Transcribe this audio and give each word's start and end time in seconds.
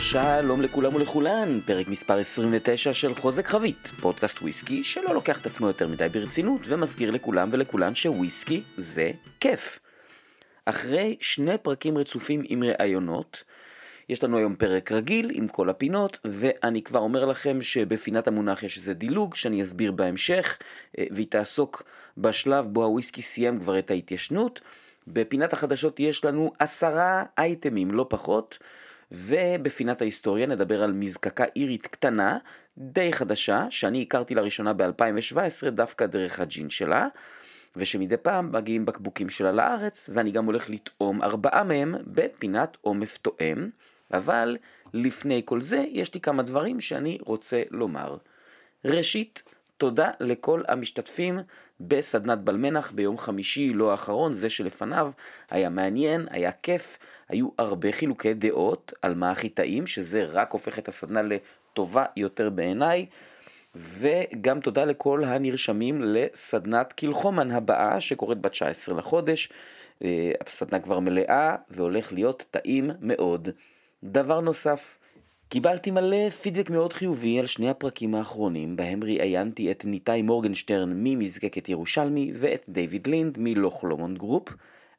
שלום 0.00 0.62
לכולם 0.62 0.94
ולכולן, 0.94 1.60
פרק 1.66 1.88
מספר 1.88 2.18
29 2.18 2.94
של 2.94 3.14
חוזק 3.14 3.46
חבית, 3.46 3.92
פודקאסט 4.00 4.42
וויסקי 4.42 4.84
שלא 4.84 5.14
לוקח 5.14 5.40
את 5.40 5.46
עצמו 5.46 5.66
יותר 5.66 5.88
מדי 5.88 6.08
ברצינות 6.08 6.60
ומזכיר 6.64 7.10
לכולם 7.10 7.48
ולכולן 7.52 7.94
שוויסקי 7.94 8.62
זה 8.76 9.10
כיף. 9.40 9.80
אחרי 10.64 11.16
שני 11.20 11.58
פרקים 11.58 11.98
רצופים 11.98 12.42
עם 12.44 12.62
ראיונות, 12.62 13.44
יש 14.08 14.24
לנו 14.24 14.38
היום 14.38 14.54
פרק 14.56 14.92
רגיל 14.92 15.30
עם 15.34 15.48
כל 15.48 15.70
הפינות, 15.70 16.18
ואני 16.24 16.82
כבר 16.82 17.00
אומר 17.00 17.24
לכם 17.24 17.62
שבפינת 17.62 18.28
המונח 18.28 18.62
יש 18.62 18.78
איזה 18.78 18.94
דילוג 18.94 19.34
שאני 19.34 19.62
אסביר 19.62 19.92
בהמשך, 19.92 20.58
אה, 20.98 21.04
והיא 21.10 21.26
תעסוק 21.30 21.82
בשלב 22.18 22.66
בו 22.66 22.84
הוויסקי 22.84 23.22
סיים 23.22 23.60
כבר 23.60 23.78
את 23.78 23.90
ההתיישנות. 23.90 24.60
בפינת 25.06 25.52
החדשות 25.52 26.00
יש 26.00 26.24
לנו 26.24 26.52
עשרה 26.58 27.22
אייטמים, 27.38 27.90
לא 27.90 28.06
פחות. 28.08 28.58
ובפינת 29.12 30.00
ההיסטוריה 30.00 30.46
נדבר 30.46 30.82
על 30.82 30.92
מזקקה 30.92 31.44
אירית 31.56 31.86
קטנה, 31.86 32.38
די 32.78 33.12
חדשה, 33.12 33.66
שאני 33.70 34.02
הכרתי 34.02 34.34
לראשונה 34.34 34.72
ב-2017 34.72 35.70
דווקא 35.70 36.06
דרך 36.06 36.40
הג'ין 36.40 36.70
שלה, 36.70 37.08
ושמדי 37.76 38.16
פעם 38.16 38.52
מגיעים 38.52 38.84
בקבוקים 38.84 39.28
שלה 39.28 39.52
לארץ, 39.52 40.10
ואני 40.12 40.30
גם 40.30 40.44
הולך 40.44 40.70
לטעום 40.70 41.22
ארבעה 41.22 41.64
מהם 41.64 41.94
בפינת 42.06 42.76
עומף 42.80 43.16
תואם, 43.16 43.70
אבל 44.12 44.56
לפני 44.94 45.42
כל 45.44 45.60
זה 45.60 45.84
יש 45.90 46.14
לי 46.14 46.20
כמה 46.20 46.42
דברים 46.42 46.80
שאני 46.80 47.18
רוצה 47.20 47.62
לומר. 47.70 48.16
ראשית, 48.84 49.42
תודה 49.76 50.10
לכל 50.20 50.62
המשתתפים 50.68 51.38
בסדנת 51.80 52.38
בלמנח 52.38 52.90
ביום 52.90 53.18
חמישי, 53.18 53.72
לא 53.72 53.90
האחרון, 53.90 54.32
זה 54.32 54.50
שלפניו. 54.50 55.10
היה 55.50 55.68
מעניין, 55.68 56.26
היה 56.30 56.52
כיף, 56.52 56.98
היו 57.28 57.48
הרבה 57.58 57.92
חילוקי 57.92 58.34
דעות 58.34 58.92
על 59.02 59.14
מה 59.14 59.30
הכי 59.30 59.48
טעים, 59.48 59.86
שזה 59.86 60.24
רק 60.24 60.52
הופך 60.52 60.78
את 60.78 60.88
הסדנה 60.88 61.20
לטובה 61.22 62.04
יותר 62.16 62.50
בעיניי. 62.50 63.06
וגם 63.74 64.60
תודה 64.60 64.84
לכל 64.84 65.24
הנרשמים 65.24 66.02
לסדנת 66.02 66.92
קילחומן 66.92 67.50
הבאה 67.50 68.00
שקורית 68.00 68.38
ב-19 68.38 68.94
לחודש. 68.94 69.48
אה, 70.04 70.32
הסדנה 70.46 70.80
כבר 70.80 71.00
מלאה 71.00 71.56
והולך 71.70 72.12
להיות 72.12 72.46
טעים 72.50 72.90
מאוד. 73.00 73.48
דבר 74.04 74.40
נוסף, 74.40 74.98
קיבלתי 75.52 75.90
מלא 75.90 76.30
פידבק 76.30 76.70
מאוד 76.70 76.92
חיובי 76.92 77.38
על 77.38 77.46
שני 77.46 77.70
הפרקים 77.70 78.14
האחרונים, 78.14 78.76
בהם 78.76 79.04
ראיינתי 79.04 79.70
את 79.70 79.84
ניתאי 79.84 80.22
מורגנשטרן 80.22 80.90
ממזקקת 80.94 81.68
ירושלמי 81.68 82.32
ואת 82.34 82.64
דיוויד 82.68 83.06
לינד 83.06 83.38
מ 83.38 83.45
Loch 83.45 83.72
Lomond 83.72 84.14
Group. 84.14 84.48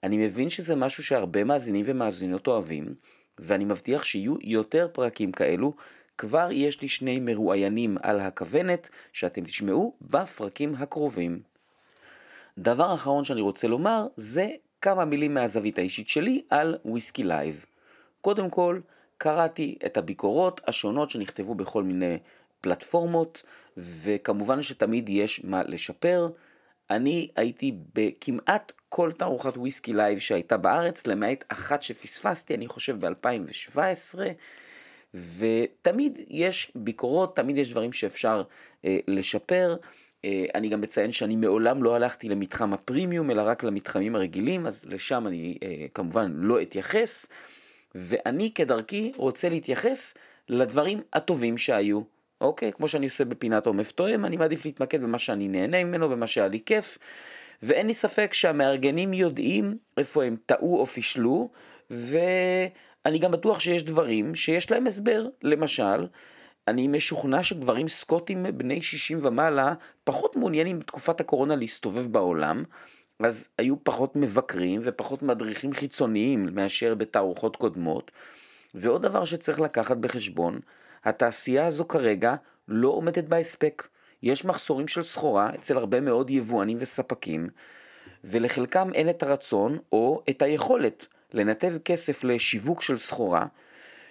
אני 0.03 0.17
מבין 0.17 0.49
שזה 0.49 0.75
משהו 0.75 1.03
שהרבה 1.03 1.43
מאזינים 1.43 1.85
ומאזינות 1.87 2.47
אוהבים, 2.47 2.95
ואני 3.39 3.65
מבטיח 3.65 4.03
שיהיו 4.03 4.35
יותר 4.41 4.87
פרקים 4.91 5.31
כאלו. 5.31 5.73
כבר 6.17 6.47
יש 6.51 6.81
לי 6.81 6.87
שני 6.87 7.19
מרואיינים 7.19 7.97
על 8.01 8.19
הכוונת 8.19 8.89
שאתם 9.13 9.43
תשמעו 9.43 9.93
בפרקים 10.01 10.75
הקרובים. 10.75 11.39
דבר 12.57 12.93
אחרון 12.93 13.23
שאני 13.23 13.41
רוצה 13.41 13.67
לומר 13.67 14.07
זה 14.15 14.47
כמה 14.81 15.05
מילים 15.05 15.33
מהזווית 15.33 15.77
האישית 15.77 16.07
שלי 16.07 16.41
על 16.49 16.77
Whisky 16.85 17.23
Live. 17.23 17.65
קודם 18.21 18.49
כל, 18.49 18.79
קראתי 19.21 19.75
את 19.85 19.97
הביקורות 19.97 20.61
השונות 20.67 21.09
שנכתבו 21.09 21.55
בכל 21.55 21.83
מיני 21.83 22.17
פלטפורמות, 22.61 23.43
וכמובן 23.77 24.61
שתמיד 24.61 25.09
יש 25.09 25.41
מה 25.43 25.63
לשפר. 25.63 26.29
אני 26.89 27.27
הייתי 27.35 27.75
בכמעט 27.93 28.71
כל 28.89 29.11
תערוכת 29.17 29.57
Whisky 29.57 29.93
Live 29.93 30.19
שהייתה 30.19 30.57
בארץ, 30.57 31.07
למעט 31.07 31.43
אחת 31.47 31.81
שפספסתי, 31.81 32.55
אני 32.55 32.67
חושב 32.67 33.05
ב-2017, 33.05 34.19
ותמיד 35.13 36.19
יש 36.29 36.71
ביקורות, 36.75 37.35
תמיד 37.35 37.57
יש 37.57 37.71
דברים 37.71 37.93
שאפשר 37.93 38.43
אה, 38.85 38.97
לשפר. 39.07 39.75
אה, 40.25 40.45
אני 40.55 40.69
גם 40.69 40.81
מציין 40.81 41.11
שאני 41.11 41.35
מעולם 41.35 41.83
לא 41.83 41.95
הלכתי 41.95 42.29
למתחם 42.29 42.73
הפרימיום, 42.73 43.31
אלא 43.31 43.41
רק 43.41 43.63
למתחמים 43.63 44.15
הרגילים, 44.15 44.67
אז 44.67 44.85
לשם 44.85 45.27
אני 45.27 45.57
אה, 45.63 45.85
כמובן 45.93 46.31
לא 46.35 46.61
אתייחס. 46.61 47.27
ואני 47.95 48.51
כדרכי 48.53 49.11
רוצה 49.15 49.49
להתייחס 49.49 50.13
לדברים 50.49 51.01
הטובים 51.13 51.57
שהיו. 51.57 52.01
אוקיי? 52.41 52.71
כמו 52.73 52.87
שאני 52.87 53.05
עושה 53.05 53.25
בפינת 53.25 53.65
עומף 53.65 53.91
תואם, 53.91 54.25
אני 54.25 54.37
מעדיף 54.37 54.65
להתמקד 54.65 55.01
במה 55.01 55.19
שאני 55.19 55.47
נהנה 55.47 55.83
ממנו, 55.83 56.09
במה 56.09 56.27
שהיה 56.27 56.47
לי 56.47 56.59
כיף. 56.65 56.97
ואין 57.63 57.87
לי 57.87 57.93
ספק 57.93 58.33
שהמארגנים 58.33 59.13
יודעים 59.13 59.77
איפה 59.97 60.23
הם 60.23 60.35
טעו 60.45 60.79
או 60.79 60.85
פישלו, 60.85 61.49
ואני 61.89 63.19
גם 63.19 63.31
בטוח 63.31 63.59
שיש 63.59 63.83
דברים 63.83 64.35
שיש 64.35 64.71
להם 64.71 64.87
הסבר. 64.87 65.27
למשל, 65.43 66.07
אני 66.67 66.87
משוכנע 66.87 67.43
שגברים 67.43 67.87
סקוטים 67.87 68.45
בני 68.57 68.81
60 68.81 69.19
ומעלה 69.21 69.73
פחות 70.03 70.35
מעוניינים 70.35 70.79
בתקופת 70.79 71.19
הקורונה 71.19 71.55
להסתובב 71.55 72.07
בעולם, 72.07 72.63
אז 73.23 73.49
היו 73.57 73.83
פחות 73.83 74.15
מבקרים 74.15 74.81
ופחות 74.83 75.23
מדריכים 75.23 75.73
חיצוניים 75.73 76.47
מאשר 76.53 76.95
בתערוכות 76.95 77.55
קודמות. 77.55 78.11
ועוד 78.73 79.01
דבר 79.01 79.25
שצריך 79.25 79.59
לקחת 79.59 79.97
בחשבון, 79.97 80.59
התעשייה 81.03 81.67
הזו 81.67 81.85
כרגע 81.85 82.35
לא 82.67 82.87
עומדת 82.87 83.23
בהספק. 83.23 83.87
יש 84.23 84.45
מחסורים 84.45 84.87
של 84.87 85.03
סחורה 85.03 85.49
אצל 85.55 85.77
הרבה 85.77 86.01
מאוד 86.01 86.29
יבואנים 86.29 86.77
וספקים, 86.79 87.49
ולחלקם 88.23 88.89
אין 88.93 89.09
את 89.09 89.23
הרצון 89.23 89.77
או 89.91 90.23
את 90.29 90.41
היכולת 90.41 91.07
לנתב 91.33 91.73
כסף 91.85 92.23
לשיווק 92.23 92.81
של 92.81 92.97
סחורה, 92.97 93.45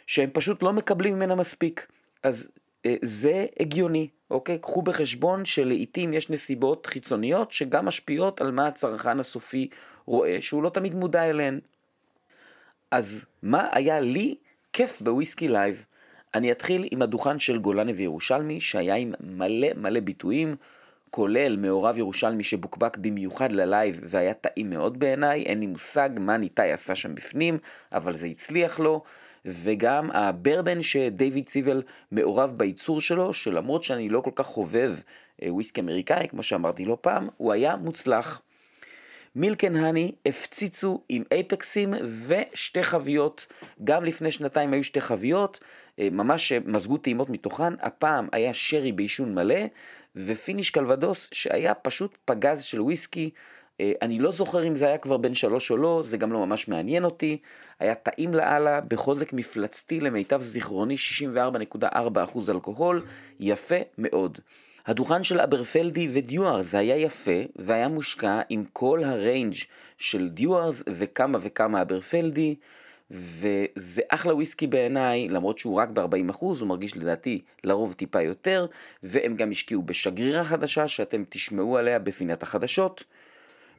שהם 0.07 0.31
פשוט 0.33 0.63
לא 0.63 0.73
מקבלים 0.73 1.15
ממנה 1.15 1.35
מספיק. 1.35 1.87
אז 2.23 2.49
אה, 2.87 2.95
זה 3.03 3.47
הגיוני, 3.61 4.09
אוקיי? 4.31 4.59
קחו 4.59 4.83
בחשבון 4.83 5.45
שלעיתים 5.45 6.13
יש 6.13 6.31
נסיבות 6.31 6.87
חיצוניות 6.87 7.51
שגם 7.51 7.87
משפיעות 7.87 8.41
על 8.41 8.51
מה 8.51 8.67
הצרכן 8.67 9.21
הסופי 9.21 9.69
רואה, 10.07 10.37
שהוא 10.41 10.63
לא 10.63 10.69
תמיד 10.69 10.95
מודע 10.95 11.31
אליהן. 11.31 11.61
אז 12.91 13.25
מה 13.43 13.69
היה 13.73 14.01
לי 14.01 14.35
כיף 14.73 15.01
ב 15.01 15.08
Whisky 15.08 15.49
Live? 15.49 15.85
אני 16.35 16.53
אתחיל 16.53 16.89
עם 16.91 17.03
הדוכן 17.03 17.39
של 17.39 17.59
גולני 17.59 17.93
וירושלמי, 17.93 18.61
שהיה 18.61 18.95
עם 18.95 19.13
מלא 19.21 19.69
מלא 19.77 20.01
ביטויים, 20.01 20.57
כולל 21.11 21.57
מעורב 21.57 21.99
ירושלמי 21.99 22.45
שבוקבק 22.45 22.97
במיוחד 22.97 23.53
ל 23.53 23.62
Live 23.62 24.01
והיה 24.03 24.35
טעים 24.35 24.71
מאוד 24.71 25.01
בעיניי, 25.01 25.43
אין 25.43 25.61
לי 25.61 25.67
מושג 25.67 26.11
מה 26.19 26.37
ניתאי 26.37 26.73
עשה 26.73 26.95
שם 26.95 27.15
בפנים, 27.15 27.59
אבל 27.93 28.15
זה 28.15 28.27
הצליח 28.27 28.81
לו. 28.81 29.03
וגם 29.45 30.11
הברבן 30.11 30.83
שדייוויד 30.83 31.49
סיבל 31.49 31.83
מעורב 32.13 32.53
בייצור 32.57 33.01
שלו, 33.01 33.35
שלמרות 33.35 33.83
שאני 33.83 34.09
לא 34.09 34.21
כל 34.21 34.31
כך 34.35 34.47
חובב 34.47 34.95
אה, 35.43 35.55
וויסקי 35.55 35.81
אמריקאי, 35.81 36.29
כמו 36.29 36.43
שאמרתי 36.43 36.85
לא 36.85 36.99
פעם, 37.01 37.29
הוא 37.37 37.53
היה 37.53 37.77
מוצלח. 37.77 38.43
Milk & 39.37 39.77
Honey 39.77 40.13
הפציצו 40.27 41.03
עם 41.09 41.23
אייפקסים 41.33 41.95
ושתי 42.27 42.83
חביות, 42.83 43.47
גם 43.85 44.05
לפני 44.05 44.31
שנתיים 44.31 44.73
היו 44.73 44.85
שתי 44.85 45.01
חביות, 45.01 45.61
אה, 45.99 46.09
ממש 46.13 46.53
מזגו 46.53 46.97
טעימות 46.97 47.31
מתוכן, 47.31 47.73
הפעם 47.81 48.29
היה 48.33 48.55
שרי 48.55 48.93
ביישון 48.93 49.35
מלא, 49.35 49.65
ו 50.17 50.25
finish 50.25 50.71
קלבדוס 50.71 51.29
שהיה 51.33 51.75
פשוט 51.75 52.19
פגז 52.25 52.63
של 52.63 52.81
וויסקי, 52.81 53.31
אני 54.03 54.19
לא 54.19 54.33
זוכר 54.33 54.67
אם 54.67 54.77
זה 54.77 54.87
היה 54.87 54.99
כבר 54.99 55.17
בן 55.17 55.35
שלוש 55.35 55.71
או 55.71 55.77
לא, 55.77 56.01
זה 56.05 56.17
גם 56.17 56.33
לא 56.33 56.47
ממש 56.47 56.69
מעניין 56.69 57.05
אותי. 57.05 57.39
היה 57.81 57.95
טעים 57.95 58.35
לאללה, 58.35 58.81
בחוזק 58.81 59.33
מפלצתי 59.33 60.01
למיטב 60.01 60.43
זיכרוני 60.43 60.97
64.4% 61.85 62.51
אלכוהול, 62.51 63.05
יפה 63.41 63.77
מאוד. 63.99 64.39
הדוכן 64.87 65.23
של 65.23 65.41
אברפלדי 65.41 66.09
ודיוארס 66.13 66.75
היה 66.75 66.97
יפה 66.97 67.41
והיה 67.57 67.89
מושקע 67.89 68.41
עם 68.49 68.65
כל 68.73 69.05
הריינג' 69.05 69.55
של 69.99 70.29
דיוארס 70.29 70.83
וכמה 70.89 71.39
וכמה 71.43 71.83
אברפלדי 71.83 72.55
וזה 73.11 74.03
אחלה 74.09 74.35
וויסקי 74.35 74.67
בעיניי, 74.67 75.29
למרות 75.29 75.59
שהוא 75.59 75.81
רק 75.81 75.89
ב-40%, 75.89 76.41
הוא 76.41 76.67
מרגיש 76.67 76.97
לדעתי 76.97 77.41
לרוב 77.65 77.93
טיפה 77.93 78.23
יותר, 78.23 78.67
והם 79.03 79.37
גם 79.37 79.51
השקיעו 79.51 79.83
בשגרירה 79.83 80.45
חדשה 80.45 80.89
שאתם 80.89 81.23
תשמעו 81.29 81.79
עליה 81.79 81.99
בפינת 81.99 82.43
החדשות. 82.43 83.05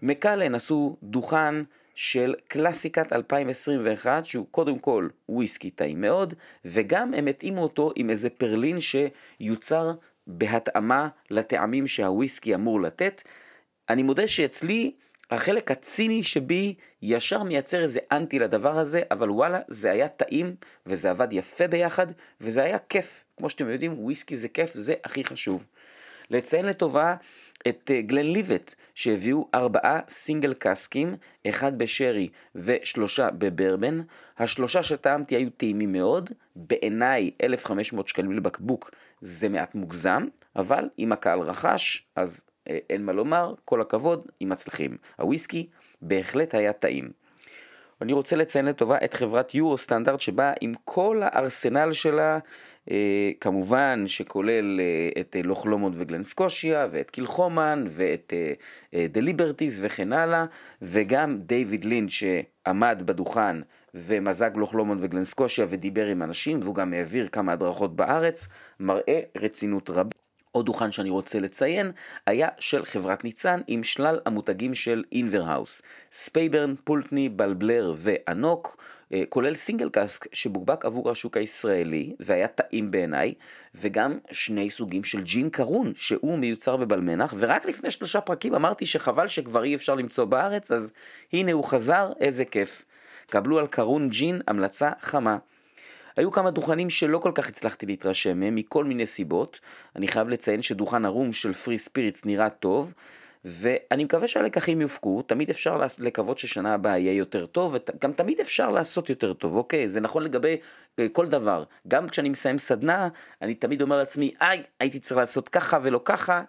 מקלן 0.02 0.56
עשו 0.56 0.98
דוכן 1.04 1.56
של 1.96 2.36
קלאסיקת 2.48 3.14
2021 3.14 4.26
שהוא 4.26 4.46
קודם 4.52 4.80
כל 4.80 5.08
וויסקי 5.30 5.70
טעים 5.70 6.02
מאוד 6.02 6.34
וגם 6.66 7.14
הם 7.14 7.28
התאימו 7.28 7.64
אותו 7.64 7.92
עם 7.96 8.10
איזה 8.10 8.30
פרלין 8.30 8.78
שיוצר 8.80 9.92
בהתאמה 10.28 11.08
לטעמים 11.30 11.88
שהוויסקי 11.88 12.56
אמור 12.56 12.82
לתת. 12.82 13.22
אני 13.90 14.04
מודה 14.04 14.28
שאצלי 14.28 14.92
החלק 15.32 15.72
הציני 15.72 16.24
שבי 16.24 16.74
ישר 17.02 17.44
מייצר 17.44 17.84
איזה 17.84 18.00
אנטי 18.12 18.40
לדבר 18.40 18.78
הזה, 18.80 19.02
אבל 19.12 19.30
וואלה, 19.32 19.60
זה 19.68 19.92
היה 19.92 20.08
טעים 20.08 20.56
וזה 20.86 21.10
עבד 21.10 21.28
יפה 21.34 21.68
ביחד 21.68 22.08
וזה 22.42 22.64
היה 22.64 22.78
כיף. 22.78 23.26
כמו 23.38 23.50
שאתם 23.50 23.70
יודעים, 23.70 24.00
וויסקי 24.00 24.38
זה 24.38 24.48
כיף, 24.48 24.72
זה 24.74 24.94
הכי 25.04 25.24
חשוב. 25.24 25.66
לציין 26.30 26.66
לטובה 26.66 27.16
את 27.68 27.92
אה, 27.94 28.02
גלן 28.02 28.26
ליבט, 28.26 28.76
שהביאו 28.96 29.48
ארבעה 29.56 30.00
סינגל 30.10 30.54
קאסקים, 30.54 31.16
אחד 31.50 31.78
בשרי 31.78 32.30
ושלושה 32.56 33.30
בברבן. 33.32 34.02
השלושה 34.38 34.84
שטעמתי 34.84 35.36
היו 35.36 35.50
טעימים 35.50 35.92
מאוד, 35.92 36.30
בעיניי 36.56 37.32
1,500 37.44 38.08
שקלים 38.08 38.32
לבקבוק 38.32 38.92
זה 39.22 39.50
מעט 39.50 39.76
מוגזם, 39.76 40.26
אבל 40.56 40.90
אם 41.00 41.12
הקהל 41.12 41.40
רכש, 41.40 42.06
אז 42.16 42.44
אה, 42.70 42.78
אין 42.90 43.06
מה 43.06 43.12
לומר, 43.12 43.54
כל 43.66 43.82
הכבוד, 43.82 44.28
אם 44.42 44.50
מצליחים. 44.50 44.98
הוויסקי 45.20 45.68
בהחלט 46.02 46.56
היה 46.56 46.74
טעים. 46.74 47.21
אני 48.02 48.14
רוצה 48.14 48.36
לציין 48.36 48.66
לטובה 48.66 48.98
את 49.04 49.14
חברת 49.14 49.56
יורו 49.56 49.78
סטנדרט 49.78 50.22
שבה 50.22 50.52
עם 50.62 50.72
כל 50.86 51.22
הארסנל 51.24 51.94
שלה, 51.94 52.40
אה, 52.92 53.32
כמובן 53.40 54.04
שכולל 54.08 54.80
אה, 54.80 55.22
את 55.22 55.36
אה, 55.36 55.42
לוך 55.42 55.66
לומונד 55.66 55.96
וגלן 55.98 56.24
סקושיה 56.24 56.88
ואת 56.92 57.10
קילחומן 57.12 57.86
ואת 57.90 58.34
אה, 58.36 58.54
אה, 58.94 59.08
The 59.08 59.22
Liberties 59.22 59.80
וכן 59.82 60.14
הלאה, 60.14 60.46
וגם 60.82 61.38
דיוויד 61.38 61.86
לינד 61.86 62.10
שעמד 62.10 63.04
בדוכן 63.06 63.58
ומזג 63.94 64.52
Loch 64.56 64.74
Lomond 64.74 65.04
ו 65.04 65.08
Glen 65.08 65.24
Scotia 65.24 65.66
ודיבר 65.70 66.06
עם 66.06 66.22
אנשים 66.22 66.60
והוא 66.64 66.76
גם 66.76 66.94
העביר 66.94 67.28
כמה 67.28 67.54
הדרכות 67.54 67.96
בארץ, 67.96 68.48
מראה 68.80 69.20
רצינות 69.38 69.90
רבה. 69.90 70.21
עוד 70.52 70.66
דוכן 70.66 70.92
שאני 70.92 71.10
רוצה 71.10 71.40
לציין 71.40 71.92
היה 72.28 72.48
של 72.60 72.86
חברת 72.86 73.24
ניצן 73.24 73.62
עם 73.68 73.84
שלל 73.84 74.20
המותגים 74.26 74.74
של 74.74 75.04
Inver 75.12 75.44
House, 75.44 75.82
Speyburn, 76.12 76.76
Pulteney, 76.84 77.30
Balblair 77.30 77.94
ו 77.98 78.08
anCnoc, 78.08 78.78
אה, 79.14 79.24
כולל 79.30 79.56
single 79.56 79.90
cask 79.90 80.34
שבוקבק 80.34 80.86
עבור 80.86 81.12
השוק 81.12 81.38
הישראלי 81.38 82.16
והיה 82.20 82.48
טעים 82.48 82.92
בעיניי, 82.92 83.34
וגם 83.76 84.18
שני 84.32 84.70
סוגים 84.70 85.04
של 85.04 85.22
ג'ין 85.22 85.50
Caorunn 85.50 85.94
שהוא 85.96 86.40
מיוצר 86.40 86.78
בבלמנח, 86.78 87.34
ורק 87.38 87.66
לפני 87.66 87.92
שלושה 87.92 88.22
פרקים 88.22 88.56
אמרתי 88.56 88.86
שחבל 88.86 89.28
שכבר 89.28 89.64
אי 89.64 89.76
אפשר 89.76 89.96
למצוא 89.96 90.26
בארץ, 90.26 90.72
אז 90.72 90.92
הנה 91.34 91.52
הוא 91.52 91.64
חזר, 91.64 92.12
איזה 92.20 92.46
כיף. 92.46 92.86
קבלו 93.30 93.60
על 93.60 93.68
קרון 93.68 94.10
ג'ין 94.10 94.42
המלצה 94.48 94.92
חמה. 95.02 95.38
היו 96.18 96.32
כמה 96.32 96.52
דוכנים 96.52 96.90
שלא 96.90 97.18
כל 97.18 97.32
כך 97.36 97.48
הצלחתי 97.48 97.86
להתרשם 97.86 98.40
מהם, 98.40 98.56
מכל 98.56 98.86
מיני 98.86 99.06
סיבות. 99.06 99.60
אני 99.96 100.08
חייב 100.08 100.30
לציין 100.30 100.62
שדוכן 100.62 101.06
הרום 101.06 101.34
של 101.34 101.54
פרי 101.54 101.78
ספיריטס 101.78 102.26
נראה 102.26 102.50
טוב, 102.50 102.94
ואני 103.46 104.04
מקווה 104.04 104.28
שהלקחים 104.28 104.82
יופקו, 104.82 105.22
תמיד 105.22 105.50
אפשר 105.50 105.82
לקוות 106.00 106.38
ששנה 106.38 106.74
הבאה 106.74 106.98
יהיה 106.98 107.14
יותר 107.14 107.46
טוב, 107.46 107.76
וגם 107.76 108.14
תמיד 108.14 108.40
אפשר 108.40 108.70
לעשות 108.70 109.10
יותר 109.10 109.34
טוב, 109.34 109.56
אוקיי? 109.56 109.90
זה 109.90 110.02
נכון 110.02 110.24
לגבי 110.24 110.58
אה, 111.00 111.08
כל 111.10 111.28
דבר. 111.28 111.64
גם 111.88 112.10
כשאני 112.10 112.30
מסיים 112.30 112.60
סדנה, 112.60 113.08
אני 113.42 113.56
תמיד 113.56 113.82
אומר 113.82 113.98
לעצמי, 113.98 114.32
איי, 114.42 114.64
הייתי 114.80 115.00
צריך 115.00 115.18
לעשות 115.18 115.50
ככה 115.50 115.80
ולא 115.84 116.02
ככה, 116.06 116.44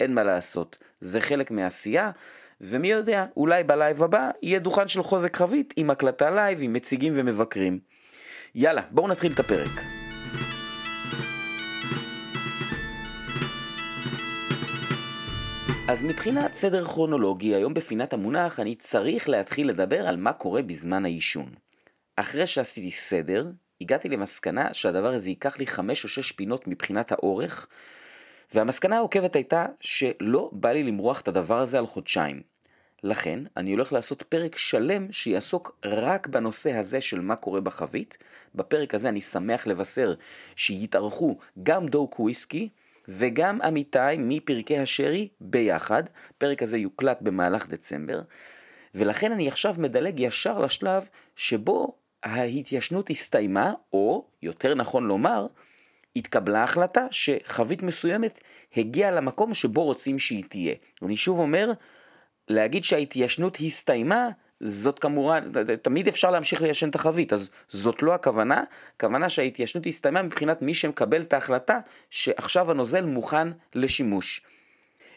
אין 0.00 0.14
מה 0.14 0.22
לעשות. 0.22 0.78
זה 1.00 1.20
חלק 1.20 1.50
מהעשייה. 1.50 2.10
ומי 2.60 2.88
יודע, 2.90 3.24
אולי 3.36 3.64
ב 3.64 3.72
Live 3.72 4.02
הבא 4.02 4.30
יהיה 4.42 4.58
דוכן 4.58 4.88
של 4.88 5.02
חוזק 5.02 5.36
חבית 5.36 5.74
עם 5.76 5.90
הקלטה 5.90 6.30
live, 6.30 6.58
עם 6.62 6.72
מציגים 6.72 7.12
ומבקרים. 7.16 7.78
יאללה, 8.54 8.82
בואו 8.90 9.08
נתחיל 9.08 9.32
את 9.32 9.40
הפרק. 9.40 9.80
אז 15.88 16.04
מבחינת 16.04 16.54
סדר 16.54 16.84
כרונולוגי, 16.84 17.54
היום 17.54 17.74
בפינת 17.74 18.12
המונח 18.12 18.60
אני 18.60 18.74
צריך 18.74 19.28
להתחיל 19.28 19.68
לדבר 19.68 20.08
על 20.08 20.16
מה 20.16 20.32
קורה 20.32 20.62
בזמן 20.62 21.04
היישון. 21.04 21.54
אחרי 22.16 22.46
שעשיתי 22.46 22.90
סדר, 22.90 23.46
הגעתי 23.80 24.08
למסקנה 24.08 24.74
שהדבר 24.74 25.12
הזה 25.12 25.28
ייקח 25.28 25.58
לי 25.58 25.66
חמש 25.66 26.04
או 26.04 26.08
שש 26.08 26.32
פינות 26.32 26.68
מבחינת 26.68 27.12
האורך, 27.12 27.66
והמסקנה 28.54 28.96
העוקבת 28.96 29.36
הייתה 29.36 29.66
שלא 29.80 30.50
בא 30.52 30.72
לי 30.72 30.82
למרוח 30.82 31.20
את 31.20 31.28
הדבר 31.28 31.60
הזה 31.60 31.78
על 31.78 31.86
חודשיים. 31.86 32.42
לכן, 33.02 33.40
אני 33.56 33.72
הולך 33.72 33.92
לעשות 33.92 34.22
פרק 34.22 34.56
שלם 34.56 35.12
שיעסוק 35.12 35.78
רק 35.84 36.26
בנושא 36.26 36.72
הזה 36.72 37.00
של 37.00 37.20
מה 37.20 37.36
קורה 37.36 37.60
בחבית. 37.60 38.18
בפרק 38.54 38.94
הזה 38.94 39.08
אני 39.08 39.20
שמח 39.20 39.66
לבשר 39.66 40.14
שיתארחו 40.56 41.38
גם 41.62 41.86
דוק 41.86 42.20
וויסקי 42.20 42.68
וגם 43.08 43.62
עמיתי 43.62 43.98
מפרקי 44.18 44.78
השרי 44.78 45.28
ביחד. 45.40 46.02
פרק 46.38 46.62
הזה 46.62 46.78
יוקלט 46.78 47.18
במהלך 47.20 47.68
דצמבר. 47.68 48.20
ולכן 48.94 49.32
אני 49.32 49.48
עכשיו 49.48 49.74
מדלג 49.78 50.20
ישר 50.20 50.58
לשלב 50.58 51.08
שבו 51.36 51.96
ההתיישנות 52.22 53.10
הסתיימה, 53.10 53.72
או, 53.92 54.26
יותר 54.42 54.74
נכון 54.74 55.06
לומר, 55.06 55.46
התקבלה 56.16 56.64
החלטה 56.64 57.06
שחבית 57.10 57.82
מסוימת 57.82 58.40
הגיעה 58.76 59.10
למקום 59.10 59.54
שבו 59.54 59.84
רוצים 59.84 60.18
שהיא 60.18 60.44
תהיה. 60.48 60.74
אני 61.02 61.16
שוב 61.16 61.38
אומר, 61.38 61.72
להגיד 62.48 62.84
שההתיישנות 62.84 63.58
הסתיימה, 63.66 64.28
זאת 64.60 64.98
כמובן, 64.98 65.44
תמיד 65.82 66.08
אפשר 66.08 66.30
להמשיך 66.30 66.62
ליישן 66.62 66.88
את 66.88 66.94
החבית, 66.94 67.32
אז 67.32 67.50
זאת 67.68 68.02
לא 68.02 68.14
הכוונה, 68.14 68.64
הכוונה 68.96 69.28
שההתיישנות 69.28 69.86
הסתיימה 69.86 70.22
מבחינת 70.22 70.62
מי 70.62 70.74
שמקבל 70.74 71.20
את 71.20 71.32
ההחלטה 71.32 71.78
שעכשיו 72.10 72.70
הנוזל 72.70 73.04
מוכן 73.04 73.48
לשימוש. 73.74 74.40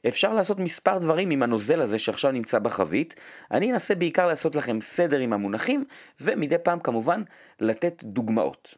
אפשר 0.08 0.34
לעשות 0.34 0.60
מספר 0.60 0.98
דברים 0.98 1.30
עם 1.30 1.44
הנוזל 1.44 1.82
הזה 1.82 2.00
שעכשיו 2.00 2.32
נמצא 2.32 2.60
בחבית, 2.60 3.16
אני 3.52 3.72
אנסה 3.72 3.96
בעיקר 3.96 4.28
לעשות 4.28 4.56
לכם 4.56 4.82
סדר 4.82 5.20
עם 5.20 5.34
המונחים, 5.34 5.86
ומדי 6.22 6.58
פעם 6.64 6.80
כמובן 6.80 7.22
לתת 7.60 8.04
דוגמאות. 8.04 8.76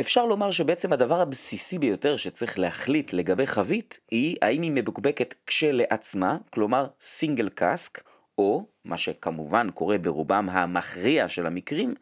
אפשר 0.00 0.24
לומר 0.24 0.50
שבעצם 0.50 0.92
הדבר 0.92 1.20
הבסיסי 1.20 1.78
ביותר 1.78 2.16
שצריך 2.16 2.58
להחליט 2.58 3.12
לגבי 3.12 3.46
חבית 3.46 3.98
היא 4.10 4.36
האם 4.42 4.62
היא 4.62 4.72
מבוקבקת 4.74 5.34
כשלעצמה, 5.46 6.36
כלומר 6.50 6.86
סינגל 7.00 7.48
קאסק, 7.48 8.02
או, 8.38 8.66
מה 8.84 8.98
שכמובן 8.98 9.70
קורה 9.70 9.98
ברובם 9.98 10.48
המכריע 10.50 11.28
של 11.28 11.46
המקרים, 11.46 11.94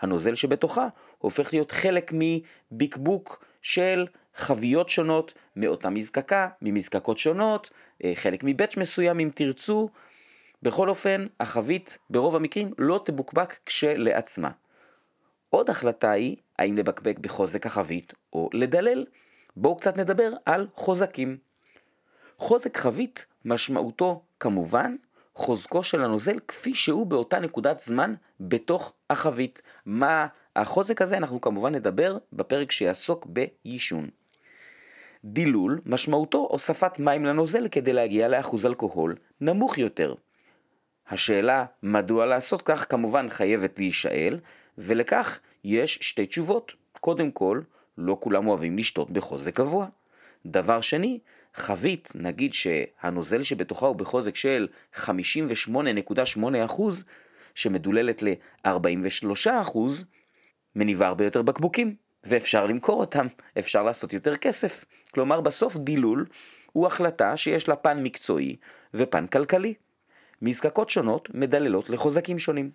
הנוזל 0.00 0.34
שבתוכה 0.34 0.88
הופך 1.18 1.52
להיות 1.52 1.72
חלק 1.72 2.12
מבקבוק 2.14 3.44
של 3.62 4.06
חביות 4.34 4.88
שונות 4.88 5.34
מאותה 5.56 5.90
מזקקה, 5.90 6.48
ממזקקות 6.62 7.18
שונות, 7.18 7.70
אה, 8.04 8.12
חלק 8.14 8.40
מבאץ' 8.44 8.76
מסוים 8.76 9.20
אם 9.20 9.30
תרצו. 9.34 9.88
בכל 10.62 10.88
אופן, 10.88 11.26
החבית 11.40 11.98
ברוב 12.10 12.36
המקרים 12.36 12.70
לא 12.78 13.00
תבוקבק 13.04 13.56
כשלעצמה. 13.66 14.50
עוד 15.50 15.70
החלטה 15.70 16.10
היא 16.10 16.36
האם 16.58 16.76
לבקבק 16.76 17.18
בחוזק 17.18 17.66
החבית 17.66 18.12
או 18.32 18.50
לדלל. 18.52 19.04
בואו 19.56 19.76
קצת 19.76 19.96
נדבר 19.96 20.32
על 20.44 20.66
חוזקים. 20.74 21.36
חוזק 22.38 22.76
חבית 22.76 23.26
משמעותו 23.44 24.22
כמובן 24.40 24.96
חוזקו 25.34 25.84
של 25.84 26.04
הנוזל 26.04 26.38
כפי 26.48 26.74
שהוא 26.74 27.06
באותה 27.06 27.40
נקודת 27.40 27.78
זמן 27.78 28.14
בתוך 28.40 28.92
החבית. 29.10 29.62
מה 29.86 30.26
החוזק 30.56 31.02
הזה 31.02 31.16
אנחנו 31.16 31.40
כמובן 31.40 31.74
נדבר 31.74 32.18
בפרק 32.32 32.70
שיעסוק 32.70 33.26
בעישון. 33.26 34.08
דילול 35.24 35.80
משמעותו 35.86 36.48
הוספת 36.50 36.98
מים 36.98 37.24
לנוזל 37.24 37.68
כדי 37.68 37.92
להגיע 37.92 38.28
לאחוז 38.28 38.66
אלכוהול 38.66 39.16
נמוך 39.40 39.78
יותר. 39.78 40.14
השאלה 41.08 41.64
מדוע 41.82 42.26
לעשות 42.26 42.62
כך 42.62 42.86
כמובן 42.90 43.28
חייבת 43.28 43.78
להישאל, 43.78 44.38
ולכך 44.78 45.38
יש 45.64 45.98
שתי 46.02 46.26
תשובות. 46.26 46.72
קודם 47.00 47.30
כל, 47.30 47.60
לא 47.98 48.16
כולם 48.20 48.46
אוהבים 48.46 48.78
לשתות 48.78 49.10
בחוזק 49.10 49.56
גבוה. 49.56 49.86
דבר 50.46 50.80
שני, 50.80 51.18
חבית, 51.54 52.12
נגיד 52.14 52.52
שהנוזל 52.52 53.42
שבתוכה 53.42 53.86
הוא 53.86 53.96
בחוזק 53.96 54.36
של 54.36 54.68
58.8%, 54.94 56.82
שמדוללת 57.54 58.22
ל-43%, 58.22 59.78
מניבה 60.76 61.06
הרבה 61.06 61.24
יותר 61.24 61.42
בקבוקים, 61.42 61.94
ואפשר 62.24 62.66
למכור 62.66 63.00
אותם, 63.00 63.26
אפשר 63.58 63.82
לעשות 63.82 64.12
יותר 64.12 64.36
כסף. 64.36 64.84
כלומר, 65.10 65.40
בסוף 65.40 65.76
דילול 65.76 66.26
הוא 66.72 66.86
החלטה 66.86 67.36
שיש 67.36 67.68
לה 67.68 67.76
פן 67.76 68.02
מקצועי 68.02 68.56
ופן 68.94 69.26
כלכלי. 69.26 69.74
מזקקות 70.42 70.90
שונות 70.90 71.28
מדללות 71.34 71.90
לחוזקים 71.90 72.38
שונים. 72.38 72.70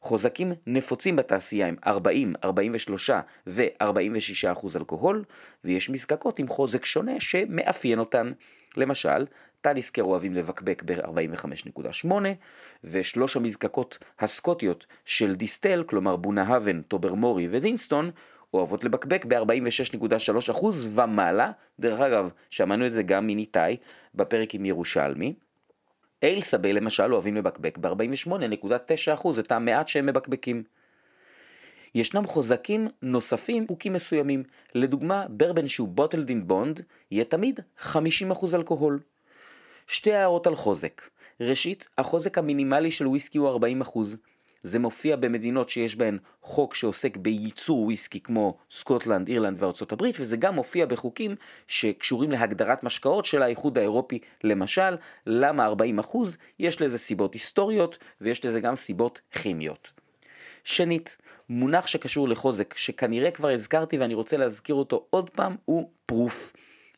חוזקים 0.00 0.52
נפוצים 0.66 1.16
בתעשייה 1.16 1.66
הם 1.66 1.76
40, 1.86 2.32
43 2.44 3.10
ו-46 3.46 4.52
אחוז 4.52 4.76
אלכוהול, 4.76 5.24
ויש 5.64 5.90
מזקקות 5.90 6.38
עם 6.38 6.48
חוזק 6.48 6.84
שונה 6.84 7.20
שמאפיין 7.20 7.98
אותן. 7.98 8.32
למשל, 8.76 9.26
טליסקר 9.60 10.02
אוהבים 10.02 10.34
לבקבק 10.34 10.82
ב-45.8, 10.84 12.12
ושלוש 12.84 13.36
המזקקות 13.36 13.98
הסקוטיות 14.18 14.86
של 15.04 15.34
דיסטל, 15.34 15.84
כלומר 15.86 16.16
בונה-האבן, 16.16 16.82
טוברמורי 16.82 17.48
ודינסטון, 17.50 18.10
אוהבות 18.54 18.84
לבקבק 18.84 19.24
ב-46.3% 19.24 20.64
ומעלה. 20.94 21.50
דרך 21.80 22.00
אגב, 22.00 22.30
שמענו 22.50 22.86
את 22.86 22.92
זה 22.92 23.02
גם 23.02 23.26
מניתאי 23.26 23.76
בפרק 24.14 24.54
עם 24.54 24.64
ירושלמי. 24.64 25.34
אייל 26.22 26.40
סבל 26.40 26.76
למשל 26.76 27.14
אוהבים 27.14 27.36
לבקבק 27.36 27.78
ב-48.9% 27.78 29.28
את 29.38 29.52
המעט 29.52 29.88
שהם 29.88 30.06
מבקבקים. 30.06 30.62
ישנם 31.94 32.26
חוזקים 32.26 32.88
נוספים 33.02 33.66
חוקים 33.68 33.92
מסוימים. 33.92 34.42
לדוגמה, 34.74 35.24
ברבן 35.28 35.68
שהוא 35.68 35.88
בוטלד 35.88 36.28
אין 36.28 36.46
בונד, 36.46 36.82
יהיה 37.10 37.24
תמיד 37.24 37.60
50% 37.80 37.90
אלכוהול. 38.54 39.00
שתי 39.86 40.12
הערות 40.12 40.46
על 40.46 40.54
חוזק. 40.54 41.02
ראשית, 41.40 41.88
החוזק 41.98 42.38
המינימלי 42.38 42.90
של 42.90 43.06
וויסקי 43.06 43.38
הוא 43.38 43.58
40%. 43.82 43.98
זה 44.62 44.78
מופיע 44.78 45.16
במדינות 45.16 45.68
שיש 45.68 45.96
בהן 45.96 46.18
חוק 46.42 46.74
שעוסק 46.74 47.16
בייצור 47.16 47.82
וויסקי 47.82 48.20
כמו 48.20 48.58
סקוטלנד, 48.70 49.28
אירלנד 49.28 49.62
וארצות 49.62 49.92
הברית, 49.92 50.16
וזה 50.20 50.36
גם 50.36 50.54
מופיע 50.54 50.86
בחוקים 50.86 51.36
שקשורים 51.66 52.30
להגדרת 52.30 52.84
משקאות 52.84 53.24
של 53.24 53.42
האיחוד 53.42 53.78
האירופי, 53.78 54.18
למשל, 54.44 54.96
למה 55.26 55.72
40%? 56.02 56.16
יש 56.58 56.80
לזה 56.80 56.98
סיבות 56.98 57.34
היסטוריות 57.34 57.98
ויש 58.20 58.44
לזה 58.44 58.60
גם 58.60 58.76
סיבות 58.76 59.20
כימיות. 59.30 59.90
שנית, 60.64 61.16
מונח 61.48 61.86
שקשור 61.86 62.28
לחוזק, 62.28 62.74
שכנראה 62.76 63.30
כבר 63.30 63.48
הזכרתי 63.48 63.98
ואני 63.98 64.14
רוצה 64.14 64.36
להזכיר 64.36 64.74
אותו 64.74 65.06
עוד 65.10 65.30
פעם, 65.30 65.56
הוא 65.64 65.90
פרוף. 66.06 66.52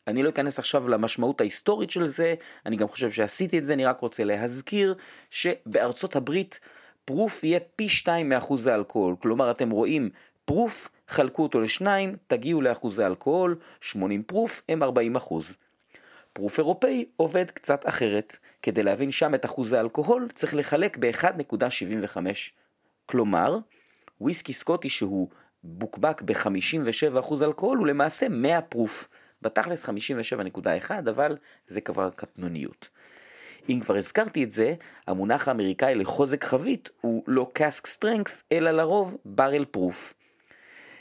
אני 0.07 0.23
לא 0.23 0.29
אכנס 0.29 0.59
עכשיו 0.59 0.87
למשמעות 0.87 1.41
ההיסטורית 1.41 1.89
של 1.89 2.07
זה, 2.07 2.35
אני 2.65 2.75
גם 2.75 2.87
חושב 2.87 3.11
שעשיתי 3.11 3.57
את 3.57 3.65
זה, 3.65 3.73
אני 3.73 3.85
רק 3.85 3.99
רוצה 3.99 4.23
להזכיר 4.23 4.95
שבארצות 5.29 6.15
הברית 6.15 6.59
פרוף 7.05 7.43
יהיה 7.43 7.59
פי 7.75 7.89
2 7.89 8.29
מאחוז 8.29 8.67
האלכוהול. 8.67 9.15
כלומר, 9.19 9.51
אתם 9.51 9.69
רואים 9.69 10.09
פרוף, 10.45 10.89
חלקו 11.07 11.43
אותו 11.43 11.61
לשניים, 11.61 12.15
תגיעו 12.27 12.61
לאחוזי 12.61 13.05
אלכוהול, 13.05 13.55
80 13.81 14.23
פרוף 14.23 14.61
הם 14.69 14.83
40 14.83 15.15
אחוז. 15.15 15.57
פרוף 16.33 16.59
אירופאי 16.59 17.05
עובד 17.15 17.51
קצת 17.51 17.89
אחרת. 17.89 18.37
כדי 18.61 18.83
להבין 18.83 19.11
שם 19.11 19.35
את 19.35 19.45
אחוז 19.45 19.73
האלכוהול, 19.73 20.27
צריך 20.33 20.55
לחלק 20.55 20.97
ב-1.75. 20.99 22.17
כלומר, 23.05 23.57
וויסקי 24.21 24.53
סקוטי 24.53 24.89
שהוא 24.89 25.27
בוקבק 25.63 26.21
ב-57% 26.21 27.43
אלכוהול 27.43 27.77
הוא 27.77 27.87
למעשה 27.87 28.29
100 28.29 28.61
פרוף. 28.61 29.07
בתכלס 29.41 29.85
57.1 29.85 30.91
אבל 31.09 31.37
זה 31.67 31.81
כבר 31.81 32.09
קטנוניות. 32.09 32.89
אם 33.69 33.79
כבר 33.79 33.97
הזכרתי 33.97 34.43
את 34.43 34.51
זה, 34.51 34.73
המונח 35.07 35.47
האמריקאי 35.47 35.95
לחוזק 35.95 36.43
חבית 36.43 36.89
הוא 37.01 37.23
לא 37.27 37.51
cask 37.53 37.87
strength, 37.87 38.43
אלא 38.51 38.71
לרוב 38.71 39.17
barrel 39.25 39.65
proof. 39.65 40.13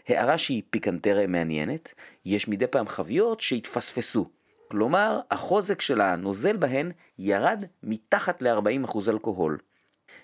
הערה 0.08 0.38
שהיא 0.38 0.62
פיקנטריה 0.70 1.26
מעניינת, 1.26 1.94
יש 2.24 2.48
מדי 2.48 2.66
פעם 2.66 2.88
חביות 2.88 3.40
שהתפספסו. 3.40 4.30
כלומר, 4.68 5.20
החוזק 5.30 5.80
של 5.80 6.00
הנוזל 6.00 6.56
בהן 6.56 6.92
ירד 7.18 7.64
מתחת 7.82 8.42
ל-40% 8.42 9.10
אלכוהול. 9.10 9.58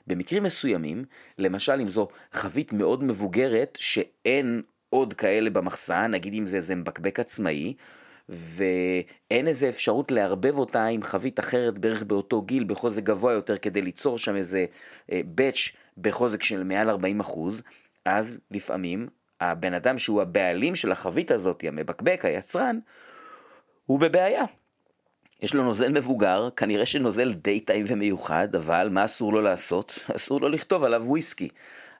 במקרים 0.06 0.42
מסוימים, 0.42 1.04
למשל 1.38 1.80
אם 1.80 1.88
זו 1.88 2.08
חבית 2.32 2.72
מאוד 2.72 3.04
מבוגרת 3.04 3.78
שאין 3.80 4.62
עוד 4.90 5.14
כאלה 5.14 5.50
במחסן, 5.50 6.10
נגיד 6.10 6.34
אם 6.34 6.46
זה 6.46 6.56
איזה 6.56 6.74
מבקבק 6.74 7.20
עצמאי, 7.20 7.74
ואין 8.28 9.48
איזה 9.48 9.68
אפשרות 9.68 10.10
לערבב 10.10 10.58
אותה 10.58 10.86
עם 10.86 11.02
חבית 11.02 11.40
אחרת 11.40 11.78
בערך 11.78 12.02
באותו 12.02 12.42
גיל 12.42 12.64
בחוזק 12.64 13.02
גבוה 13.02 13.32
יותר 13.32 13.56
כדי 13.56 13.82
ליצור 13.82 14.18
שם 14.18 14.36
איזה 14.36 14.66
באץ' 15.08 15.56
אה, 15.74 15.80
בחוזק 15.98 16.42
של 16.42 16.64
מעל 16.64 16.90
40 16.90 17.20
אחוז, 17.20 17.62
אז 18.04 18.38
לפעמים 18.50 19.08
הבן 19.40 19.74
אדם 19.74 19.98
שהוא 19.98 20.22
הבעלים 20.22 20.74
של 20.74 20.92
החבית 20.92 21.30
הזאת, 21.30 21.64
המבקבק, 21.68 22.24
היצרן, 22.24 22.78
הוא 23.86 24.00
בבעיה. 24.00 24.44
יש 25.42 25.54
לו 25.54 25.64
נוזל 25.64 25.92
מבוגר, 25.92 26.48
כנראה 26.56 26.86
שנוזל 26.86 27.32
די 27.32 27.60
טעים 27.60 27.84
ומיוחד, 27.88 28.56
אבל 28.56 28.88
מה 28.90 29.04
אסור 29.04 29.32
לו 29.32 29.40
לעשות? 29.40 29.98
אסור 30.16 30.40
לו 30.40 30.48
לכתוב 30.48 30.84
עליו 30.84 31.04
וויסקי. 31.06 31.48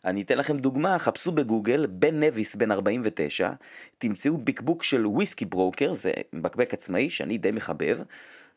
אני 0.05 0.23
אתן 0.23 0.38
לכם 0.38 0.59
דוגמה, 0.59 0.99
חפשו 0.99 1.33
בגוגל, 1.33 1.87
בן 1.87 2.21
נביס 2.21 2.57
בן 2.57 2.73
49, 2.73 3.50
תמצאו 3.99 4.38
בקבוק 4.38 4.83
של 4.83 5.07
וויסקי 5.07 5.45
ברוקר, 5.45 5.93
זה 5.93 6.12
מבקבק 6.33 6.75
עצמאי 6.75 7.11
שאני 7.11 7.38
די 7.38 7.50
מחבב, 7.50 7.99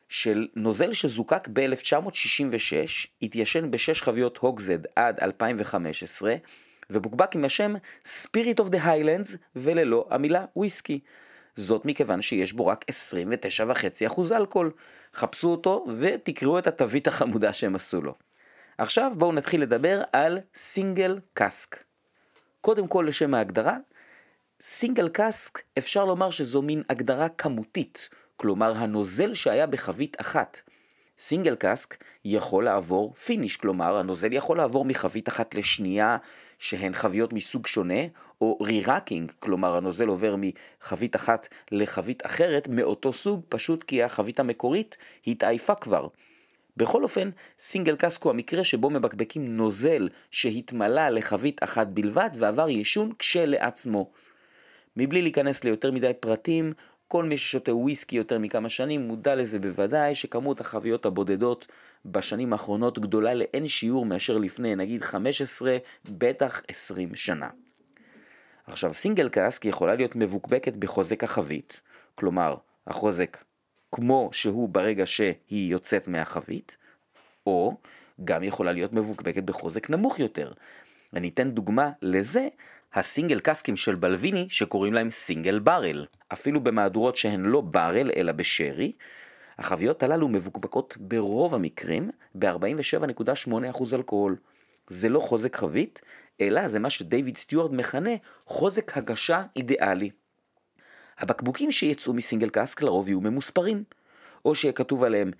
של 0.09 0.47
נוזל 0.55 0.93
שזוקק 0.93 1.47
ב-1966, 1.53 3.07
התיישן 3.21 3.71
בשש 3.71 4.01
חביות 4.01 4.37
הוגזד 4.37 4.79
עד 4.95 5.19
2015, 5.19 6.35
ובוקבק 6.89 7.35
עם 7.35 7.45
השם 7.45 7.73
Spirit 8.05 8.63
of 8.63 8.69
the 8.69 8.85
Highlands 8.85 9.37
וללא 9.55 10.07
המילה 10.09 10.45
וויסקי. 10.55 10.99
זאת 11.55 11.85
מכיוון 11.85 12.21
שיש 12.21 12.53
בו 12.53 12.67
רק 12.67 12.85
29.5% 14.09 14.35
אלכוהול. 14.35 14.71
חפשו 15.13 15.47
אותו 15.47 15.85
ותקראו 15.97 16.59
את 16.59 16.67
התווית 16.67 17.07
החמודה 17.07 17.53
שהם 17.53 17.75
עשו 17.75 18.01
לו. 18.01 18.13
עכשיו 18.81 19.11
בואו 19.17 19.31
נתחיל 19.31 19.61
לדבר 19.61 20.01
על 20.13 20.39
סינגל 20.55 21.19
קאסק. 21.33 21.83
קודם 22.61 22.87
כל 22.87 23.05
לשם 23.07 23.33
ההגדרה, 23.33 23.77
single 24.61 25.09
cask 25.09 25.61
אפשר 25.77 26.05
לומר 26.05 26.29
שזו 26.29 26.61
מין 26.61 26.83
הגדרה 26.89 27.29
כמותית, 27.29 28.09
כלומר 28.35 28.77
הנוזל 28.77 29.33
שהיה 29.33 29.65
בחבית 29.65 30.21
אחת. 30.21 30.61
single 31.19 31.55
cask 31.55 32.03
יכול 32.25 32.63
לעבור 32.63 33.13
finish, 33.13 33.57
כלומר 33.57 33.97
הנוזל 33.97 34.33
יכול 34.33 34.57
לעבור 34.57 34.85
מחבית 34.85 35.29
אחת 35.29 35.55
לשנייה 35.55 36.17
שהן 36.59 36.93
חביות 36.93 37.33
מסוג 37.33 37.67
שונה, 37.67 38.01
או 38.41 38.57
re-racking, 38.61 39.31
כלומר 39.39 39.77
הנוזל 39.77 40.07
עובר 40.07 40.35
מחבית 40.37 41.15
אחת 41.15 41.47
לחבית 41.71 42.25
אחרת 42.25 42.67
מאותו 42.67 43.13
סוג, 43.13 43.41
פשוט 43.49 43.83
כי 43.83 44.03
החבית 44.03 44.39
המקורית 44.39 44.97
התעייפה 45.27 45.75
כבר. 45.75 46.07
בכל 46.77 47.03
אופן, 47.03 47.29
single 47.59 47.95
cask 47.95 48.23
הוא 48.23 48.29
המקרה 48.29 48.63
שבו 48.63 48.89
מבקבקים 48.89 49.57
נוזל 49.57 50.09
שהתמלא 50.31 51.09
לחבית 51.09 51.63
אחת 51.63 51.87
בלבד 51.87 52.29
ועבר 52.33 52.69
יישון 52.69 53.11
כשלעצמו. 53.19 54.11
מבלי 54.97 55.21
להיכנס 55.21 55.63
ליותר 55.63 55.91
מדי 55.91 56.11
פרטים, 56.19 56.73
כל 57.07 57.23
מי 57.23 57.37
ששותה 57.37 57.75
וויסקי 57.75 58.15
יותר 58.15 58.39
מכמה 58.39 58.69
שנים 58.69 59.01
מודע 59.01 59.35
לזה 59.35 59.59
בוודאי 59.59 60.15
שכמות 60.15 60.59
החביות 60.59 61.05
הבודדות 61.05 61.67
בשנים 62.05 62.53
האחרונות 62.53 62.99
גדולה 62.99 63.33
לאין 63.33 63.67
שיעור 63.67 64.05
מאשר 64.05 64.37
לפני 64.37 64.75
נגיד 64.75 65.01
15, 65.01 65.77
בטח 66.09 66.61
20 66.67 67.15
שנה. 67.15 67.49
עכשיו 68.67 68.93
סינגל 68.93 69.29
קאסק 69.29 69.65
יכולה 69.65 69.95
להיות 69.95 70.15
מבוקבקת 70.15 70.77
בחוזק 70.77 71.23
החבית, 71.23 71.81
כלומר 72.15 72.55
החוזק 72.87 73.37
כמו 73.91 74.29
שהוא 74.31 74.69
ברגע 74.69 75.05
שהיא 75.05 75.71
יוצאת 75.71 76.07
מהחבית, 76.07 76.77
או 77.47 77.77
גם 78.23 78.43
יכולה 78.43 78.71
להיות 78.71 78.93
מבוקבקת 78.93 79.43
בחוזק 79.43 79.89
נמוך 79.89 80.19
יותר. 80.19 80.51
אני 81.13 81.29
אתן 81.29 81.51
דוגמה 81.51 81.89
לזה, 82.01 82.47
הסינגל 82.93 83.39
קסקים 83.39 83.77
של 83.77 83.95
בלוויני 83.95 84.47
שקוראים 84.49 84.93
להם 84.93 85.09
סינגל 85.09 85.59
ברל. 85.59 86.05
אפילו 86.33 86.63
במהדורות 86.63 87.15
שהן 87.15 87.41
לא 87.41 87.61
ברל 87.61 88.11
אלא 88.15 88.31
בשרי, 88.31 88.91
החביות 89.57 90.03
הללו 90.03 90.27
מבוקבקות 90.27 90.97
ברוב 90.99 91.55
המקרים 91.55 92.09
ב-47.8% 92.35 93.83
אלכוהול. 93.93 94.35
זה 94.87 95.09
לא 95.09 95.19
חוזק 95.19 95.55
חבית, 95.55 96.01
אלא 96.41 96.67
זה 96.67 96.79
מה 96.79 96.89
שדייוויד 96.89 97.37
סטיוארט 97.37 97.71
מכנה 97.71 98.09
חוזק 98.45 98.97
הגשה 98.97 99.43
אידיאלי. 99.55 100.09
הבקבוקים 101.21 101.71
שיצאו 101.71 102.13
מסינגל 102.13 102.49
קאסק 102.49 102.81
לרוב 102.81 103.07
יהיו 103.07 103.21
ממוספרים, 103.21 103.83
או 104.45 104.55
שיהיה 104.55 104.73
כתוב 104.73 105.03
עליהם 105.03 105.31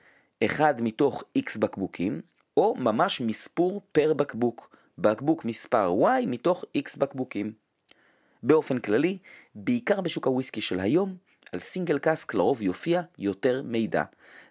אחד 0.45 0.81
מתוך 0.81 1.23
X 1.37 1.59
בקבוקים, 1.59 2.21
או 2.57 2.75
ממש 2.75 3.21
מספור 3.21 3.81
פר 3.91 4.13
בקבוק, 4.13 4.75
בקבוק 4.97 5.45
מספר 5.45 5.93
Y 6.01 6.25
מתוך 6.27 6.65
X 6.77 6.97
בקבוקים. 6.97 7.53
באופן 8.43 8.79
כללי, 8.79 9.17
בעיקר 9.55 10.01
בשוק 10.01 10.27
הוויסקי 10.27 10.61
של 10.61 10.79
היום, 10.79 11.15
על 11.51 11.59
single 11.59 11.99
cask 11.99 12.33
לרוב 12.33 12.61
יופיע 12.61 13.01
יותר 13.19 13.61
מידע. 13.65 14.03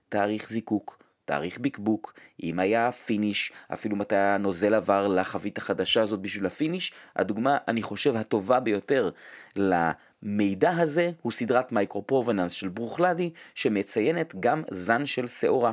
תאריך 0.09 0.49
זיקוק, 0.49 1.00
תאריך 1.31 1.59
בקבוק, 1.59 2.15
אם 2.43 2.59
היה 2.59 2.93
finish, 2.93 3.53
אפילו 3.73 3.97
מתי 3.97 4.17
הנוזל 4.17 4.75
עבר 4.75 5.09
לחבית 5.09 5.59
החדשה 5.59 6.03
הזאת 6.03 6.21
בשביל 6.21 6.47
ה 6.47 6.53
finish, 6.53 6.93
הדוגמה, 7.17 7.59
אני 7.69 7.83
חושב, 7.83 8.17
הטובה 8.17 8.61
ביותר 8.61 9.11
למידע 9.57 10.71
הזה 10.77 11.11
הוא 11.23 11.33
סדרת 11.33 11.73
Micro 11.73 12.07
Provenance 12.07 12.53
של 12.53 12.69
Bruichladdich, 12.69 13.31
שמציינת 13.55 14.35
גם 14.41 14.63
זן 14.71 15.07
של 15.07 15.29
שעורה. 15.29 15.73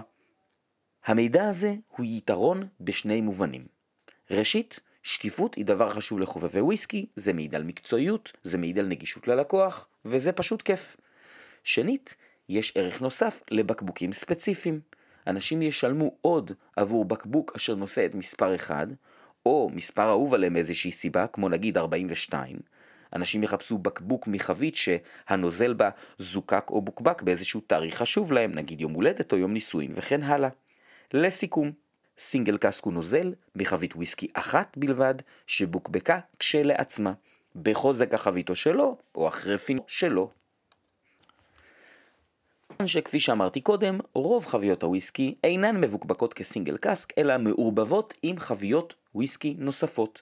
המידע 1.06 1.50
הזה 1.50 1.76
הוא 1.88 2.06
יתרון 2.10 2.68
בשני 2.80 3.22
מובנים. 3.22 3.66
ראשית, 4.32 4.80
שקיפות 5.04 5.56
היא 5.56 5.66
דבר 5.66 5.90
חשוב 5.90 6.20
לחובבי 6.20 6.62
וויסקי, 6.62 7.06
זה 7.16 7.34
מעיד 7.34 7.56
על 7.56 7.64
מקצועיות, 7.64 8.32
זה 8.44 8.58
מעיד 8.58 8.80
על 8.80 8.86
נגישות 8.86 9.28
ללקוח, 9.28 9.88
וזה 10.06 10.32
פשוט 10.32 10.62
כיף. 10.62 10.98
שנית, 11.64 12.16
יש 12.50 12.74
ערך 12.76 13.02
נוסף 13.02 13.44
לבקבוקים 13.52 14.14
ספציפיים. 14.14 14.97
אנשים 15.28 15.62
ישלמו 15.62 16.12
עוד 16.22 16.52
עבור 16.76 17.06
בקבוק 17.06 17.52
אשר 17.56 17.76
נושא 17.76 18.06
את 18.06 18.16
מספר 18.16 18.56
1, 18.56 18.88
או 19.46 19.70
מספר 19.74 20.10
אהוב 20.10 20.34
עליהם 20.34 20.54
מאיזושהי 20.54 20.92
סיבה, 20.92 21.28
כמו 21.28 21.50
נגיד 21.50 21.78
42. 21.78 22.58
אנשים 23.14 23.44
יחפשו 23.44 23.78
בקבוק 23.78 24.28
מחבית 24.28 24.76
שהנוזל 24.76 25.74
בה 25.74 25.90
זוקק 26.18 26.66
או 26.70 26.82
בוקבק 26.82 27.22
באיזשהו 27.22 27.62
תאריך 27.68 27.96
חשוב 27.96 28.32
להם, 28.32 28.52
נגיד 28.52 28.82
יום 28.82 28.94
הולדת 28.94 29.32
או 29.32 29.38
יום 29.38 29.54
נישואין 29.54 29.92
וכן 29.96 30.24
הלאה. 30.24 30.50
לסיכום, 31.14 31.72
סינגל 32.18 32.58
קאסק 32.58 32.84
הוא 32.84 32.94
נוזל 32.94 33.34
מחבית 33.56 33.96
וויסקי 33.96 34.28
אחת 34.34 34.78
בלבד 34.78 35.16
שבוקבקה 35.48 36.20
כשלעצמה. 36.40 37.14
בחוזק 37.56 38.14
החבית 38.14 38.50
או 38.50 38.56
שלו, 38.56 38.98
או 39.16 39.28
אחרי 39.28 39.58
פינו 39.58 39.84
שלו. 39.88 40.30
שכפי 42.86 43.20
שאמרתי 43.20 43.62
קודם, 43.62 44.00
רוב 44.14 44.46
חביות 44.46 44.84
הוויסקי 44.84 45.36
אינן 45.44 45.82
מבוקבקות 45.82 46.34
כסינגל 46.34 46.78
קאסק, 46.78 47.14
אלא 47.18 47.38
מעורבבות 47.38 48.14
עם 48.24 48.38
חביות 48.40 48.96
וויסקי 49.16 49.56
נוספות. 49.58 50.22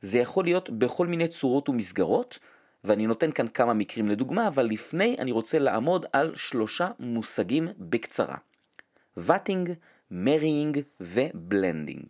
זה 0.00 0.18
יכול 0.18 0.44
להיות 0.44 0.70
בכל 0.70 1.06
מיני 1.06 1.28
צורות 1.28 1.68
ומסגרות, 1.68 2.38
ואני 2.84 3.06
נותן 3.06 3.32
כאן 3.32 3.48
כמה 3.48 3.74
מקרים 3.74 4.08
לדוגמה, 4.08 4.48
אבל 4.48 4.66
לפני 4.66 5.16
אני 5.18 5.32
רוצה 5.32 5.58
לעמוד 5.58 6.06
על 6.12 6.34
שלושה 6.34 6.88
מושגים 6.98 7.68
בקצרה. 7.78 8.36
vatting, 9.16 9.72
marrying 10.10 10.80
ו 11.00 11.11
blending. 11.11 12.06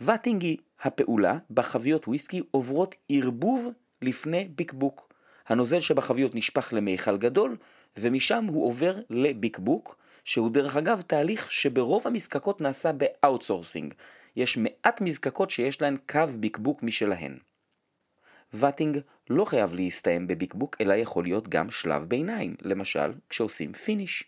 vatting 0.00 0.42
היא 0.42 0.56
הפעולה 0.82 1.38
בה 1.50 1.62
חביות 1.62 2.08
וויסקי 2.08 2.42
עוברות 2.50 2.94
ערבוב 3.08 3.68
לפני 4.02 4.48
בקבוק. 4.54 5.12
הנוזל 5.48 5.80
שבחביות 5.80 6.34
נשפך 6.34 6.72
למיכל 6.72 7.16
גדול, 7.16 7.56
ומשם 7.98 8.44
הוא 8.44 8.66
עובר 8.66 8.98
לבקבוק, 9.10 9.96
שהוא 10.24 10.50
דרך 10.50 10.76
אגב 10.76 11.02
תהליך 11.06 11.52
שברוב 11.52 12.06
המזקקות 12.06 12.60
נעשה 12.60 12.92
ב 12.92 13.00
outsourcing. 13.00 13.94
יש 14.36 14.56
מעט 14.56 15.00
מזקקות 15.00 15.50
שיש 15.50 15.82
להן 15.82 15.96
קו 16.08 16.20
בקבוק 16.40 16.82
משלהן. 16.82 17.38
vatting 18.52 18.98
לא 19.30 19.44
חייב 19.44 19.74
להסתיים 19.74 20.26
בבקבוק, 20.26 20.76
אלא 20.80 20.94
יכול 20.94 21.24
להיות 21.24 21.48
גם 21.48 21.70
שלב 21.70 22.04
ביניים, 22.04 22.56
למשל 22.62 23.12
כשעושים 23.28 23.72
finish. 23.72 24.24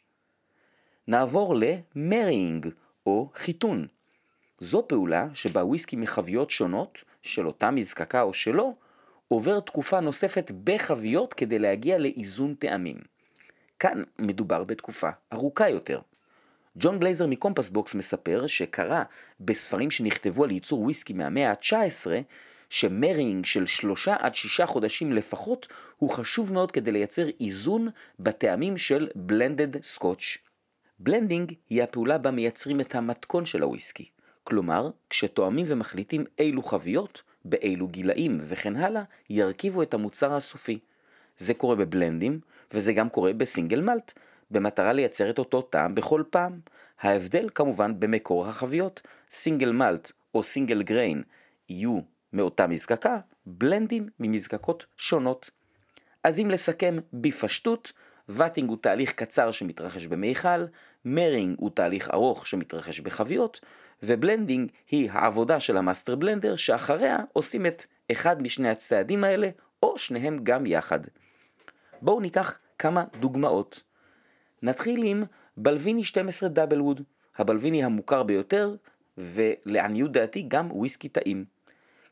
נעבור 1.09 1.54
ל 1.57 1.68
marrying, 1.68 2.69
או 3.07 3.31
חיתון. 3.35 3.87
זו 4.59 4.85
פעולה 4.88 5.28
שבה 5.35 5.64
וויסקי 5.64 5.97
מחביות 5.97 6.50
שונות, 6.50 6.99
של 7.23 7.47
אותה 7.47 7.71
מזקקה 7.71 8.23
או 8.23 8.35
שלא, 8.35 8.73
עובר 9.28 9.61
תקופה 9.61 10.00
נוספת 10.00 10.50
בחביות 10.64 11.35
כדי 11.35 11.59
להגיע 11.59 11.99
לאיזון 11.99 12.54
טעמים. 12.54 13.12
כאן 13.83 14.03
מדובר 14.19 14.65
בתקופה 14.65 15.11
ארוכה 15.33 15.69
יותר. 15.69 16.01
ג'ון 16.77 16.99
גלייזר 16.99 17.27
מ 17.27 17.32
Compass 17.32 17.69
Box 17.69 17.95
מספר 17.95 18.47
שקרא 18.47 19.03
בספרים 19.41 19.91
שנכתבו 19.91 20.45
על 20.45 20.51
ייצור 20.51 20.81
וויסקי 20.81 21.12
מהמאה 21.12 21.51
ה-19 21.51 22.07
ש 22.71 22.85
marrying 22.85 23.45
של 23.45 23.67
שלושה 23.67 24.17
עד 24.19 24.35
שישה 24.35 24.67
חודשים 24.67 25.12
לפחות 25.12 25.69
הוא 25.97 26.11
חשוב 26.11 26.53
מאוד 26.53 26.71
כדי 26.71 26.93
לייצר 26.93 27.27
איזון 27.41 27.89
בטעמים 28.21 28.77
של 28.77 29.09
blended 29.15 29.85
Scotch. 29.85 30.39
blending 30.99 31.53
היא 31.71 31.83
הפעולה 31.83 32.19
בה 32.19 32.31
מייצרים 32.31 32.81
את 32.81 32.95
המתכון 32.95 33.45
של 33.45 33.62
הוויסקי. 33.62 34.09
כלומר, 34.45 34.91
כשטועמים 35.11 35.65
ומחליטים 35.69 36.25
אילו 36.39 36.62
חביות, 36.62 37.23
באילו 37.45 37.87
גילאים 37.89 38.39
וכן 38.41 38.77
הלאה, 38.77 39.03
ירכיבו 39.31 39.83
את 39.83 39.95
המוצר 39.95 40.35
הסופי. 40.35 40.79
זה 41.39 41.55
קורה 41.55 41.75
בבלנדים, 41.77 42.41
וזה 42.75 42.93
גם 42.93 43.09
קורה 43.09 43.33
ב 43.33 43.39
single 43.39 43.81
malt, 43.81 44.12
במטרה 44.50 44.93
לייצר 44.93 45.31
את 45.31 45.38
אותו 45.38 45.62
טעם 45.62 45.95
בכל 45.95 46.23
פעם. 46.31 46.61
ההבדל 47.00 47.49
כמובן 47.55 48.00
במקור 48.00 48.47
החביות, 48.47 49.02
single 49.31 49.73
malt 49.73 50.12
או 50.35 50.43
single 50.43 50.83
grain 50.83 51.23
יהיו 51.69 52.00
מאותה 52.33 52.67
מזקקה, 52.67 53.19
בלנדים 53.47 54.09
ממזקקות 54.21 54.87
שונות. 54.97 55.50
אז 56.25 56.41
אם 56.41 56.50
לסכם 56.50 56.99
בפשטות, 57.12 57.93
vatting 58.29 58.69
הוא 58.69 58.79
תהליך 58.81 59.12
קצר 59.12 59.50
שמתרחש 59.50 60.07
במיכל, 60.07 60.64
marrying 61.05 61.57
הוא 61.59 61.71
תהליך 61.71 62.11
ארוך 62.11 62.47
שמתרחש 62.47 63.00
בחביות, 63.00 63.61
ו 64.03 64.10
blending 64.10 64.71
היא 64.91 65.11
העבודה 65.12 65.61
של 65.61 65.76
ה 65.77 65.82
master 65.82 66.17
blender 66.17 66.57
שאחריה 66.57 67.19
עושים 67.33 67.67
את 67.67 67.85
אחד 68.12 68.43
משני 68.43 68.69
הצעדים 68.69 69.25
האלה, 69.25 69.49
או 69.83 69.99
שניהם 69.99 70.38
גם 70.43 70.67
יחד. 70.67 71.00
בואו 72.03 72.21
ניקח 72.21 72.59
כמה 72.79 73.05
דוגמאות. 73.21 73.83
נתחיל 74.63 75.03
עם 75.03 75.23
Balvenie 75.57 76.05
12 76.05 76.49
DoubleWood, 76.49 76.81
ה 76.81 77.01
Balvenie 77.37 77.85
המוכר 77.85 78.23
ביותר, 78.23 78.75
ולעניות 79.19 80.13
דעתי 80.13 80.45
גם 80.49 80.73
וויסקי 80.73 81.09
טעים. 81.09 81.45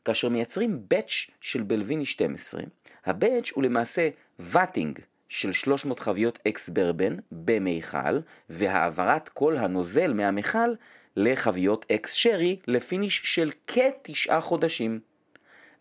כאשר 0.05 0.29
מייצרים 0.29 0.83
batch 0.87 1.11
של 1.41 1.63
Balvenie 1.63 2.05
12, 2.05 2.61
ה 3.05 3.13
batch 3.13 3.51
הוא 3.51 3.63
למעשה 3.63 4.09
vatting 4.39 4.99
של 5.29 5.51
300 5.51 5.99
חביות 5.99 6.39
ex 6.47 6.69
bourbon 6.69 7.15
במיכל, 7.31 8.19
והעברת 8.49 9.29
כל 9.29 9.57
הנוזל 9.57 10.13
מהמיכל 10.13 10.73
לחביות 11.15 11.85
ex 11.91 12.13
sherry 12.13 12.57
ל 12.67 12.75
finish 12.75 13.21
של 13.23 13.51
כתשעה 13.67 14.41
חודשים. 14.41 14.99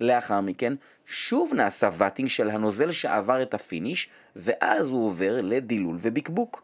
לאחר 0.00 0.40
מכן 0.40 0.72
שוב 1.06 1.54
נעשה 1.54 1.90
vatting 1.96 2.28
של 2.28 2.50
הנוזל 2.50 2.92
שעבר 2.92 3.42
את 3.42 3.54
ה 3.54 3.61
finish, 3.61 4.08
ואז 4.36 4.88
הוא 4.88 5.06
עובר 5.06 5.40
לדילול 5.42 5.96
ובקבוק. 6.00 6.62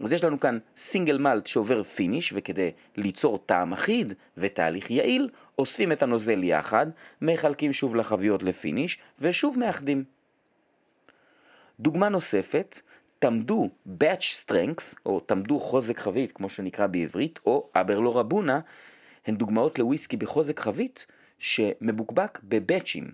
אז 0.00 0.12
יש 0.12 0.24
לנו 0.24 0.40
כאן 0.40 0.58
single 0.76 1.18
malt 1.18 1.46
שעובר 1.46 1.82
finish, 1.82 2.32
וכדי 2.36 2.70
ליצור 2.96 3.38
טעם 3.46 3.72
אחיד 3.72 4.12
ותהליך 4.36 4.90
יעיל, 4.90 5.28
אוספים 5.58 5.92
את 5.92 6.02
הנוזל 6.02 6.44
יחד, 6.44 6.86
מחלקים 7.22 7.72
שוב 7.72 7.96
לחביות 7.96 8.42
ל 8.42 8.49
finish, 8.49 8.98
ושוב 9.20 9.58
מאחדים. 9.58 10.04
דוגמה 11.80 12.08
נוספת, 12.08 12.80
Tamdhu 13.18 13.68
Batch 14.02 14.44
Strength, 14.44 14.94
או 15.06 15.20
Tamdhu 15.20 15.58
חוזק 15.58 15.98
חבית, 15.98 16.32
כמו 16.32 16.48
שנקרא 16.48 16.86
בעברית, 16.86 17.38
או 17.46 17.68
Aberlour 17.74 18.14
A'bunadh, 18.14 18.60
הן 19.26 19.36
דוגמאות 19.36 19.78
לוויסקי 19.78 20.16
בחוזק 20.16 20.60
חבית 20.60 21.06
שמבוקבק 21.38 22.40
בבאצ'ים. 22.44 23.10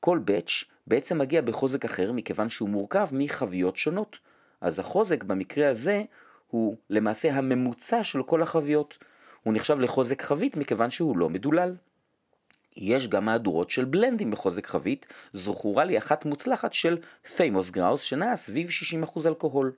כל 0.00 0.18
batch 0.18 0.64
בעצם 0.86 1.18
מגיע 1.18 1.42
בחוזק 1.42 1.84
אחר 1.84 2.12
מכיוון 2.12 2.48
שהוא 2.48 2.68
מורכב 2.68 3.08
מחביות 3.12 3.76
שונות. 3.76 4.18
אז 4.60 4.78
החוזק 4.78 5.24
במקרה 5.24 5.68
הזה 5.68 6.02
הוא 6.50 6.76
למעשה 6.90 7.32
הממוצע 7.32 8.04
של 8.04 8.22
כל 8.22 8.42
החביות. 8.42 8.98
הוא 9.42 9.54
נחשב 9.54 9.78
לחוזק 9.78 10.22
חבית 10.22 10.56
מכיוון 10.56 10.90
שהוא 10.90 11.16
לא 11.16 11.28
מדולל. 11.28 11.74
יש 12.76 13.08
גם 13.08 13.24
מהדורות 13.24 13.70
של 13.70 13.84
בלנדים 13.84 14.30
בחוזק 14.30 14.66
חבית, 14.66 15.06
זכורה 15.32 15.84
לי 15.84 15.98
אחת 15.98 16.24
מוצלחת 16.24 16.72
של 16.72 16.98
Famous 17.36 17.70
Grouse 17.70 18.02
שנעה 18.02 18.36
סביב 18.36 18.68
60% 19.04 19.26
אלכוהול. 19.26 19.72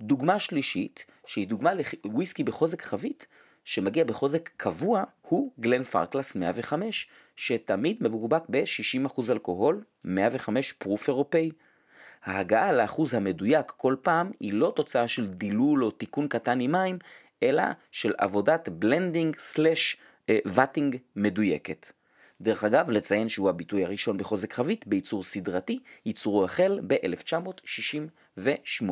דוגמה 0.00 0.38
שלישית, 0.38 1.06
שהיא 1.26 1.48
דוגמה 1.48 1.70
לוויסקי 2.04 2.44
בחוזק 2.44 2.82
חבית, 2.82 3.26
שמגיע 3.64 4.04
בחוזק 4.04 4.50
קבוע, 4.56 5.04
הוא 5.22 5.52
Glenfarclas 5.60 6.34
105, 6.36 7.08
שתמיד 7.36 7.96
מבוקבק 8.00 8.42
ב-60% 8.50 9.32
אלכוהול, 9.32 9.82
105 10.04 10.72
proof 10.72 11.08
אירופאי. 11.08 11.50
ההגעה 12.24 12.72
לאחוז 12.72 13.14
המדויק 13.14 13.70
כל 13.70 13.96
פעם 14.02 14.30
היא 14.40 14.52
לא 14.52 14.72
תוצאה 14.76 15.08
של 15.08 15.26
דילול 15.26 15.84
או 15.84 15.90
תיקון 15.90 16.28
קטן 16.28 16.60
עם 16.60 16.72
מים, 16.72 16.98
אלא 17.42 17.62
של 17.90 18.12
עבודת 18.18 18.68
blending 18.68 19.38
slash 19.38 19.96
vatting 20.30 20.96
מדויקת. 21.16 21.92
דרך 22.40 22.64
אגב, 22.64 22.90
לציין 22.90 23.28
שהוא 23.28 23.48
הביטוי 23.48 23.84
הראשון 23.84 24.16
בחוזק 24.16 24.52
חבית 24.52 24.86
בייצור 24.86 25.22
סדרתי, 25.22 25.78
ייצורו 26.06 26.44
החל 26.44 26.80
ב-1968. 26.86 28.84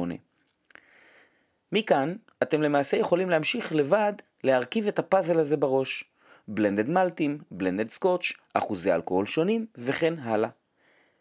מכאן 1.73 2.15
אתם 2.43 2.63
למעשה 2.63 2.97
יכולים 2.97 3.31
להמשיך 3.31 3.75
לבד 3.75 4.13
להרכיב 4.45 4.87
את 4.87 4.99
הפאזל 4.99 5.39
הזה 5.39 5.57
בראש. 5.57 6.05
blended 6.49 6.91
מלטים, 6.91 7.39
blended 7.51 7.89
Scotch, 7.89 8.33
אחוזי 8.55 8.93
אלכוהול 8.93 9.27
שונים 9.27 9.67
וכן 9.77 10.19
הלאה. 10.19 10.49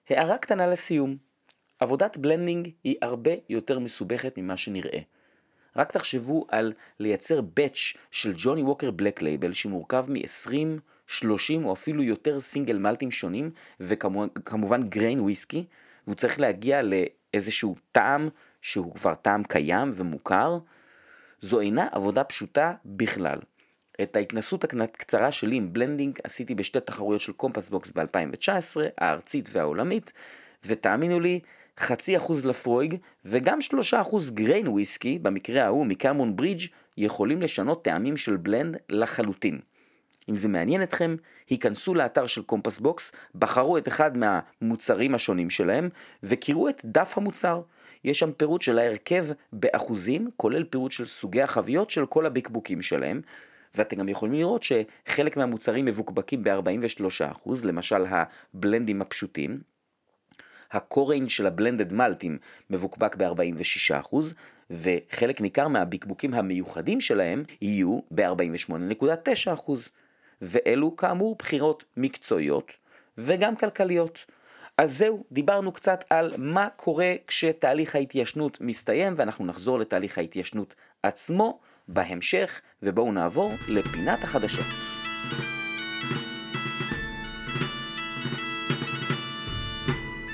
הערה 0.09 0.37
קטנה 0.37 0.67
לסיום, 0.67 1.17
עבודת 1.79 2.17
blending 2.17 2.69
היא 2.83 2.95
הרבה 3.01 3.31
יותר 3.49 3.79
מסובכת 3.79 4.37
ממה 4.37 4.57
שנראה. 4.57 4.99
רק 5.75 5.91
תחשבו 5.91 6.45
על 6.49 6.73
לייצר 6.99 7.41
batch 7.41 7.93
של 8.11 8.33
Johnnie 8.37 8.61
Walker 8.61 8.91
Black 8.91 9.21
Label 9.21 9.53
שמורכב 9.53 10.05
מ-20, 10.09 10.79
30 11.07 11.65
או 11.65 11.73
אפילו 11.73 12.03
יותר 12.03 12.39
סינגל 12.39 12.77
מלטים 12.77 13.11
שונים 13.11 13.51
וכמובן 13.79 14.89
grain 14.89 15.19
whisky 15.19 15.65
והוא 16.07 16.15
צריך 16.15 16.39
להגיע 16.39 16.81
לאיזשהו 16.81 17.75
טעם 17.91 18.29
שהוא 18.61 18.95
כבר 18.95 19.15
טעם 19.15 19.43
קיים 19.43 19.91
ומוכר. 19.93 20.57
זו 21.41 21.59
אינה 21.59 21.87
עבודה 21.91 22.23
פשוטה 22.23 22.73
בכלל. 22.85 23.37
את 24.01 24.15
ההתנסות 24.15 24.63
הקצרה 24.63 25.31
שלי 25.31 25.55
עם 25.55 25.73
blending 25.73 26.19
עשיתי 26.23 26.55
בשתי 26.55 26.79
תחרויות 26.79 27.21
של 27.21 27.31
Compass 27.31 27.69
Box 27.69 27.91
ב-2019, 27.95 28.77
הארצית 28.97 29.49
והעולמית, 29.51 30.13
ותאמינו 30.65 31.19
לי, 31.19 31.39
חצי 31.79 32.17
אחוז 32.17 32.45
Laphroaig 32.45 32.95
וגם 33.25 33.61
שלושה 33.61 34.01
אחוז 34.01 34.31
grain 34.31 34.67
whisky, 34.67 35.19
במקרה 35.19 35.63
ההוא 35.63 35.85
מ 35.85 36.35
Cameronbridge, 36.35 36.61
יכולים 36.97 37.41
לשנות 37.41 37.83
טעמים 37.83 38.17
של 38.17 38.37
blend 38.37 38.77
לחלוטין. 38.89 39.59
אם 40.29 40.35
זה 40.35 40.47
מעניין 40.47 40.83
אתכם, 40.83 41.15
היכנסו 41.49 41.93
לאתר 41.93 42.27
של 42.27 42.41
Compass 42.41 42.79
Box, 42.79 43.11
בחרו 43.35 43.77
את 43.77 43.87
אחד 43.87 44.11
מהמוצרים 44.17 45.15
השונים 45.15 45.49
שלהם, 45.49 45.89
וקראו 46.23 46.69
את 46.69 46.81
דף 46.85 47.17
המוצר. 47.17 47.61
יש 48.03 48.19
שם 48.19 48.31
פירוט 48.31 48.61
של 48.61 48.79
ההרכב 48.79 49.25
באחוזים, 49.53 50.29
כולל 50.37 50.63
פירוט 50.63 50.91
של 50.91 51.05
סוגי 51.05 51.41
החביות 51.41 51.89
של 51.89 52.05
כל 52.05 52.25
הבקבוקים 52.25 52.81
שלהם, 52.81 53.21
ואתם 53.75 53.95
גם 53.95 54.09
יכולים 54.09 54.33
לראות 54.33 54.63
שחלק 54.63 55.37
מהמוצרים 55.37 55.85
מבוקבקים 55.85 56.43
ב-43%, 56.43 57.49
למשל 57.63 58.05
הבלנדים 58.09 59.01
הפשוטים. 59.01 59.61
ה 60.71 60.77
core 60.77 61.00
range 61.00 61.29
של 61.29 61.47
ה 61.47 61.53
blended 61.53 61.93
מלטים 61.93 62.37
מבוקבק 62.69 63.15
ב-46%, 63.15 64.15
וחלק 64.71 65.41
ניכר 65.41 65.67
מהבקבוקים 65.67 66.33
המיוחדים 66.33 67.01
שלהם 67.01 67.43
יהיו 67.61 67.99
ב-48.9%. 68.11 69.71
ואלו 70.41 70.95
כאמור 70.95 71.35
בחירות 71.39 71.83
מקצועיות 71.97 72.71
וגם 73.17 73.55
כלכליות. 73.55 74.25
אז 74.81 74.97
זהו, 74.97 75.23
דיברנו 75.31 75.71
קצת 75.71 76.05
על 76.09 76.33
מה 76.37 76.67
קורה 76.75 77.13
כשתהליך 77.27 77.95
ההתיישנות 77.95 78.61
מסתיים, 78.61 79.13
ואנחנו 79.17 79.45
נחזור 79.45 79.79
לתהליך 79.79 80.17
ההתיישנות 80.17 80.75
עצמו 81.03 81.59
בהמשך, 81.87 82.61
ובואו 82.83 83.11
נעבור 83.11 83.51
לפינת 83.67 84.23
החדשות. 84.23 85.00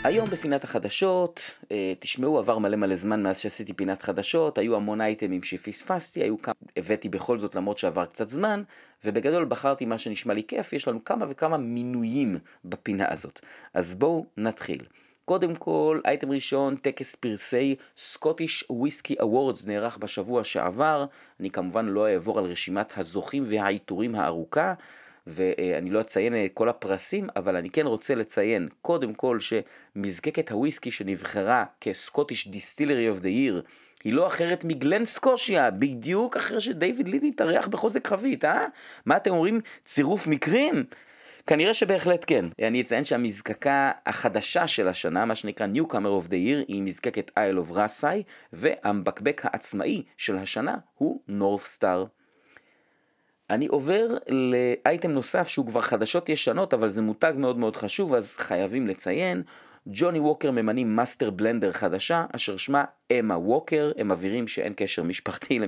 היום 0.08 0.30
בפינת 0.30 0.64
החדשות, 0.64 1.42
אה, 1.72 1.94
תשמעו, 2.00 2.40
עבר 2.40 2.58
מלא 2.58 2.76
מלא 2.78 2.96
זמן 2.96 3.24
מאז 3.24 3.38
שעשיתי 3.38 3.74
פינת 3.74 4.02
חדשות, 4.02 4.58
היו 4.58 4.76
המון 4.76 5.02
אייטמים 5.02 5.44
שפספסתי, 5.44 6.24
היו 6.24 6.42
כמה, 6.42 6.54
הבאתי 6.78 7.10
בכל 7.10 7.38
זאת 7.38 7.56
למרות 7.56 7.78
שעבר 7.78 8.06
קצת 8.06 8.30
זמן, 8.30 8.64
ובגדול 9.06 9.46
בחרתי 9.46 9.86
מה 9.86 9.98
שנשמע 9.98 10.34
לי 10.34 10.44
כיף, 10.48 10.74
יש 10.74 10.88
לנו 10.88 11.04
כמה 11.04 11.26
וכמה 11.30 11.58
מינויים 11.58 12.38
בפינה 12.66 13.06
הזאת. 13.10 13.42
אז 13.74 13.96
בואו 13.96 14.26
נתחיל. 14.38 14.84
קודם 15.26 15.56
כל, 15.56 16.00
אייטם 16.06 16.32
ראשון, 16.32 16.76
טקס 16.76 17.16
פרסי 17.16 17.76
Scottish 17.98 18.66
Whisky 18.70 19.16
Awards 19.20 19.66
נערך 19.66 19.98
בשבוע 19.98 20.44
שעבר. 20.44 21.06
אני 21.40 21.50
כמובן 21.50 21.86
לא 21.86 22.14
אעבור 22.14 22.40
על 22.40 22.46
רשימת 22.46 22.98
הזוכים 22.98 23.44
והעיטורים 23.48 24.16
הארוכה. 24.16 24.74
ואני 25.28 25.90
לא 25.90 26.02
אציין 26.02 26.46
את 26.46 26.52
כל 26.54 26.70
הפרסים, 26.70 27.28
אבל 27.36 27.56
אני 27.56 27.70
כן 27.70 27.88
רוצה 27.88 28.16
לציין 28.16 28.70
קודם 28.82 29.14
כל 29.14 29.38
שמזקקת 29.40 30.52
הוויסקי 30.52 30.92
שנבחרה 30.92 31.66
כ 31.82 31.95
Scottish 31.95 32.48
Distillery 32.48 33.10
of 33.10 33.20
the 33.20 33.30
Year 33.30 33.62
היא 34.04 34.14
לא 34.14 34.28
אחרת 34.28 34.64
מ 34.64 34.72
Glen 34.72 35.06
Scotia, 35.06 35.72
בדיוק 35.72 36.38
אחרי 36.38 36.62
שדייוויד 36.62 37.08
ליד 37.08 37.24
התארח 37.24 37.68
בחוזק 37.68 38.08
חבית, 38.08 38.46
אה? 38.46 38.66
מה 39.06 39.18
אתם 39.18 39.32
אומרים? 39.32 39.62
צירוף 39.86 40.28
מקרים? 40.28 40.84
כנראה 41.48 41.74
שבהחלט 41.74 42.24
כן. 42.28 42.46
אני 42.62 42.82
אציין 42.82 43.04
שהמזקקה 43.04 43.92
החדשה 44.06 44.68
של 44.68 44.88
השנה, 44.88 45.26
מה 45.26 45.36
שנקרא 45.36 45.68
Newcomer 45.76 46.26
of 46.26 46.28
the 46.28 46.32
Year, 46.32 46.66
היא 46.68 46.82
מזקקת 46.82 47.32
Isle 47.40 47.70
of 47.70 47.76
Raasay, 47.76 48.24
והמבקבק 48.54 49.42
העצמאי 49.44 50.04
של 50.18 50.38
השנה 50.38 50.76
הוא 50.98 51.22
Star. 51.78 52.27
אני 53.50 53.68
עובר 53.68 54.18
לאייטם 54.30 55.12
נוסף 55.12 55.48
שהוא 55.48 55.66
כבר 55.66 55.82
חדשות 55.82 56.30
ישנות, 56.30 56.74
אבל 56.74 56.90
זה 56.90 57.02
מותג 57.02 57.34
מאוד 57.38 57.58
מאוד 57.58 57.76
חשוב, 57.76 58.14
אז 58.14 58.38
חייבים 58.38 58.88
לציין. 58.88 59.44
Johnnie 59.88 60.20
Walker 60.20 60.52
ממנים 60.52 60.96
master 60.96 61.30
blender 61.30 61.72
חדשה, 61.72 62.26
אשר 62.36 62.58
שמה 62.58 62.84
אמה 63.20 63.38
ווקר, 63.38 63.92
הם 63.98 64.12
מבהירים 64.12 64.48
שאין 64.48 64.74
קשר 64.76 65.04
משפחתי 65.04 65.60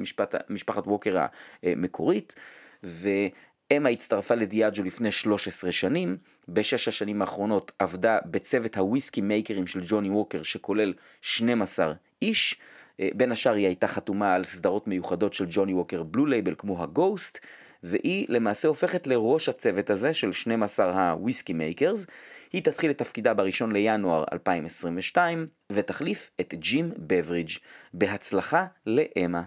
למשפחת 0.50 0.88
ווקר 0.88 1.26
המקורית, 1.64 2.36
ואמה 2.84 3.90
הצטרפה 3.90 4.36
ל 4.36 4.43
Diageo 4.43 4.84
לפני 4.84 5.12
13 5.12 5.72
שנים, 5.72 6.18
בשש 6.50 6.88
השנים 6.88 7.22
האחרונות 7.22 7.72
עבדה 7.80 8.18
בצוות 8.26 8.78
הוויסקי 8.78 9.22
מייקרים 9.22 9.68
של 9.68 9.82
Johnnie 9.88 10.10
Walker, 10.10 10.44
שכולל 10.44 10.94
12 11.22 11.94
איש, 12.22 12.60
בין 13.02 13.32
השאר 13.32 13.54
היא 13.54 13.66
הייתה 13.66 13.88
חתומה 13.88 14.34
על 14.34 14.44
סדרות 14.44 14.88
מיוחדות 14.88 15.34
של 15.34 15.46
Johnnie 15.50 15.74
Walker 15.74 16.04
Blue 16.04 16.26
Label 16.26 16.56
כמו 16.58 16.84
ה 16.84 16.92
Ghost, 16.92 17.40
והיא 17.84 18.26
למעשה 18.30 18.68
הופכת 18.68 19.08
לראש 19.08 19.50
הצוות 19.50 19.90
הזה 19.90 20.14
של 20.14 20.32
12 20.32 21.12
ה 21.12 21.18
whisky 21.18 21.54
makers. 21.54 22.06
היא 22.54 22.64
תתחיל 22.64 22.92
את 22.92 22.98
תפקידה 22.98 23.34
בראשון 23.34 23.72
לינואר 23.72 24.24
2022 24.34 25.48
ותחליף 25.72 26.32
את 26.42 26.54
ג'ים 26.54 26.92
בברידג'. 26.98 27.52
בהצלחה 27.94 28.66
לאמה. 28.86 29.44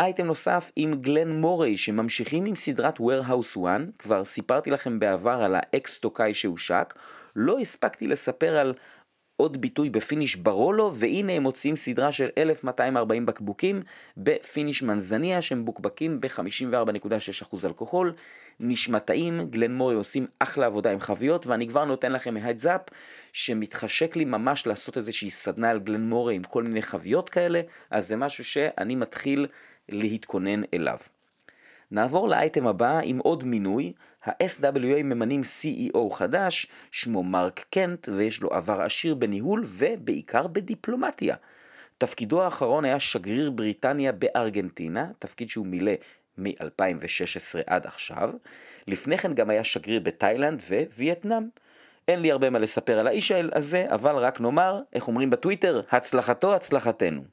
אייטם 0.00 0.26
נוסף 0.26 0.70
עם 0.76 0.94
Glen 0.94 1.30
Moray 1.30 1.76
שממשיכים 1.76 2.44
עם 2.44 2.54
סדרת 2.54 2.98
Warehouse 2.98 3.58
1, 3.64 3.80
כבר 3.98 4.24
סיפרתי 4.24 4.70
לכם 4.70 4.98
בעבר 4.98 5.42
על 5.42 5.54
ה 5.54 5.69
ex 5.69 5.98
Tokaji 5.98 6.34
שהושק, 6.34 6.94
לא 7.36 7.58
הספקתי 7.58 8.06
לספר 8.06 8.56
על 8.56 8.74
עוד 9.36 9.60
ביטוי 9.60 9.90
ב 9.90 9.97
finish 9.97 10.36
Barolo, 10.36 10.94
והנה 10.94 11.32
הם 11.32 11.42
מוציאים 11.42 11.76
סדרה 11.76 12.12
של 12.12 12.28
1240 12.38 13.26
בקבוקים 13.26 13.82
ב 14.16 14.25
finish 14.25 14.82
Manzanilla 14.82 15.42
שמבוקבקים 15.42 16.20
ב-54.6% 16.20 17.56
אלכוהול. 17.64 18.14
נשמע 18.60 18.98
טעים, 18.98 19.40
Glen 19.50 19.74
Moray 19.74 19.94
עושים 19.94 20.26
אחלה 20.38 20.66
עבודה 20.66 20.92
עם 20.92 21.00
חביות, 21.00 21.46
ואני 21.46 21.68
כבר 21.68 21.84
נותן 21.84 22.12
לכם 22.12 22.36
heads 22.36 22.67
up 22.67 22.80
שמתחשק 23.32 24.16
לי 24.16 24.24
ממש 24.24 24.66
לעשות 24.66 24.96
איזושהי 24.96 25.30
סדנה 25.30 25.70
על 25.70 25.78
Glen 25.78 26.08
Moray 26.08 26.34
עם 26.34 26.42
כל 26.42 26.62
מיני 26.62 26.82
חביות 26.82 27.28
כאלה, 27.28 27.60
אז 27.90 28.08
זה 28.08 28.16
משהו 28.16 28.44
שאני 28.44 28.94
מתחיל 28.94 29.46
להתכונן 29.88 30.62
אליו. 30.74 30.98
נעבור 31.90 32.28
לאייטם 32.28 32.66
הבא 32.66 33.00
עם 33.04 33.18
עוד 33.18 33.44
מינוי, 33.44 33.92
ה-SWA 34.26 35.02
ממנים 35.02 35.40
CEO 35.40 36.14
חדש, 36.14 36.66
שמו 36.90 37.22
מרק 37.22 37.64
קנט, 37.70 38.08
ויש 38.12 38.40
לו 38.40 38.48
עבר 38.52 38.82
עשיר 38.82 39.14
בניהול 39.14 39.64
ובעיקר 39.66 40.46
בדיפלומטיה. 40.46 41.36
תפקידו 41.98 42.42
האחרון 42.42 42.84
היה 42.84 43.00
שגריר 43.00 43.50
בריטניה 43.50 44.12
בארגנטינה, 44.12 45.06
תפקיד 45.18 45.48
שהוא 45.48 45.66
מילא 45.66 45.92
מ-2016 46.38 47.60
עד 47.66 47.86
עכשיו. 47.86 48.30
לפני 48.88 49.18
כן 49.18 49.34
גם 49.34 49.50
היה 49.50 49.64
שגריר 49.64 50.00
בתאילנד 50.00 50.62
ווייטנאם. 50.96 51.48
אין 52.08 52.20
לי 52.20 52.32
הרבה 52.32 52.50
מה 52.50 52.58
לספר 52.58 52.98
על 52.98 53.06
האיש 53.06 53.32
הזה, 53.32 53.84
אבל 53.88 54.16
רק 54.16 54.40
נאמר, 54.40 54.80
איך 54.92 55.08
אומרים 55.08 55.30
בטוויטר, 55.30 55.80
הצלחתו 55.90 56.54
הצלחתנו. 56.54 57.24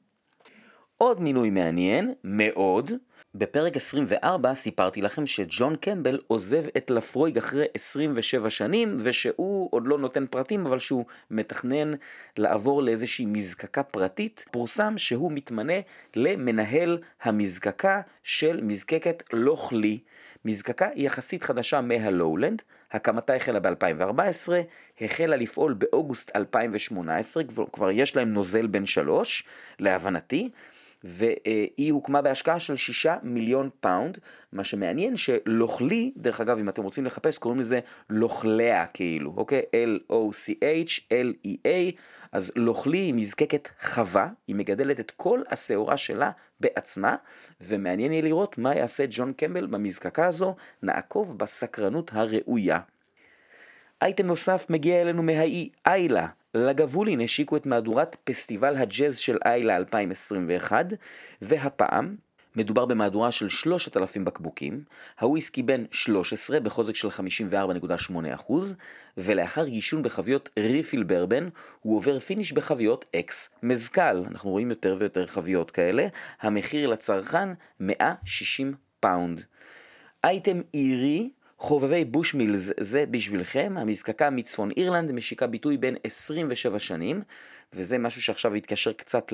עוד 0.98 1.20
מינוי 1.20 1.50
מעניין, 1.50 2.14
מאוד, 2.24 2.92
בפרק 3.36 3.76
24 3.76 4.54
סיפרתי 4.54 5.02
לכם 5.02 5.26
שג'ון 5.26 5.76
קמבל 5.76 6.18
עוזב 6.26 6.64
את 6.76 6.90
לפרויג 6.90 7.38
אחרי 7.38 7.64
27 7.74 8.50
שנים 8.50 8.96
ושהוא 9.00 9.68
עוד 9.70 9.86
לא 9.86 9.98
נותן 9.98 10.26
פרטים 10.26 10.66
אבל 10.66 10.78
שהוא 10.78 11.04
מתכנן 11.30 11.90
לעבור 12.36 12.82
לאיזושהי 12.82 13.26
מזקקה 13.26 13.82
פרטית. 13.82 14.44
פורסם 14.50 14.98
שהוא 14.98 15.32
מתמנה 15.32 15.72
למנהל 16.16 16.98
המזקקה 17.22 18.00
של 18.22 18.60
מזקקת 18.62 19.22
לוכלי. 19.32 19.98
מזקקה 20.44 20.88
יחסית 20.94 21.42
חדשה 21.42 21.80
מהלואולנד, 21.80 22.62
הקמתה 22.92 23.34
החלה 23.34 23.60
ב-2014, 23.60 24.52
החלה 25.00 25.36
לפעול 25.36 25.74
באוגוסט 25.74 26.36
2018, 26.36 27.44
כבר, 27.44 27.64
כבר 27.72 27.90
יש 27.90 28.16
להם 28.16 28.32
נוזל 28.32 28.66
בן 28.66 28.86
שלוש, 28.86 29.44
להבנתי, 29.78 30.50
והיא 31.04 31.92
הוקמה 31.92 32.22
בהשקעה 32.22 32.60
של 32.60 32.76
6 32.76 33.06
מיליון 33.22 33.70
פאונד, 33.80 34.18
מה 34.52 34.64
שמעניין 34.64 35.16
ש 35.16 35.35
Lochlea, 35.35 36.12
דרך 36.16 36.40
אגב 36.40 36.58
אם 36.58 36.68
אתם 36.68 36.82
רוצים 36.82 37.04
לחפש 37.04 37.38
קוראים 37.38 37.60
לזה 37.60 37.80
לוכלאה 38.10 38.86
כאילו, 38.86 39.34
אוקיי? 39.36 39.62
L-O-C-H-L-E-A, 39.72 41.68
אז 42.32 42.52
Lochlea 42.56 42.98
היא 42.98 43.14
מזקקת 43.14 43.68
חווה, 43.82 44.28
היא 44.46 44.56
מגדלת 44.56 45.00
את 45.00 45.10
כל 45.10 45.42
השעורה 45.50 45.96
שלה 45.96 46.30
בעצמה, 46.60 47.16
ומעניין 47.60 48.12
יהיה 48.12 48.22
לראות 48.22 48.58
מה 48.58 48.74
יעשה 48.74 49.04
ג'ון 49.10 49.32
קמבל 49.32 49.66
במזקקה 49.66 50.26
הזו, 50.26 50.54
נעקוב 50.82 51.38
בסקרנות 51.38 52.10
הראויה. 52.14 52.80
אייטם 54.02 54.26
נוסף 54.26 54.66
מגיע 54.70 55.00
אלינו 55.00 55.22
מהאי 55.22 55.68
איילה, 55.86 56.26
Lagavulin 56.54 57.20
השיקו 57.20 57.56
את 57.56 57.66
מהדורת 57.66 58.16
פסטיבל 58.24 58.76
הג'אז 58.76 59.18
של 59.18 59.38
איילה 59.44 59.76
2021, 59.76 60.86
והפעם 61.42 62.16
מדובר 62.56 62.84
במהדורה 62.84 63.32
של 63.32 63.48
3,000 63.48 64.24
בקבוקים, 64.24 64.84
הוויסקי 65.20 65.62
בן 65.62 65.84
13 65.90 66.60
בחוזק 66.60 66.94
של 66.94 67.08
54.8%, 67.08 68.52
ולאחר 69.18 69.64
יישון 69.68 70.02
בחביות 70.02 70.48
refill 70.58 71.02
bourbon, 71.02 71.48
הוא 71.80 71.96
עובר 71.96 72.18
finish 72.18 72.52
בחביות 72.52 73.04
ex 73.16 73.48
mezcal. 73.62 74.24
אנחנו 74.30 74.50
רואים 74.50 74.70
יותר 74.70 74.96
ויותר 74.98 75.26
חביות 75.26 75.70
כאלה, 75.70 76.06
המחיר 76.40 76.88
לצרכן 76.88 77.48
160 77.80 78.74
פאונד. 79.00 79.44
אייטם 80.24 80.60
אירי 80.74 81.30
חובבי 81.58 82.04
בושמילס 82.04 82.70
זה 82.80 83.04
בשבילכם, 83.10 83.74
המזקקה 83.76 84.30
מצפון 84.30 84.70
אירלנד 84.70 85.12
משיקה 85.12 85.46
ביטוי 85.46 85.76
בין 85.76 85.96
27 86.04 86.78
שנים, 86.78 87.22
וזה 87.72 87.98
משהו 87.98 88.22
שעכשיו 88.22 88.56
יתקשר 88.56 88.92
קצת 88.92 89.32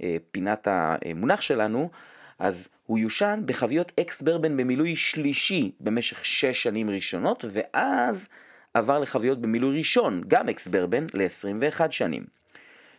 לפינת 0.00 0.68
המונח 0.70 1.40
שלנו, 1.40 1.90
אז 2.38 2.68
הוא 2.86 2.98
יושן 2.98 3.42
בחביות 3.46 3.92
אקס 4.00 4.22
ברבן 4.22 4.56
במילוי 4.56 4.96
שלישי 4.96 5.72
במשך 5.80 6.24
6 6.24 6.44
שנים 6.62 6.90
ראשונות, 6.90 7.44
ואז 7.50 8.28
עבר 8.74 8.98
לחביות 8.98 9.40
במילוי 9.40 9.78
ראשון, 9.78 10.22
גם 10.28 10.48
אקס 10.48 10.68
ברבן, 10.68 11.06
ל-21 11.14 11.90
שנים. 11.90 12.24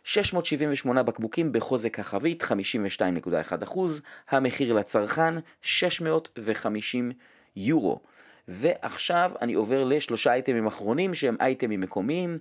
678 0.03 1.03
בקבוקים 1.03 1.51
בחוזק 1.51 1.99
החבית 1.99 2.43
52.1%, 2.43 3.79
המחיר 4.29 4.73
לצרכן 4.73 5.33
650 5.61 7.11
יורו. 7.55 7.99
ועכשיו 8.47 9.31
אני 9.41 9.53
עובר 9.53 9.83
לשלושה 9.83 10.33
אייטמים 10.33 10.67
אחרונים 10.67 11.13
שהם 11.13 11.35
אייטמים 11.39 11.81
מקומיים. 11.81 12.37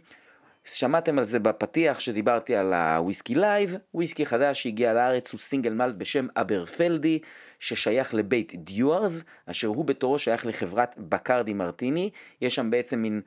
שמעתם 0.65 1.19
על 1.19 1.25
זה 1.25 1.39
בפתיח 1.39 2.01
שדיברתי 2.01 2.57
על 2.57 2.75
ה 2.75 2.84
Whisky 2.84 3.35
Live, 3.35 3.77
וויסקי 3.95 4.27
חדש 4.27 4.63
שהגיע 4.63 4.93
לארץ 4.93 5.33
הוא 5.33 5.41
single 5.41 5.73
malt 5.73 5.95
בשם 5.95 6.27
Aberfeldy, 6.37 7.19
ששייך 7.59 8.15
לבית 8.15 8.53
Dewar's, 8.55 9.23
אשר 9.47 9.69
הוא 9.69 9.85
בתורו 9.85 10.19
שייך 10.19 10.47
לחברת 10.47 10.95
Bacardi 10.99 11.53
Martini, 11.53 12.11
יש 12.41 12.55
שם 12.55 12.71
בעצם 12.71 12.99
מין 12.99 13.21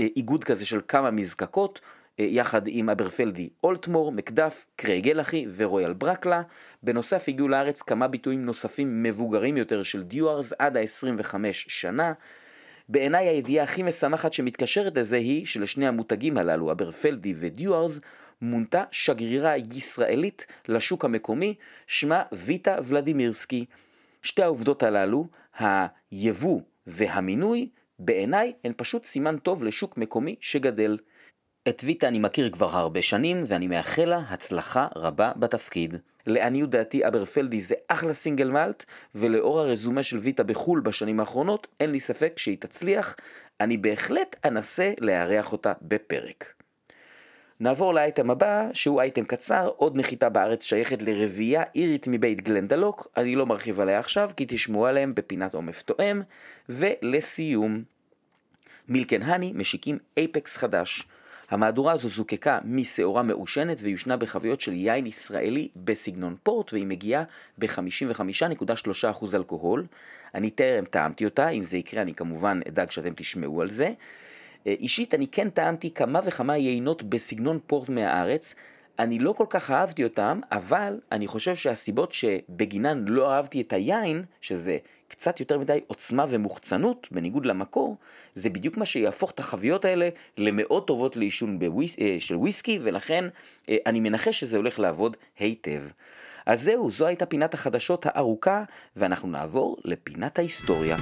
אה, 0.00 0.06
איגוד 0.16 0.44
כזה 0.44 0.66
של 0.66 0.80
כמה 0.88 1.10
מזקקות, 1.10 1.80
יחד 2.18 2.62
עם 2.66 2.90
Aberfeldy 2.90 3.48
Aultmore, 3.64 4.12
Macduff, 4.12 4.66
Craigellachie 4.76 5.08
ו 5.08 5.46
Royal 5.56 5.92
Brackla. 5.92 6.42
בנוסף 6.82 7.24
הגיעו 7.28 7.48
לארץ 7.48 7.82
כמה 7.82 8.08
ביטויים 8.08 8.44
נוספים 8.44 9.02
מבוגרים 9.02 9.56
יותר 9.56 9.82
של 9.82 10.02
דיוארס 10.02 10.52
עד 10.58 10.76
ה-25 10.76 11.34
שנה. 11.52 12.12
בעיניי 12.88 13.28
הידיעה 13.28 13.64
הכי 13.64 13.82
משמחת 13.82 14.32
שמתקשרת 14.32 14.98
לזה 14.98 15.16
היא 15.16 15.46
שלשני 15.46 15.86
המותגים 15.86 16.38
הללו, 16.38 16.72
אברפלדי 16.72 17.34
ודיוארס, 17.36 18.00
מונתה 18.42 18.84
שגרירה 18.90 19.56
ישראלית 19.56 20.46
לשוק 20.68 21.04
המקומי, 21.04 21.54
שמה 21.86 22.22
ויטה 22.32 22.76
ולדימירסקי. 22.84 23.64
שתי 24.22 24.42
העובדות 24.42 24.82
הללו, 24.82 25.26
היבוא 25.58 26.60
והמינוי, 26.86 27.68
בעיניי 27.98 28.52
הן 28.64 28.72
פשוט 28.76 29.04
סימן 29.04 29.38
טוב 29.38 29.64
לשוק 29.64 29.98
מקומי 29.98 30.36
שגדל. 30.40 30.96
את 31.68 31.80
ויטה 31.84 32.08
אני 32.08 32.18
מכיר 32.18 32.50
כבר 32.50 32.76
הרבה 32.76 33.02
שנים, 33.02 33.44
ואני 33.46 33.66
מאחל 33.66 34.04
לה 34.04 34.18
הצלחה 34.28 34.86
רבה 34.96 35.32
בתפקיד. 35.36 35.94
לעניות 36.26 36.70
דעתי 36.70 37.08
אברפלדי 37.08 37.60
זה 37.60 37.74
אחלה 37.88 38.14
סינגל 38.14 38.50
מאלט, 38.50 38.84
ולאור 39.14 39.60
הרזומה 39.60 40.02
של 40.02 40.18
ויטה 40.18 40.42
בחו"ל 40.42 40.80
בשנים 40.80 41.20
האחרונות, 41.20 41.66
אין 41.80 41.90
לי 41.90 42.00
ספק 42.00 42.32
שהיא 42.36 42.56
תצליח, 42.60 43.16
אני 43.60 43.76
בהחלט 43.76 44.40
אנסה 44.44 44.92
לארח 45.00 45.52
אותה 45.52 45.72
בפרק. 45.82 46.52
נעבור 47.60 47.94
לאייטם 47.94 48.30
הבא, 48.30 48.68
שהוא 48.72 49.00
אייטם 49.00 49.24
קצר, 49.24 49.70
עוד 49.76 49.96
נחיתה 49.96 50.28
בארץ 50.28 50.64
שייכת 50.64 51.02
לרבייה 51.02 51.62
אירית 51.74 52.06
מבית 52.08 52.40
גלנדלוק, 52.40 53.08
אני 53.16 53.36
לא 53.36 53.46
מרחיב 53.46 53.80
עליה 53.80 53.98
עכשיו, 53.98 54.30
כי 54.36 54.44
תשמעו 54.48 54.86
עליהם 54.86 55.14
בפינת 55.14 55.54
עומף 55.54 55.82
תואם, 55.82 56.22
ולסיום, 56.68 57.82
מילקן 58.88 59.22
הני 59.22 59.52
משיקים 59.54 59.98
אייפקס 60.16 60.56
חדש. 60.56 61.06
המהדורה 61.50 61.92
הזו 61.92 62.08
זוקקה 62.08 62.58
משעורה 62.64 63.22
מעושנת 63.22 63.78
ויושנה 63.80 64.16
בחביות 64.16 64.60
של 64.60 64.72
יין 64.72 65.06
ישראלי 65.06 65.68
בסגנון 65.76 66.36
פורט 66.42 66.72
והיא 66.72 66.86
מגיעה 66.86 67.24
ב-55.3% 67.58 69.24
אלכוהול. 69.34 69.86
אני 70.34 70.50
טרם 70.50 70.84
טעמתי 70.84 71.24
אותה, 71.24 71.48
אם 71.48 71.62
זה 71.62 71.76
יקרה 71.76 72.02
אני 72.02 72.14
כמובן 72.14 72.60
אדאג 72.68 72.90
שאתם 72.90 73.12
תשמעו 73.16 73.62
על 73.62 73.70
זה. 73.70 73.92
אה, 74.66 74.74
אישית 74.80 75.14
אני 75.14 75.26
כן 75.26 75.50
טעמתי 75.50 75.90
כמה 75.90 76.20
וכמה 76.24 76.56
יינות 76.56 77.02
בסגנון 77.02 77.58
פורט 77.66 77.88
מהארץ, 77.88 78.54
אני 78.98 79.18
לא 79.18 79.32
כל 79.32 79.46
כך 79.50 79.70
אהבתי 79.70 80.04
אותם, 80.04 80.40
אבל 80.52 81.00
אני 81.12 81.26
חושב 81.26 81.56
שהסיבות 81.56 82.12
שבגינן 82.12 83.04
לא 83.08 83.32
אהבתי 83.32 83.60
את 83.60 83.72
היין, 83.72 84.22
שזה 84.40 84.78
קצת 85.14 85.40
יותר 85.40 85.58
מדי 85.58 85.80
עוצמה 85.86 86.26
ומוחצנות, 86.28 87.08
בניגוד 87.10 87.46
למקור, 87.46 87.96
זה 88.34 88.50
בדיוק 88.50 88.76
מה 88.76 88.84
שיהפוך 88.84 89.30
את 89.30 89.38
החביות 89.38 89.84
האלה 89.84 90.08
למאוד 90.38 90.86
טובות 90.86 91.16
לעישון 91.16 91.58
בוויס, 91.58 91.96
אה, 92.00 92.16
של 92.18 92.36
וויסקי, 92.36 92.78
ולכן 92.82 93.24
אה, 93.68 93.76
אני 93.86 94.00
מנחש 94.00 94.40
שזה 94.40 94.56
הולך 94.56 94.78
לעבוד 94.78 95.16
היטב. 95.38 95.82
אז 96.46 96.62
זהו, 96.62 96.90
זו 96.90 97.06
הייתה 97.06 97.26
פינת 97.26 97.54
החדשות 97.54 98.06
הארוכה, 98.08 98.64
ואנחנו 98.96 99.28
נעבור 99.28 99.76
לפינת 99.84 100.38
ההיסטוריה. 100.38 100.96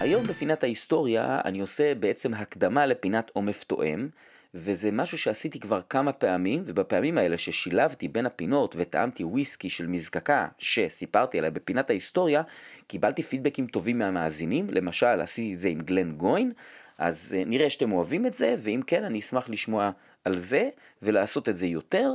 היום 0.00 0.26
בפינת 0.26 0.62
ההיסטוריה 0.62 1.40
אני 1.44 1.60
עושה 1.60 1.94
בעצם 1.94 2.34
הקדמה 2.34 2.86
לפינת 2.86 3.30
עומף 3.34 3.64
תואם, 3.64 4.08
וזה 4.58 4.90
משהו 4.92 5.18
שעשיתי 5.18 5.60
כבר 5.60 5.80
כמה 5.90 6.12
פעמים, 6.12 6.62
ובפעמים 6.66 7.18
האלה 7.18 7.38
ששילבתי 7.38 8.08
בין 8.08 8.26
הפינות 8.26 8.74
וטעמתי 8.78 9.24
וויסקי 9.24 9.70
של 9.70 9.86
מזקקה 9.86 10.48
שסיפרתי 10.58 11.38
עליה 11.38 11.50
בפינת 11.50 11.90
ההיסטוריה, 11.90 12.42
קיבלתי 12.86 13.22
פידבקים 13.22 13.66
טובים 13.66 13.98
מהמאזינים, 13.98 14.66
למשל 14.70 15.06
עשיתי 15.06 15.54
את 15.54 15.58
זה 15.58 15.68
עם 15.68 15.80
גלן 15.80 16.12
גוין, 16.12 16.52
אז 16.98 17.36
אה, 17.38 17.44
נראה 17.46 17.70
שאתם 17.70 17.92
אוהבים 17.92 18.26
את 18.26 18.34
זה, 18.34 18.54
ואם 18.58 18.80
כן 18.86 19.04
אני 19.04 19.18
אשמח 19.18 19.48
לשמוע 19.48 19.90
על 20.24 20.38
זה 20.38 20.68
ולעשות 21.02 21.48
את 21.48 21.56
זה 21.56 21.66
יותר. 21.66 22.12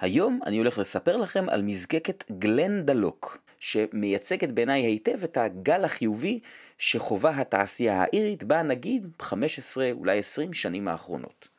היום 0.00 0.40
אני 0.46 0.58
הולך 0.58 0.78
לספר 0.78 1.16
לכם 1.16 1.48
על 1.48 1.62
מזקקת 1.62 2.24
גלן 2.38 2.86
דלוק, 2.86 3.38
שמייצגת 3.60 4.48
בעיניי 4.48 4.82
היטב 4.82 5.24
את 5.24 5.36
הגל 5.36 5.84
החיובי 5.84 6.40
שחווה 6.78 7.40
התעשייה 7.40 8.02
האירית 8.02 8.44
בה 8.44 8.62
נגיד 8.62 9.08
15 9.20 9.90
אולי 9.92 10.18
20 10.18 10.52
שנים 10.52 10.88
האחרונות. 10.88 11.51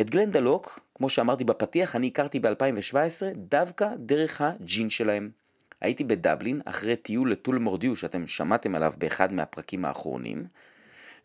את 0.00 0.10
גלנדלוק, 0.10 0.80
כמו 0.94 1.10
שאמרתי 1.10 1.44
בפתיח, 1.44 1.96
אני 1.96 2.06
הכרתי 2.06 2.40
ב-2017 2.40 3.22
דווקא 3.36 3.88
דרך 3.98 4.40
הג'ין 4.40 4.90
שלהם. 4.90 5.30
הייתי 5.80 6.04
בדבלין 6.04 6.60
אחרי 6.64 6.96
טיול 6.96 7.32
לטול 7.32 7.58
מורדיו 7.58 7.96
שאתם 7.96 8.26
שמעתם 8.26 8.74
עליו 8.74 8.92
באחד 8.98 9.32
מהפרקים 9.32 9.84
האחרונים, 9.84 10.44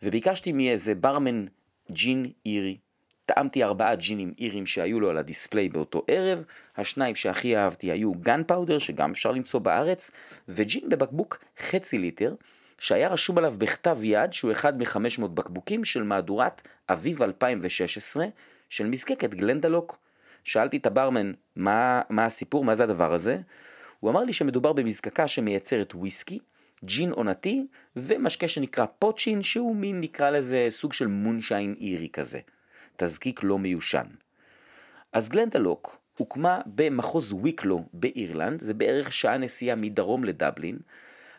וביקשתי 0.03 0.51
מאיזה 0.51 0.95
ברמן 0.95 1.45
ג'ין 1.91 2.31
אירי. 2.45 2.77
טעמתי 3.25 3.63
ארבעה 3.63 3.95
ג'ינים 3.95 4.33
אירים 4.39 4.65
שהיו 4.65 4.99
לו 4.99 5.09
על 5.09 5.17
הדיספליי 5.17 5.69
באותו 5.69 6.03
ערב, 6.07 6.43
השניים 6.77 7.15
שהכי 7.15 7.57
אהבתי 7.57 7.91
היו 7.91 8.11
גן 8.13 8.43
פאודר 8.43 8.79
שגם 8.79 9.11
אפשר 9.11 9.31
למצוא 9.31 9.59
בארץ, 9.59 10.11
וג'ין 10.49 10.89
בבקבוק 10.89 11.43
חצי 11.59 11.97
ליטר, 11.97 12.35
שהיה 12.77 13.07
רשום 13.07 13.37
עליו 13.37 13.53
בכתב 13.57 13.97
יד 14.03 14.33
שהוא 14.33 14.51
אחד 14.51 14.77
מ-500 14.77 15.27
בקבוקים 15.27 15.83
של 15.83 16.03
מהדורת 16.03 16.61
אביב 16.89 17.21
2016 17.21 18.25
של 18.69 18.87
מזקקת 18.87 19.33
גלנדלוק. 19.33 19.97
שאלתי 20.43 20.77
את 20.77 20.85
הברמן 20.85 21.31
מה, 21.55 22.01
מה 22.09 22.25
הסיפור, 22.25 22.63
מה 22.63 22.75
זה 22.75 22.83
הדבר 22.83 23.13
הזה, 23.13 23.37
הוא 23.99 24.11
אמר 24.11 24.23
לי 24.23 24.33
שמדובר 24.33 24.73
במזקקה 24.73 25.27
שמייצרת 25.27 25.95
וויסקי, 25.95 26.39
ג'ין 26.83 27.11
עונתי 27.11 27.67
ומשקה 27.95 28.47
שנקרא 28.47 28.85
פוצ'ין 28.99 29.41
שהוא 29.41 29.75
מין 29.75 29.99
נקרא 29.99 30.29
לזה 30.29 30.67
סוג 30.69 30.93
של 30.93 31.07
מונשיין 31.07 31.75
אירי 31.79 32.09
כזה. 32.13 32.39
תזקיק 32.95 33.43
לא 33.43 33.59
מיושן. 33.59 34.05
אז 35.13 35.29
גלנדלוק 35.29 35.99
הוקמה 36.17 36.61
במחוז 36.65 37.33
ויקלו 37.43 37.85
באירלנד, 37.93 38.61
זה 38.61 38.73
בערך 38.73 39.13
שעה 39.13 39.37
נסיעה 39.37 39.75
מדרום 39.75 40.23
לדבלין. 40.23 40.77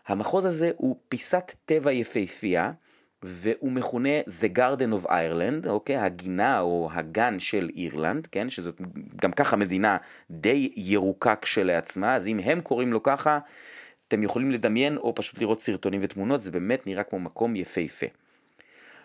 המחוז 0.07 0.45
הזה 0.45 0.71
הוא 0.77 0.97
פיסת 1.09 1.53
טבע 1.65 1.93
יפהפייה, 1.93 2.73
והוא 3.27 3.73
מכונה 3.73 4.21
The 4.21 4.59
Garden 4.59 5.05
of 5.05 5.07
Ireland, 5.07 5.69
אוקיי? 5.69 5.97
הגינה 5.97 6.61
או 6.61 6.89
הגן 6.93 7.39
של 7.39 7.71
אירלנד, 7.77 8.27
כן? 8.27 8.51
שזאת 8.51 8.81
גם 9.23 9.33
ככה 9.33 9.57
מדינה 9.57 9.97
די 10.31 10.73
ירוקה 10.77 11.37
כשלעצמה, 11.37 12.15
אז 12.17 12.29
אם 12.29 12.39
הם 12.39 12.61
קוראים 12.61 12.93
לו 12.93 13.03
ככה, 13.03 13.39
אתם 14.09 14.23
יכולים 14.23 14.51
לדמיין 14.51 14.97
או 14.97 15.15
פשוט 15.15 15.41
לראות 15.41 15.61
סרטונים 15.61 16.01
ותמונות, 16.03 16.43
זה 16.43 16.51
באמת 16.51 16.87
נראה 16.87 17.03
כמו 17.03 17.19
מקום 17.19 17.57
יפהפה. 17.57 18.07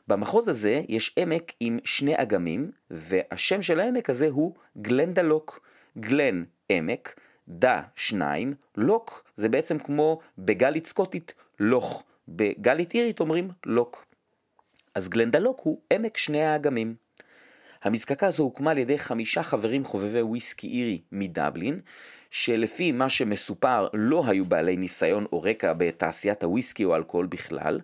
במחוז 0.07 0.47
הזה 0.47 0.81
יש 0.89 1.15
עמק 1.17 1.51
עם 1.59 1.79
שני 1.83 2.13
אגמים, 2.15 2.71
והשם 2.91 3.61
של 3.61 3.79
העמק 3.79 4.09
הזה 4.09 4.27
הוא 4.27 4.55
גלנדלוק. 4.77 5.59
גלן 5.97 6.43
עמק, 6.69 7.19
דה 7.47 7.81
שניים, 7.95 8.53
לוק 8.77 9.23
זה 9.35 9.49
בעצם 9.49 9.79
כמו 9.79 10.19
בגלית 10.37 10.87
סקוטית 10.87 11.33
לוך. 11.59 12.03
בגלית 12.27 12.93
אירית 12.93 13.19
אומרים 13.19 13.49
לוק. 13.65 14.10
אז 14.95 15.09
גלנדלוק 15.09 15.59
הוא 15.63 15.81
עמק 15.93 16.17
שני 16.17 16.43
האגמים. 16.43 16.95
המזקקה 17.83 18.27
הזו 18.27 18.43
הוקמה 18.43 18.71
על 18.71 18.77
ידי 18.77 18.99
חמישה 18.99 19.43
חברים 19.43 19.85
חובבי 19.85 20.21
וויסקי 20.21 20.67
אירי 20.67 21.01
מדבלין, 21.11 21.79
שלפי 22.29 22.91
מה 22.91 23.09
שמסופר 23.09 23.87
לא 23.93 24.23
היו 24.27 24.45
בעלי 24.45 24.77
ניסיון 24.77 25.25
או 25.31 25.41
רקע 25.41 25.73
בתעשיית 25.73 26.43
הוויסקי 26.43 26.83
או 26.83 26.95
אלכוהול 26.95 27.25
בכלל, 27.25 27.79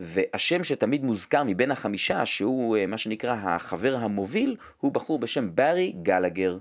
והשם 0.00 0.64
שתמיד 0.64 1.04
מוזכר 1.04 1.42
מבין 1.46 1.70
החמישה, 1.70 2.26
שהוא 2.26 2.76
אה, 2.76 2.86
מה 2.86 2.98
שנקרא 2.98 3.36
החבר 3.38 3.96
המוביל, 3.96 4.56
הוא 4.78 4.92
בחור 4.92 5.18
בשם 5.18 5.54
ברי 5.54 5.92
גלגר. 6.02 6.58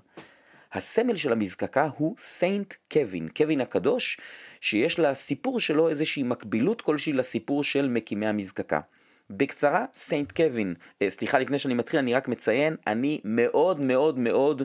הסמל 0.73 1.15
של 1.15 1.31
המזקקה 1.31 1.89
הוא 1.97 2.15
סיינט 2.19 2.73
קווין, 2.91 3.27
קווין 3.37 3.61
הקדוש, 3.61 4.17
שיש 4.61 4.99
לסיפור 4.99 5.59
שלו 5.59 5.89
איזושהי 5.89 6.23
מקבילות 6.23 6.81
כלשהי 6.81 7.13
לסיפור 7.13 7.63
של 7.63 7.87
מקימי 7.87 8.27
המזקקה. 8.27 8.79
בקצרה, 9.29 9.85
Saint 9.95 10.31
Kevin, 10.31 10.73
אה, 11.01 11.09
סליחה 11.09 11.39
לפני 11.39 11.59
שאני 11.59 11.73
מתחיל 11.73 11.99
אני 11.99 12.13
רק 12.13 12.27
מציין, 12.27 12.75
אני 12.87 13.21
מאוד 13.23 13.79
מאוד 13.79 14.19
מאוד 14.19 14.63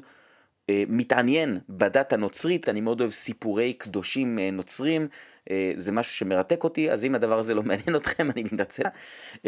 מתעניין 0.88 1.58
בדת 1.68 2.12
הנוצרית, 2.12 2.68
אני 2.68 2.80
מאוד 2.80 3.00
אוהב 3.00 3.12
סיפורי 3.12 3.72
קדושים 3.72 4.38
נוצרים, 4.38 5.08
זה 5.76 5.92
משהו 5.92 6.14
שמרתק 6.14 6.64
אותי, 6.64 6.90
אז 6.90 7.04
אם 7.04 7.14
הדבר 7.14 7.38
הזה 7.38 7.54
לא 7.54 7.62
מעניין 7.68 7.96
אתכם, 7.96 8.30
אני 8.30 8.42
מתנצל. 8.42 8.82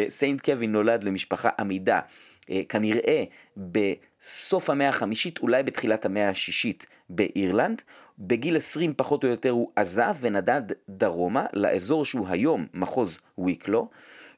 Saint 0.09 0.41
Kevin 0.45 0.73
נולד 0.73 1.05
למשפחה 1.05 1.49
אמידה 1.59 2.01
אה, 2.51 2.61
כנראה 2.69 3.25
בסוף 3.57 4.71
המאה 4.71 4.89
החמישית, 4.89 5.39
אולי 5.39 5.63
בתחילת 5.63 6.05
המאה 6.05 6.29
השישית 6.29 6.87
באירלנד. 7.11 7.83
בגיל 8.19 8.57
20 8.57 8.95
פחות 8.97 9.25
או 9.25 9.29
יותר 9.29 9.51
הוא 9.51 9.71
עזב 9.77 10.15
ונדד 10.21 10.63
דרומה 10.89 11.47
לאזור 11.53 12.05
שהוא 12.05 12.29
היום 12.29 12.67
מחוז 12.75 13.19
ויקלו. 13.39 13.89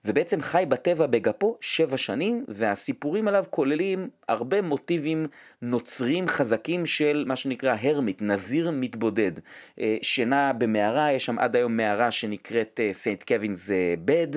ובעצם 0.05 0.41
חי 0.41 0.65
בטבע 0.69 1.07
בגפו 1.07 1.57
שבע 1.61 1.97
שנים, 1.97 2.45
והסיפורים 2.49 3.29
עליו 3.29 3.45
כוללים 3.51 4.09
הרבה 4.29 4.63
מוטיבים 4.63 5.27
נוצריים 5.63 6.29
חזקים 6.29 6.87
של 6.87 7.25
מה 7.27 7.37
שנקרא 7.37 7.77
הרמיט, 7.81 8.23
נזיר 8.23 8.71
מתבודד. 8.71 9.33
אה, 9.81 9.97
שינה 10.03 10.53
במערה, 10.53 11.13
יש 11.13 11.25
שם 11.25 11.39
עד 11.39 11.57
היום 11.57 11.77
מערה 11.77 12.11
שנקראת 12.11 12.81
סנט 12.93 13.23
קווינס 13.23 13.71
בד, 14.05 14.29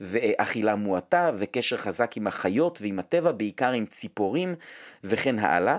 ואכילה 0.00 0.74
מועטה, 0.74 1.30
וקשר 1.38 1.76
חזק 1.76 2.16
עם 2.16 2.26
החיות 2.26 2.78
ועם 2.82 2.98
הטבע, 2.98 3.32
בעיקר 3.32 3.72
עם 3.72 3.86
ציפורים 3.86 4.54
וכן 5.04 5.38
הלאה. 5.38 5.78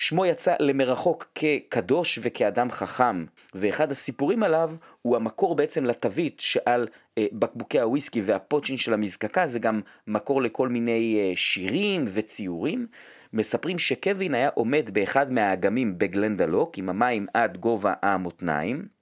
שמו 0.00 0.26
יצא 0.26 0.54
למרחוק 0.60 1.26
כקדוש 1.34 2.18
וכאדם 2.22 2.70
חכם, 2.70 3.24
ואחד 3.54 3.92
הסיפורים 3.92 4.42
עליו 4.42 4.70
הוא 5.02 5.16
המקור 5.16 5.54
בעצם 5.54 5.84
לתווית 5.84 6.40
שעל 6.40 6.82
אה, 6.82 6.88
בקבוקי 7.32 7.80
הוויסקי 7.80 8.22
והפוצ'ין 8.22 8.76
של 8.76 8.94
המזקקה, 8.94 9.46
זה 9.46 9.58
גם 9.58 9.80
מקור 10.06 10.42
לכל 10.42 10.68
מיני 10.68 11.16
אה, 11.20 11.36
שירים 11.36 12.04
וציורים. 12.08 12.86
מספרים 13.32 13.78
שקווין 13.78 14.34
היה 14.34 14.48
עומד 14.54 14.90
באחד 14.92 15.32
מהאגמים 15.32 15.98
בגלנדלוק 15.98 16.78
עם 16.78 16.88
המים 16.88 17.26
עד 17.34 17.56
גובה 17.56 17.92
המותניים. 18.02 19.00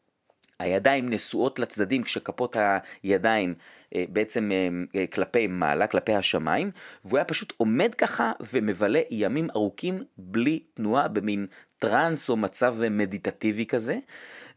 הידיים 0.58 1.08
נשואות 1.08 1.58
לצדדים 1.58 2.02
כשכפות 2.02 2.56
הידיים 3.02 3.54
אה, 3.94 4.04
בעצם 4.08 4.50
אה, 4.52 4.68
אה, 5.00 5.06
כלפי 5.06 5.46
מעלה, 5.46 5.86
כלפי 5.86 6.14
השמיים, 6.14 6.70
והוא 7.04 7.18
היה 7.18 7.24
פשוט 7.24 7.52
עומד 7.56 7.94
ככה 7.94 8.32
ומבלה 8.52 9.00
ימים 9.10 9.48
ארוכים 9.50 10.04
בלי 10.18 10.60
תנועה, 10.74 11.08
במין 11.08 11.46
טראנס 11.78 12.28
או 12.28 12.36
מצב 12.36 12.76
מדיטטיבי 12.90 13.66
כזה. 13.66 13.98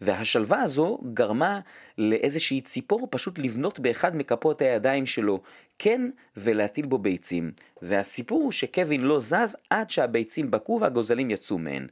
והשלווה 0.02 0.62
הזו 0.62 1.00
גרמה 1.14 1.60
לאיזושהי 1.98 2.62
ציפור 2.62 3.08
פשוט 3.12 3.40
לבנות 3.40 3.80
באחד 3.80 4.16
מכפות 4.16 4.62
הידיים 4.62 5.06
שלו 5.06 5.42
קן 5.78 6.10
ולהטיל 6.38 6.86
בו 6.86 6.98
ביצים. 6.98 7.52
והסיפור 7.82 8.44
הוא 8.44 8.52
שקווין 8.52 9.02
לא 9.02 9.20
זז 9.20 9.56
עד 9.70 9.90
שהביצים 9.90 10.52
בקעו 10.52 10.80
והגוזלים 10.82 11.32
יצאו 11.32 11.58
מהן. 11.58 11.88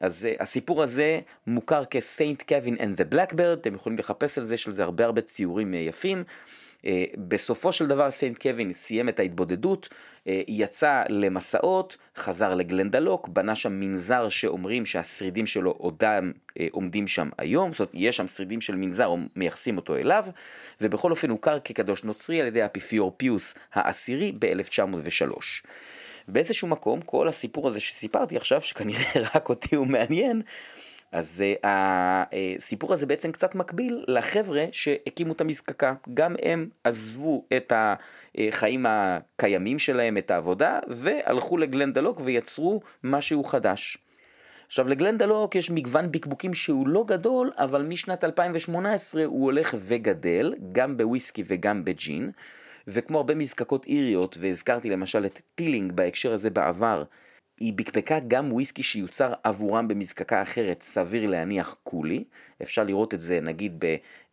אז 0.00 0.28
אה, 0.30 0.42
הסיפור 0.42 0.82
הזה 0.82 1.20
מוכר 1.46 1.84
כ 1.84 2.01
Saint 2.01 2.42
Kevin 2.42 2.76
and 2.76 3.00
the 3.00 3.14
Blackbird, 3.14 3.52
אתם 3.52 3.74
יכולים 3.74 3.98
לחפש 3.98 4.38
על 4.38 4.44
זה, 4.44 4.54
יש 4.54 4.68
על 4.68 4.74
זה 4.74 4.82
הרבה 4.84 5.04
הרבה 5.04 5.20
ציורים 5.20 5.74
אה, 5.74 5.76
יפים. 5.76 6.24
אה, 6.84 6.86
בסופו 7.18 7.72
של 7.72 7.86
דבר 7.86 8.10
Saint 8.10 8.38
Kevin 8.38 8.72
סיים 8.72 9.08
את 9.08 9.18
ההתבודדות, 9.18 9.88
אה, 9.88 10.28
יצא 10.48 11.02
למסעות, 11.08 11.96
חזר 12.16 12.54
לגלנדלוק, 12.54 13.28
בנה 13.28 13.54
שם 13.54 13.80
מנזר 13.80 14.28
שאומרים 14.28 14.86
שהשרידים 14.86 15.46
שלו 15.46 15.70
עודם 15.70 16.32
אה, 16.48 16.62
עומדים 16.70 17.06
שם 17.06 17.28
היום, 17.38 17.72
זאת 17.72 17.80
אומרת 17.80 17.90
יש 17.94 18.16
שם 18.16 18.28
שרידים 18.28 18.60
של 18.60 18.76
מנזר, 18.76 19.14
מייחסים 19.36 19.76
אותו 19.76 19.96
אליו, 19.96 20.24
ובכל 20.80 21.10
אופן 21.10 21.30
הוכר 21.30 21.58
כקדוש 21.58 22.04
נוצרי 22.04 22.40
על 22.40 22.46
ידי 22.46 22.62
האפיפיור 22.62 23.14
פיוס 23.16 23.54
העשירי 23.72 24.32
ב-1903. 24.38 25.36
באיזשהו 26.28 26.68
מקום, 26.68 27.00
כל 27.00 27.28
הסיפור 27.28 27.68
הזה 27.68 27.80
שסיפרתי 27.80 28.36
עכשיו, 28.36 28.60
שכנראה 28.60 29.10
רק 29.34 29.48
אותי 29.48 29.76
הוא 29.76 29.86
מעניין, 29.86 30.42
אז 31.14 31.42
uh, 31.42 31.66
הסיפור 31.66 32.92
הזה 32.92 33.06
בעצם 33.06 33.32
קצת 33.32 33.54
מקביל 33.54 34.04
לחבר'ה 34.08 34.64
שהקימו 34.72 35.32
את 35.32 35.40
המזקקה. 35.40 35.94
גם 36.14 36.34
הם 36.42 36.68
עזבו 36.84 37.44
את 37.56 37.72
החיים 37.76 38.86
הקיימים 38.88 39.78
שלהם, 39.78 40.18
את 40.18 40.30
העבודה, 40.30 40.78
והלכו 40.88 41.58
לגלנדלוק 41.58 42.20
ויצרו 42.24 42.80
משהו 43.04 43.44
חדש. 43.44 43.98
עכשיו 44.66 44.88
לגלנדלוק 44.88 45.54
יש 45.54 45.70
מגוון 45.70 46.12
בקבוקים 46.12 46.54
שהוא 46.54 46.88
לא 46.88 47.04
גדול, 47.06 47.50
אבל 47.58 47.82
משנת 47.82 48.24
2018 48.24 49.24
הוא 49.24 49.44
הולך 49.44 49.74
וגדל, 49.78 50.54
גם 50.72 50.96
בוויסקי 50.96 51.44
וגם 51.46 51.84
בג'ין. 51.84 52.30
וכמו 52.88 53.18
הרבה 53.18 53.34
מזקקות 53.34 53.86
איריות, 53.86 54.36
והזכרתי 54.40 54.90
למשל 54.90 55.26
את 55.26 55.40
Teeling 55.54 55.92
בהקשר 55.92 56.32
הזה 56.32 56.50
בעבר, 56.50 57.02
היא 57.60 57.72
בקבקה 57.72 58.18
גם 58.28 58.52
וויסקי 58.52 58.82
שיוצר 58.82 59.32
עבורם 59.44 59.88
במזקקה 59.88 60.42
אחרת, 60.42 60.82
סביר 60.82 61.26
להניח 61.26 61.76
Cooley. 61.84 62.24
אפשר 62.62 62.84
לראות 62.84 63.14
את 63.14 63.20
זה 63.20 63.40
נגיד 63.40 63.84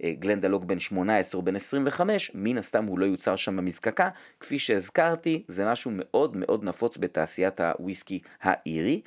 ב 0.02 0.07
Glendalough 0.07 0.68
בן 0.68 0.80
18 0.80 1.40
או 1.40 1.46
בן 1.46 1.56
25, 1.56 2.32
מן 2.36 2.58
הסתם 2.58 2.86
הוא 2.86 3.00
לא 3.00 3.06
יוצר 3.06 3.36
שם 3.36 3.58
במזקקה. 3.58 4.10
כפי 4.40 4.60
שהזכרתי, 4.60 5.44
זה 5.48 5.66
משהו 5.66 5.92
מאוד 5.94 6.38
מאוד 6.38 6.64
נפוץ 6.64 6.98
בתעשיית 6.98 7.60
הוויסקי 7.62 8.20
האירי. 8.42 9.02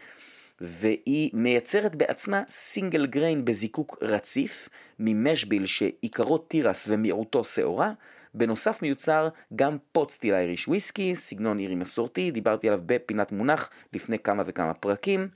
והיא 0.60 1.30
מייצרת 1.32 1.96
בעצמה 1.96 2.42
single 2.48 3.06
grain 3.06 3.44
בזיקוק 3.44 3.98
רציף, 4.02 4.68
ממשביל 4.98 5.66
שעיקרו 5.66 6.38
תירס 6.38 6.86
ומיעוטו 6.90 7.44
שעורה, 7.44 7.92
בנוסף 8.34 8.82
מיוצר 8.82 9.28
גם 9.56 9.76
פוט 9.92 10.10
סטיל 10.10 10.34
אייריש 10.34 10.68
וויסקי, 10.68 11.16
סגנון 11.16 11.58
אירי 11.58 11.74
מסורתי, 11.74 12.30
דיברתי 12.30 12.68
עליו 12.68 12.80
בפינת 12.86 13.32
מונח 13.32 13.70
לפני 13.92 14.18
כמה 14.18 14.42
וכמה 14.46 14.74
פרקים. 14.74 15.28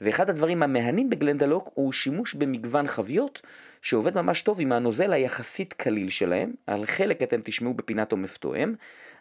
ואחד 0.00 0.30
הדברים 0.30 0.62
המהנים 0.62 1.10
בגלנדלוק 1.10 1.70
הוא 1.74 1.92
שימוש 1.92 2.34
במגוון 2.34 2.86
חביות 2.86 3.42
שעובד 3.82 4.16
ממש 4.16 4.42
טוב 4.42 4.60
עם 4.60 4.72
הנוזל 4.72 5.12
היחסית 5.12 5.72
קליל 5.72 6.10
שלהם, 6.10 6.52
על 6.66 6.86
חלק 6.86 7.22
אתם 7.22 7.40
תשמעו 7.44 7.74
בפינת 7.74 8.12
עומף 8.12 8.36
תואם. 8.36 8.74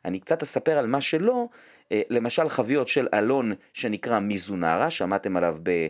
אני 0.06 0.20
קצת 0.20 0.44
אספר 0.44 0.78
על 0.78 0.88
מה 0.88 1.02
שלא, 1.02 1.48
אה, 1.92 2.02
למשל 2.10 2.50
חביות 2.50 2.88
של 2.88 3.08
אלון 3.14 3.54
שנקרא 3.74 4.20
מיזונרה, 4.20 4.90
שמעתם 4.90 5.38
עליו 5.38 5.58
ב, 5.64 5.70
אה, 5.70 5.88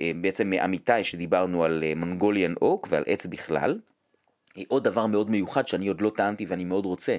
אה, 0.00 0.10
בעצם 0.20 0.50
מאמיתי 0.50 1.02
שדיברנו 1.02 1.64
על 1.64 1.84
Mongolian 1.96 2.54
oak 2.62 2.88
ועל 2.90 3.04
עץ 3.06 3.26
בכלל. 3.26 3.78
עוד 4.68 4.84
דבר 4.84 5.06
מאוד 5.06 5.30
מיוחד 5.30 5.66
שאני 5.66 5.88
עוד 5.88 6.00
לא 6.00 6.12
טעמתי 6.16 6.44
ואני 6.44 6.64
מאוד 6.64 6.84
רוצה, 6.86 7.16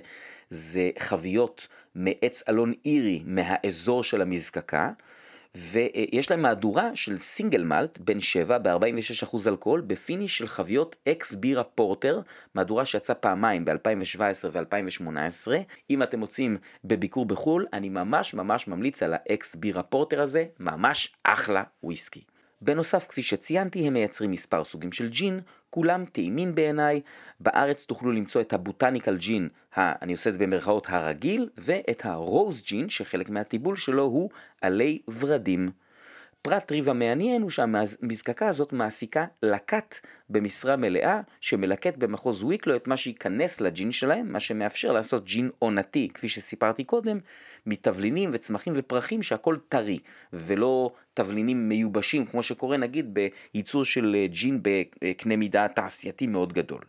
זה 0.50 0.90
חביות 1.00 1.68
מעץ 1.96 2.44
אלון 2.50 2.74
אירי 2.86 3.24
מהאזור 3.26 4.04
של 4.04 4.22
המזקקה, 4.22 4.92
ויש 5.56 6.32
להם 6.32 6.42
מהדורה 6.42 6.96
של 6.96 7.18
single 7.18 7.64
malt 7.64 7.98
בן 7.98 8.20
7 8.20 8.58
ב-46% 8.58 9.38
אלכוהול 9.48 9.82
ב 9.82 9.90
finish 9.90 10.38
של 10.38 10.48
חביות 10.48 10.96
אקס 11.10 11.34
בירה 11.34 11.64
porter, 11.64 12.22
מהדורה 12.56 12.86
שיצאה 12.86 13.16
פעמיים 13.16 13.66
ב-2017 13.66 14.22
ו-2018. 14.54 15.52
אם 15.90 16.04
אתם 16.04 16.20
מוצאים 16.20 16.58
בביקור 16.86 17.26
בחו"ל, 17.26 17.66
אני 17.74 17.90
ממש 17.90 18.34
ממש 18.34 18.68
ממליץ 18.68 19.04
על 19.04 19.14
האקס 19.14 19.56
בירה 19.56 19.84
porter 19.84 20.22
הזה, 20.22 20.46
ממש 20.60 21.14
אחלה 21.24 21.64
וויסקי. 21.84 22.22
בנוסף, 22.62 23.06
כפי 23.10 23.24
שציינתי, 23.24 23.88
הם 23.88 23.94
מייצרים 23.94 24.32
מספר 24.32 24.64
סוגים 24.64 24.92
של 24.92 25.10
ג'ין, 25.10 25.40
כולם 25.70 26.06
טעימים 26.06 26.56
בעיניי. 26.56 27.02
בארץ 27.40 27.86
תוכלו 27.86 28.12
למצוא 28.12 28.42
את 28.42 28.54
הבוטניקל 28.54 29.18
ג'ין, 29.18 29.50
ה, 29.76 30.04
אני 30.04 30.12
עושה 30.12 30.30
את 30.30 30.34
זה 30.34 30.40
במרכאות 30.40 30.88
הרגיל, 30.90 31.50
ואת 31.58 32.06
הרוז 32.06 32.64
ג'ין, 32.64 32.90
שחלק 32.90 33.30
מהטיבול 33.30 33.76
שלו 33.76 34.04
הוא 34.04 34.30
עלי 34.62 35.00
ורדים. 35.20 35.72
פרט 36.42 36.72
ריב 36.72 36.90
המעניין 36.90 37.42
הוא 37.42 37.50
שהמזקקה 37.50 38.48
הזאת 38.48 38.74
מעסיקה 38.74 39.26
לקט 39.44 40.00
במשרה 40.30 40.76
מלאה 40.76 41.22
שמלקט 41.42 41.98
במחוז 41.98 42.44
וויקלו 42.44 42.76
את 42.76 42.88
מה 42.88 42.98
שייכנס 42.98 43.62
לג'ין 43.62 43.92
שלהם, 43.92 44.32
מה 44.32 44.40
שמאפשר 44.40 44.92
לעשות 44.92 45.26
ג'ין 45.26 45.50
עונתי, 45.60 46.10
כפי 46.14 46.30
שסיפרתי 46.30 46.84
קודם, 46.84 47.20
מתבלינים 47.66 48.30
וצמחים 48.34 48.74
ופרחים 48.76 49.22
שהכל 49.22 49.58
טרי, 49.70 50.00
ולא 50.34 50.92
תבלינים 51.14 51.70
מיובשים 51.70 52.26
כמו 52.26 52.44
שקורה 52.44 52.78
נגיד 52.78 53.18
בייצור 53.54 53.86
של 53.86 54.26
ג'ין 54.30 54.60
בקנה 54.62 55.36
מידה 55.36 55.68
תעשייתי 55.68 56.28
מאוד 56.28 56.54
גדול. 56.54 56.82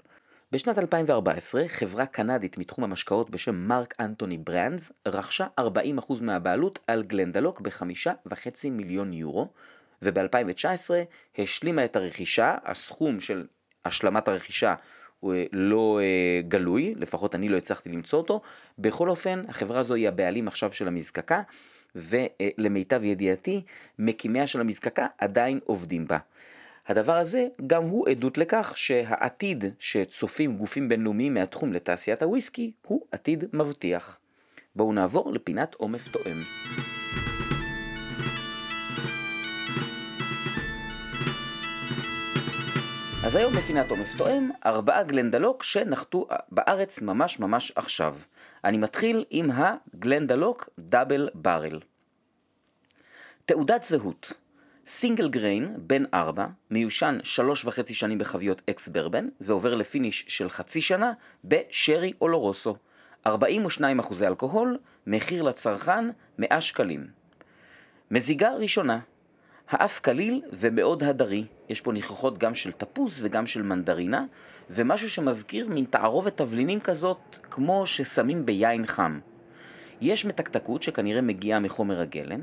בשנת 0.52 0.78
2014 0.78 1.68
חברה 1.68 2.06
קנדית 2.06 2.58
מתחום 2.58 2.84
המשקאות 2.84 3.30
בשם 3.30 3.54
מרק 3.54 3.94
אנטוני 4.00 4.38
ברנדס 4.38 4.92
רכשה 5.06 5.46
40% 5.60 5.62
מהבעלות 6.20 6.78
על 6.86 7.02
גלנדלוק 7.02 7.60
ב-5.5 7.60 8.70
מיליון 8.70 9.12
יורו 9.12 9.48
וב-2019 10.02 10.90
השלימה 11.38 11.84
את 11.84 11.96
הרכישה, 11.96 12.54
הסכום 12.64 13.20
של 13.20 13.46
השלמת 13.84 14.28
הרכישה 14.28 14.74
הוא 15.20 15.34
אה, 15.34 15.44
לא 15.52 16.00
uh, 16.00 16.48
גלוי, 16.48 16.94
לפחות 16.96 17.34
אני 17.34 17.48
לא 17.48 17.56
הצלחתי 17.56 17.88
למצוא 17.88 18.18
אותו. 18.18 18.40
בכל 18.78 19.10
אופן, 19.10 19.42
החברה 19.48 19.80
הזו 19.80 19.94
היא 19.94 20.08
הבעלים 20.08 20.48
עכשיו 20.48 20.72
של 20.72 20.88
המזקקה, 20.88 21.42
ולמיטב 21.94 23.04
ידיעתי, 23.04 23.62
מקימיה 23.98 24.46
של 24.46 24.60
המזקקה 24.60 25.06
עדיין 25.18 25.60
עובדים 25.64 26.06
בה. 26.06 26.18
הדבר 26.90 27.16
הזה 27.16 27.46
גם 27.66 27.84
הוא 27.84 28.08
עדות 28.08 28.38
לכך 28.38 28.72
שהעתיד 28.76 29.64
שצופים 29.78 30.56
גופים 30.56 30.88
בינלאומיים 30.88 31.34
מהתחום 31.34 31.72
לתעשיית 31.72 32.22
הוויסקי 32.22 32.72
הוא 32.86 33.06
עתיד 33.12 33.44
מבטיח. 33.52 34.18
בואו 34.76 34.92
נעבור 34.92 35.32
לפינת 35.32 35.74
עומף 35.74 36.08
תואם. 36.08 36.42
אז 43.24 43.36
היום 43.36 43.52
בפינת 43.52 43.90
עומף 43.90 44.14
תואם, 44.16 44.50
ארבעה 44.66 45.02
גלנדלוק 45.02 45.62
שנחתו 45.62 46.26
בארץ 46.50 47.02
ממש 47.02 47.38
ממש 47.38 47.72
עכשיו. 47.76 48.16
אני 48.64 48.78
מתחיל 48.78 49.24
עם 49.30 49.50
ה 49.50 49.60
Glendalough 49.60 50.68
Double 50.78 51.28
Barrel. 51.34 51.80
תעודת 53.44 53.82
זהות 53.82 54.32
single 54.92 55.28
grain, 55.28 55.74
בן 55.78 56.04
ארבע, 56.14 56.46
מיושן 56.70 57.18
שלוש 57.22 57.64
וחצי 57.64 57.94
שנים 57.94 58.18
בחביות 58.18 58.62
ex 58.70 58.88
bourbon, 58.88 59.28
ועובר 59.40 59.74
ל 59.74 59.81
finish 59.81 60.24
של 60.28 60.50
חצי 60.50 60.80
שנה 60.80 61.12
בשרי 61.44 62.12
אולורוסו. 62.20 62.76
42 63.26 63.98
אחוזי 63.98 64.26
אלכוהול, 64.26 64.78
מחיר 65.06 65.42
לצרכן 65.42 66.04
100 66.38 66.60
שקלים. 66.60 67.06
מזיגה 68.10 68.50
ראשונה, 68.50 68.98
האף 69.68 70.00
קליל 70.00 70.42
ומאוד 70.52 71.04
הדרי, 71.04 71.44
יש 71.68 71.80
פה 71.80 71.92
ניחוחות 71.92 72.38
גם 72.38 72.54
של 72.54 72.72
תפוז 72.72 73.20
וגם 73.24 73.46
של 73.46 73.62
מנדרינה, 73.62 74.24
ומשהו 74.70 75.10
שמזכיר 75.10 75.68
מין 75.68 75.84
תערובת 75.84 76.36
תבלינים 76.36 76.80
כזאת, 76.80 77.38
כמו 77.50 77.86
ששמים 77.86 78.46
ביין 78.46 78.86
חם. 78.86 79.20
יש 80.00 80.24
מתקתקות 80.24 80.82
שכנראה 80.82 81.20
מגיעה 81.20 81.60
מחומר 81.60 82.00
הגלם, 82.00 82.40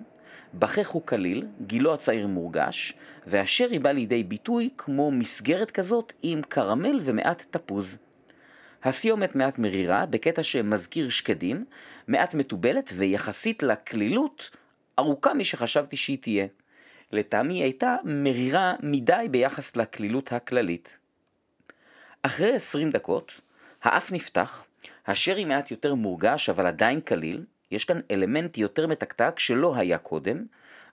בחך 0.59 0.89
הוא 0.89 1.01
קליל, 1.05 1.45
גילו 1.67 1.93
הצעיר 1.93 2.27
מורגש, 2.27 2.93
והשרי 3.27 3.79
בא 3.79 3.91
לידי 3.91 4.23
ביטוי 4.23 4.69
כמו 4.77 5.11
מסגרת 5.11 5.71
כזאת 5.71 6.13
עם 6.23 6.41
קרמל 6.41 6.99
ומעט 7.01 7.45
תפוז. 7.51 7.97
הסיומת 8.83 9.35
מעט 9.35 9.59
מרירה, 9.59 10.05
בקטע 10.05 10.43
שמזכיר 10.43 11.09
שקדים, 11.09 11.65
מעט 12.07 12.33
מתובלת 12.33 12.93
ויחסית 12.95 13.63
לקלילות, 13.63 14.49
ארוכה 14.99 15.33
משחשבתי 15.33 15.97
שהיא 15.97 16.17
תהיה. 16.21 16.47
לטעמי 17.11 17.53
היא 17.53 17.63
הייתה 17.63 17.95
מרירה 18.03 18.73
מדי 18.83 19.27
ביחס 19.31 19.75
לקלילות 19.75 20.31
הכללית. 20.33 20.97
אחרי 22.21 22.55
20 22.55 22.91
דקות, 22.91 23.41
האף 23.83 24.11
נפתח, 24.11 24.65
השרי 25.07 25.45
מעט 25.45 25.71
יותר 25.71 25.95
מורגש 25.95 26.49
אבל 26.49 26.65
עדיין 26.65 27.01
קליל, 27.01 27.45
יש 27.71 27.85
כאן 27.85 27.99
אלמנט 28.11 28.57
יותר 28.57 28.87
מתקתק 28.87 29.39
שלא 29.39 29.75
היה 29.75 29.97
קודם, 29.97 30.45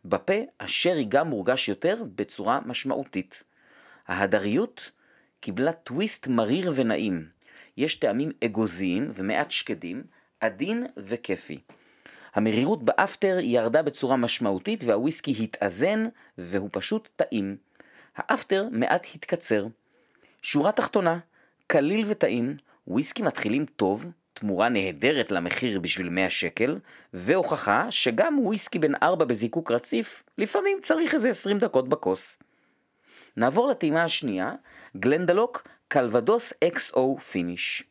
בפה 0.05 0.35
השרי 0.61 1.05
גם 1.05 1.29
מורגש 1.29 1.69
יותר 1.69 2.03
בצורה 2.15 2.61
משמעותית. 2.67 3.45
ההדריות 4.09 4.91
קיבלה 5.41 5.73
טוויסט 5.73 6.27
מריר 6.27 6.73
ונעים. 6.75 7.29
יש 7.77 7.95
טעמים 7.95 8.31
אגוזיים 8.45 9.11
ומעט 9.15 9.51
שקדים, 9.51 10.03
עדין 10.41 10.87
וכיפי. 10.97 11.59
המרירות 12.35 12.83
באפטר 12.83 13.39
ירדה 13.43 13.83
בצורה 13.83 14.17
משמעותית 14.17 14.85
והוויסקי 14.85 15.35
התאזן 15.41 16.05
והוא 16.39 16.69
פשוט 16.73 17.09
טעים. 17.17 17.57
ה 18.17 18.25
after 18.25 18.69
מעט 18.71 19.07
התקצר. 19.15 19.67
שורה 20.43 20.73
תחתונה, 20.73 21.19
קליל 21.67 22.05
וטעים, 22.09 22.57
וויסקי 22.87 23.23
מתחילים 23.23 23.67
טוב, 23.67 24.11
תמורה 24.35 24.69
נהדרת 24.69 25.33
למחיר 25.33 25.81
בשביל 25.81 26.09
100 26.09 26.31
שקל, 26.31 26.79
והוכחה 27.13 27.87
שגם 27.91 28.39
וויסקי 28.39 28.79
בן 28.79 28.95
4 29.03 29.25
בזיקוק 29.25 29.71
רציף, 29.71 30.23
לפעמים 30.39 30.79
צריך 30.83 31.15
איזה 31.15 31.31
20 31.31 31.59
דקות 31.59 31.89
בכוס. 31.89 32.39
נעבור 33.37 33.69
לטעימה 33.69 34.05
השנייה, 34.05 34.53
Glendalough 34.97 35.69
קלבדוס 35.89 36.53
XO 36.65 37.21
finish. 37.21 37.83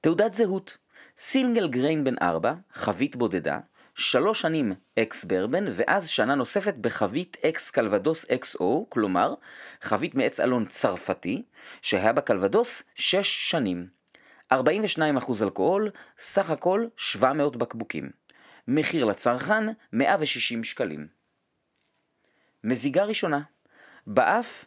תעודת 0.00 0.34
זהות 0.34 0.78
single 1.18 1.68
grain 1.68 2.04
בן 2.04 2.14
4, 2.22 2.54
חבית 2.72 3.16
בודדה, 3.16 3.58
שלוש 3.94 4.40
שנים 4.40 4.72
ex 4.98 5.24
bourbon, 5.24 5.64
ואז 5.72 6.08
שנה 6.08 6.34
נוספת 6.34 6.74
בחבית 6.78 7.36
אקס 7.44 7.70
קלבדוס 7.70 8.24
XO, 8.24 8.64
כלומר, 8.88 9.34
חבית 9.82 10.14
מעץ 10.14 10.40
אלון 10.40 10.66
צרפתי, 10.66 11.42
שהיה 11.82 12.12
בקלבדוס 12.12 12.82
שש 12.94 13.50
שנים. 13.50 14.01
42% 14.52 15.42
אלכוהול, 15.42 15.90
סך 16.18 16.50
הכל 16.50 16.86
700 16.96 17.56
בקבוקים. 17.56 18.10
מחיר 18.68 19.04
לצרכן 19.04 19.64
160 19.92 20.64
שקלים. 20.64 21.06
מזיגה 22.64 23.04
ראשונה 23.04 23.40
באף 24.06 24.64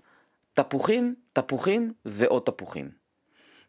תפוחים, 0.53 1.15
תפוחים 1.33 1.93
ועוד 2.05 2.43
תפוחים. 2.45 2.89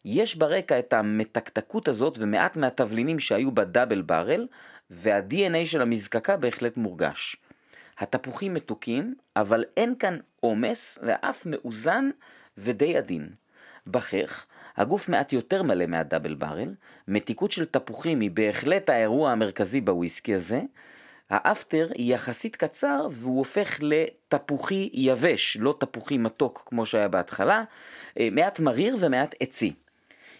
יש 0.05 0.37
ברקע 0.37 0.79
את 0.79 0.93
המתקתקות 0.93 1.89
הזאת 1.89 2.19
ומעט 2.21 2.57
מהתבלינים 2.57 3.19
שהיו 3.19 3.53
ב 3.53 3.60
Double 3.60 4.03
Barrel, 4.03 4.47
וה-DNA 4.91 5.67
של 5.67 5.83
המזקקה 5.83 6.37
בהחלט 6.37 6.77
מורגש. 6.77 7.37
התפוחים 7.99 8.55
מתוקים, 8.55 9.15
אבל 9.37 9.65
אין 9.77 9.95
כאן 9.99 10.19
עומס 10.41 10.99
ואף 11.03 11.47
מאוזן 11.47 12.11
ודי 12.59 12.97
עדין. 12.97 13.29
בחך, 13.87 14.47
הגוף 14.77 15.09
מעט 15.09 15.33
יותר 15.33 15.63
מלא 15.63 15.87
מהדאבל 15.87 16.35
ברל, 16.35 16.75
מתיקות 17.09 17.53
של 17.53 17.65
תפוחים 17.65 18.21
היא 18.21 18.31
בהחלט 18.31 18.91
האירוע 18.91 19.31
המרכזי 19.31 19.81
בוויסקי 19.81 20.35
הזה, 20.35 20.61
האפטר 21.31 21.89
היא 21.95 22.15
יחסית 22.15 22.57
קצר 22.57 23.07
והוא 23.11 23.39
הופך 23.39 23.79
לתפוחי 23.83 24.91
יבש, 24.93 25.57
לא 25.61 25.75
תפוחי 25.81 26.19
מתוק 26.19 26.63
כמו 26.67 26.87
שהיה 26.87 27.09
בהתחלה, 27.09 27.65
אה, 28.21 28.29
מעט 28.33 28.61
מריר 28.61 28.97
ומעט 29.01 29.35
עצי. 29.41 29.73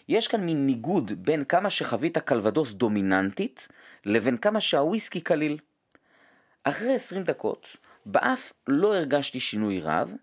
יש 0.09 0.27
כאן 0.27 0.41
מין 0.41 0.65
ניגוד 0.65 1.13
בין 1.25 1.43
כמה 1.43 1.69
שחבית 1.69 2.17
הקלבדוס 2.17 2.73
דומיננטית 2.73 3.67
לבין 4.05 4.37
כמה 4.37 4.61
שהוויסקי 4.61 5.21
קליל. 5.21 5.57
אחרי 6.63 6.95
20 6.95 7.23
דקות, 7.23 7.77
באף 8.05 8.53
לא 8.67 8.95
הרגשתי 8.95 9.39
שינוי 9.39 9.79
רב, 9.81 10.13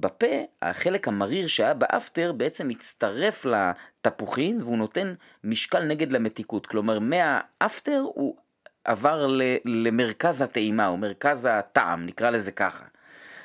בפה, 0.00 0.26
החלק 0.62 1.08
המריר 1.08 1.46
שהיה 1.46 1.74
באפטר 1.74 2.32
בעצם 2.32 2.68
מצטרף 2.68 3.46
לתפוחים 3.46 4.58
והוא 4.60 4.78
נותן 4.78 5.14
משקל 5.44 5.82
נגד 5.82 6.12
למתיקות. 6.12 6.66
כלומר, 6.66 6.98
מהאפטר 6.98 8.02
הוא 8.14 8.36
עבר 8.84 9.26
למרכז 9.64 10.42
הטעימה 10.42 10.86
או 10.86 10.96
מרכז 10.96 11.48
הטעם, 11.50 12.06
נקרא 12.06 12.30
לזה 12.30 12.52
ככה. 12.52 12.84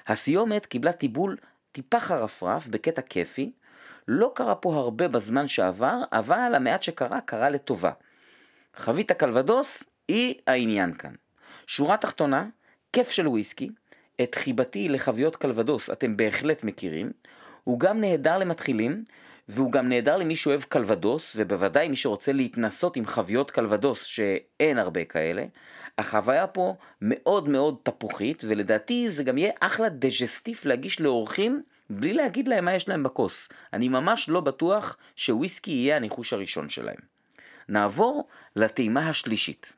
הסיומת 0.07 0.65
קיבלה 0.65 0.91
טיבול 0.91 1.37
טיפה 1.71 1.99
חרפרף 1.99 2.67
בקטע 2.67 3.01
כיפי. 3.01 3.51
לא 4.07 4.31
קרה 4.35 4.55
פה 4.55 4.75
הרבה 4.75 5.07
בזמן 5.07 5.47
שעבר, 5.47 6.01
אבל 6.11 6.51
המעט 6.55 6.83
שקרה, 6.83 7.21
קרה 7.21 7.49
לטובה. 7.49 7.91
חבית 8.75 9.11
הקלבדוס 9.11 9.83
היא 10.07 10.35
העניין 10.47 10.93
כאן. 10.93 11.13
שורה 11.67 11.97
תחתונה, 11.97 12.45
כיף 12.93 13.09
של 13.09 13.27
וויסקי, 13.27 13.69
את 14.23 14.35
חיבתי 14.35 14.89
לחביות 14.89 15.35
קלבדוס 15.35 15.89
אתם 15.89 16.17
בהחלט 16.17 16.63
מכירים, 16.63 17.11
הוא 17.63 17.79
גם 17.79 18.01
נהדר 18.01 18.37
למתחילים, 18.37 19.03
והוא 19.49 19.71
גם 19.71 19.89
נהדר 19.89 20.17
למי 20.17 20.35
שאוהב 20.35 20.63
קלבדוס, 20.63 21.33
ובוודאי 21.35 21.87
מי 21.87 21.95
שרוצה 21.95 22.31
להתנסות 22.31 22.97
עם 22.97 23.05
חביות 23.05 23.51
קלבדוס, 23.51 24.03
שאין 24.03 24.77
הרבה 24.77 25.05
כאלה. 25.05 25.45
החוויה 25.97 26.47
פה 26.47 26.75
מאוד 27.01 27.49
מאוד 27.49 27.75
תפוחית, 27.83 28.43
ולדעתי 28.47 29.09
זה 29.09 29.23
גם 29.23 29.37
יהיה 29.37 29.51
אחלה 29.59 29.89
digestif 29.89 30.65
להגיש 30.65 31.01
לאורחים, 31.01 31.61
בלי 31.89 32.13
להגיד 32.13 32.47
להם 32.47 32.65
מה 32.65 32.73
יש 32.73 32.89
להם 32.89 33.03
בכוס. 33.03 33.49
אני 33.73 33.89
ממש 33.89 34.29
לא 34.29 34.41
בטוח 34.41 34.97
שוויסקי 35.15 35.71
יהיה 35.71 35.95
הניחוש 35.95 36.33
הראשון 36.33 36.69
שלהם. 36.69 36.99
נעבור 37.69 38.27
לטעימה 38.55 39.09
השלישית. 39.09 39.73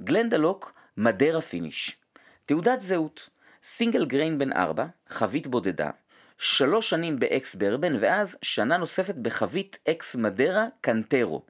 Glendalough 0.00 0.72
מדרה 0.96 1.40
finish. 1.40 2.01
תעודת 2.46 2.80
זהות, 2.80 3.28
single 3.62 4.04
grain 4.04 4.38
בן 4.38 4.52
ארבע, 4.52 4.86
חבית 5.08 5.46
בודדה, 5.46 5.90
שלוש 6.38 6.90
שנים 6.90 7.18
ב 7.18 7.30
ex 7.30 7.54
bourbon 7.54 7.96
ואז 8.00 8.36
שנה 8.42 8.76
נוספת 8.76 9.14
בחבית 9.14 9.78
אקס 9.88 10.16
מדרה 10.16 10.66
canteiro. 10.80 11.42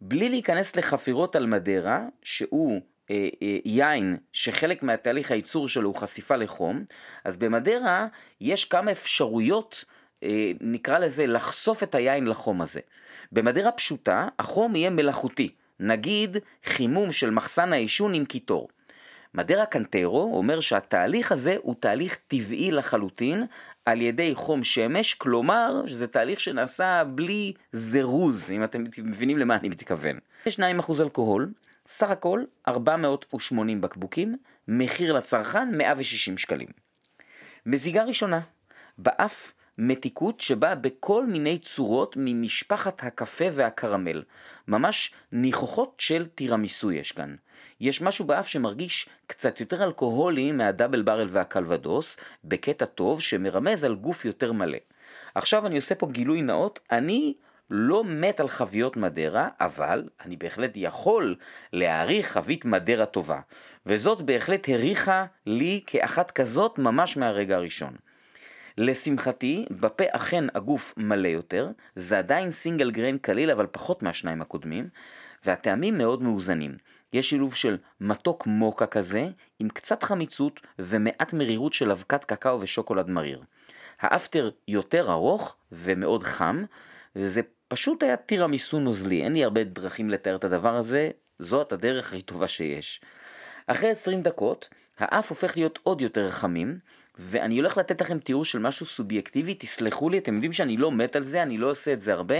בלי 0.00 0.28
להיכנס 0.28 0.76
לחפירות 0.76 1.36
על 1.36 1.46
מדרה, 1.46 2.04
שהוא 2.22 2.80
אה, 3.10 3.28
אה, 3.42 3.58
יין 3.64 4.16
שחלק 4.32 4.82
מהתהליך 4.82 5.30
הייצור 5.30 5.68
שלו 5.68 5.88
הוא 5.88 5.96
חשיפה 5.96 6.36
לחום, 6.36 6.84
אז 7.24 7.36
במדרה 7.36 8.06
יש 8.40 8.64
כמה 8.64 8.92
אפשרויות, 8.92 9.84
אה, 10.22 10.52
נקרא 10.60 10.98
לזה, 10.98 11.26
לחשוף 11.26 11.82
את 11.82 11.94
היין 11.94 12.26
לחום 12.26 12.60
הזה. 12.60 12.80
במדרה 13.32 13.72
פשוטה, 13.72 14.28
החום 14.38 14.76
יהיה 14.76 14.90
מלאכותי, 14.90 15.54
נגיד 15.80 16.36
חימום 16.64 17.12
של 17.12 17.30
מחסן 17.30 17.72
העישון 17.72 18.14
עם 18.14 18.24
קיטור. 18.24 18.68
מדרה 19.36 19.66
קנטרו 19.66 20.36
אומר 20.36 20.60
שהתהליך 20.60 21.32
הזה 21.32 21.56
הוא 21.62 21.74
תהליך 21.80 22.18
טבעי 22.26 22.70
לחלוטין 22.70 23.46
על 23.84 24.00
ידי 24.00 24.34
חום 24.34 24.64
שמש, 24.64 25.14
כלומר 25.14 25.82
שזה 25.86 26.06
תהליך 26.06 26.40
שנעשה 26.40 27.04
בלי 27.04 27.52
זירוז, 27.72 28.50
אם 28.50 28.64
אתם 28.64 28.84
מבינים 28.98 29.38
למה 29.38 29.56
אני 29.56 29.68
מתכוון. 29.68 30.18
יש 30.46 30.60
2% 30.60 30.62
אלכוהול, 31.00 31.52
סך 31.86 32.10
הכל 32.10 32.44
480 32.68 33.80
בקבוקים, 33.80 34.36
מחיר 34.68 35.12
לצרכן 35.12 35.76
160 35.76 36.38
שקלים. 36.38 36.68
מזיגה 37.66 38.02
ראשונה, 38.02 38.40
באף 38.98 39.52
מתיקות 39.78 40.40
שבאה 40.40 40.74
בכל 40.74 41.26
מיני 41.26 41.58
צורות 41.58 42.14
ממשפחת 42.18 43.04
הקפה 43.04 43.44
והקרמל. 43.52 44.22
ממש 44.68 45.12
ניחוחות 45.32 45.94
של 45.98 46.26
תירמיסו 46.26 46.92
יש 46.92 47.12
כאן. 47.12 47.34
יש 47.80 48.02
משהו 48.02 48.24
באף 48.24 48.48
שמרגיש 48.48 49.08
קצת 49.26 49.60
יותר 49.60 49.84
אלכוהולי 49.84 50.52
מהדאבל 50.52 51.02
ברל 51.02 51.28
והקלבדוס, 51.30 52.16
בקטע 52.44 52.84
טוב 52.84 53.20
שמרמז 53.20 53.84
על 53.84 53.94
גוף 53.94 54.24
יותר 54.24 54.52
מלא. 54.52 54.78
עכשיו 55.34 55.66
אני 55.66 55.76
עושה 55.76 55.94
פה 55.94 56.06
גילוי 56.06 56.42
נאות, 56.42 56.80
אני 56.90 57.34
לא 57.70 58.04
מת 58.04 58.40
על 58.40 58.48
חביות 58.48 58.96
מדרה, 58.96 59.48
אבל 59.60 60.08
אני 60.24 60.36
בהחלט 60.36 60.72
יכול 60.74 61.36
להעריך 61.72 62.26
חבית 62.26 62.64
מדרה 62.64 63.06
טובה. 63.06 63.40
וזאת 63.86 64.22
בהחלט 64.22 64.68
הריחה 64.68 65.24
לי 65.46 65.80
כאחת 65.86 66.30
כזאת 66.30 66.78
ממש 66.78 67.16
מהרגע 67.16 67.56
הראשון. 67.56 67.96
לשמחתי, 68.78 69.64
בפה 69.70 70.04
אכן 70.10 70.44
הגוף 70.54 70.94
מלא 70.96 71.28
יותר, 71.28 71.68
זה 71.96 72.18
עדיין 72.18 72.50
סינגל 72.50 72.90
גריין 72.90 73.18
קליל 73.18 73.50
אבל 73.50 73.66
פחות 73.66 74.02
מהשניים 74.02 74.42
הקודמים, 74.42 74.88
והטעמים 75.44 75.98
מאוד 75.98 76.22
מאוזנים. 76.22 76.76
יש 77.12 77.30
שילוב 77.30 77.54
של 77.54 77.76
מתוק 78.00 78.46
מוקה 78.46 78.86
כזה, 78.86 79.28
עם 79.58 79.68
קצת 79.68 80.02
חמיצות 80.02 80.60
ומעט 80.78 81.32
מרירות 81.32 81.72
של 81.72 81.90
אבקת 81.90 82.24
קקאו 82.24 82.60
ושוקולד 82.60 83.10
מריר. 83.10 83.42
האפטר 84.00 84.50
יותר 84.68 85.12
ארוך 85.12 85.56
ומאוד 85.72 86.22
חם, 86.22 86.64
וזה 87.16 87.40
פשוט 87.68 88.02
היה 88.02 88.16
תירמיסו 88.16 88.80
נוזלי, 88.80 89.22
אין 89.22 89.32
לי 89.32 89.44
הרבה 89.44 89.64
דרכים 89.64 90.10
לתאר 90.10 90.36
את 90.36 90.44
הדבר 90.44 90.76
הזה, 90.76 91.10
זאת 91.38 91.72
הדרך 91.72 92.06
הכי 92.06 92.22
טובה 92.22 92.48
שיש. 92.48 93.00
אחרי 93.66 93.90
20 93.90 94.22
דקות, 94.22 94.68
האף 94.98 95.30
הופך 95.30 95.56
להיות 95.56 95.78
עוד 95.82 96.00
יותר 96.00 96.30
חמים, 96.30 96.78
ואני 97.18 97.56
הולך 97.56 97.78
לתת 97.78 98.00
לכם 98.00 98.18
תיאור 98.18 98.44
של 98.44 98.58
משהו 98.58 98.86
סובייקטיבי, 98.86 99.54
תסלחו 99.54 100.10
לי, 100.10 100.18
אתם 100.18 100.34
יודעים 100.34 100.52
שאני 100.52 100.76
לא 100.76 100.92
מת 100.92 101.16
על 101.16 101.22
זה, 101.22 101.42
אני 101.42 101.58
לא 101.58 101.70
עושה 101.70 101.92
את 101.92 102.00
זה 102.00 102.12
הרבה, 102.12 102.36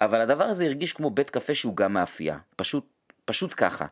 אבל 0.00 0.20
הדבר 0.20 0.44
הזה 0.44 0.64
הרגיש 0.64 0.92
כמו 0.92 1.10
בית 1.10 1.30
קפה 1.30 1.54
שהוא 1.54 1.76
גם 1.76 1.92
מאפייה, 1.92 2.38
פשוט, 2.56 2.86
פשוט 3.24 3.54
ככה. 3.56 3.86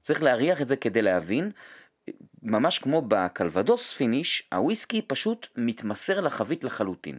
צריך 0.00 0.22
להריח 0.22 0.62
את 0.62 0.68
זה 0.68 0.76
כדי 0.76 1.02
להבין, 1.02 1.50
ממש 2.42 2.78
כמו 2.78 3.02
בקלבדוס 3.08 3.92
finish, 3.92 4.48
הוויסקי 4.52 5.02
פשוט 5.02 5.46
מתמסר 5.56 6.20
לחבית 6.20 6.64
לחלוטין. 6.64 7.18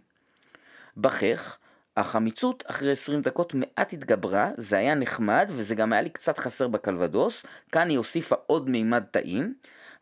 בחך, 0.97 1.57
החמיצות 1.97 2.63
אחרי 2.67 2.91
20 2.91 3.21
דקות 3.21 3.53
מעט 3.53 3.93
התגברה, 3.93 4.51
זה 4.57 4.77
היה 4.77 4.95
נחמד 4.95 5.51
וזה 5.53 5.75
גם 5.75 5.93
היה 5.93 6.01
לי 6.01 6.09
קצת 6.09 6.37
חסר 6.37 6.67
בקלבדוס, 6.67 7.45
כאן 7.71 7.89
היא 7.89 7.97
הוסיפה 7.97 8.35
עוד 8.45 8.69
מימד 8.69 9.03
טעים, 9.11 9.53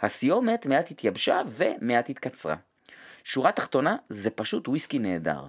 הסיומת 0.02 0.66
מעט 0.66 0.92
התייבשה 0.92 1.42
ומעט 1.48 2.10
התקצרה. 2.10 2.56
שורה 3.24 3.52
תחתונה, 3.52 3.96
זה 4.10 4.30
פשוט 4.30 4.68
וויסקי 4.68 5.00
נהדר. 5.00 5.46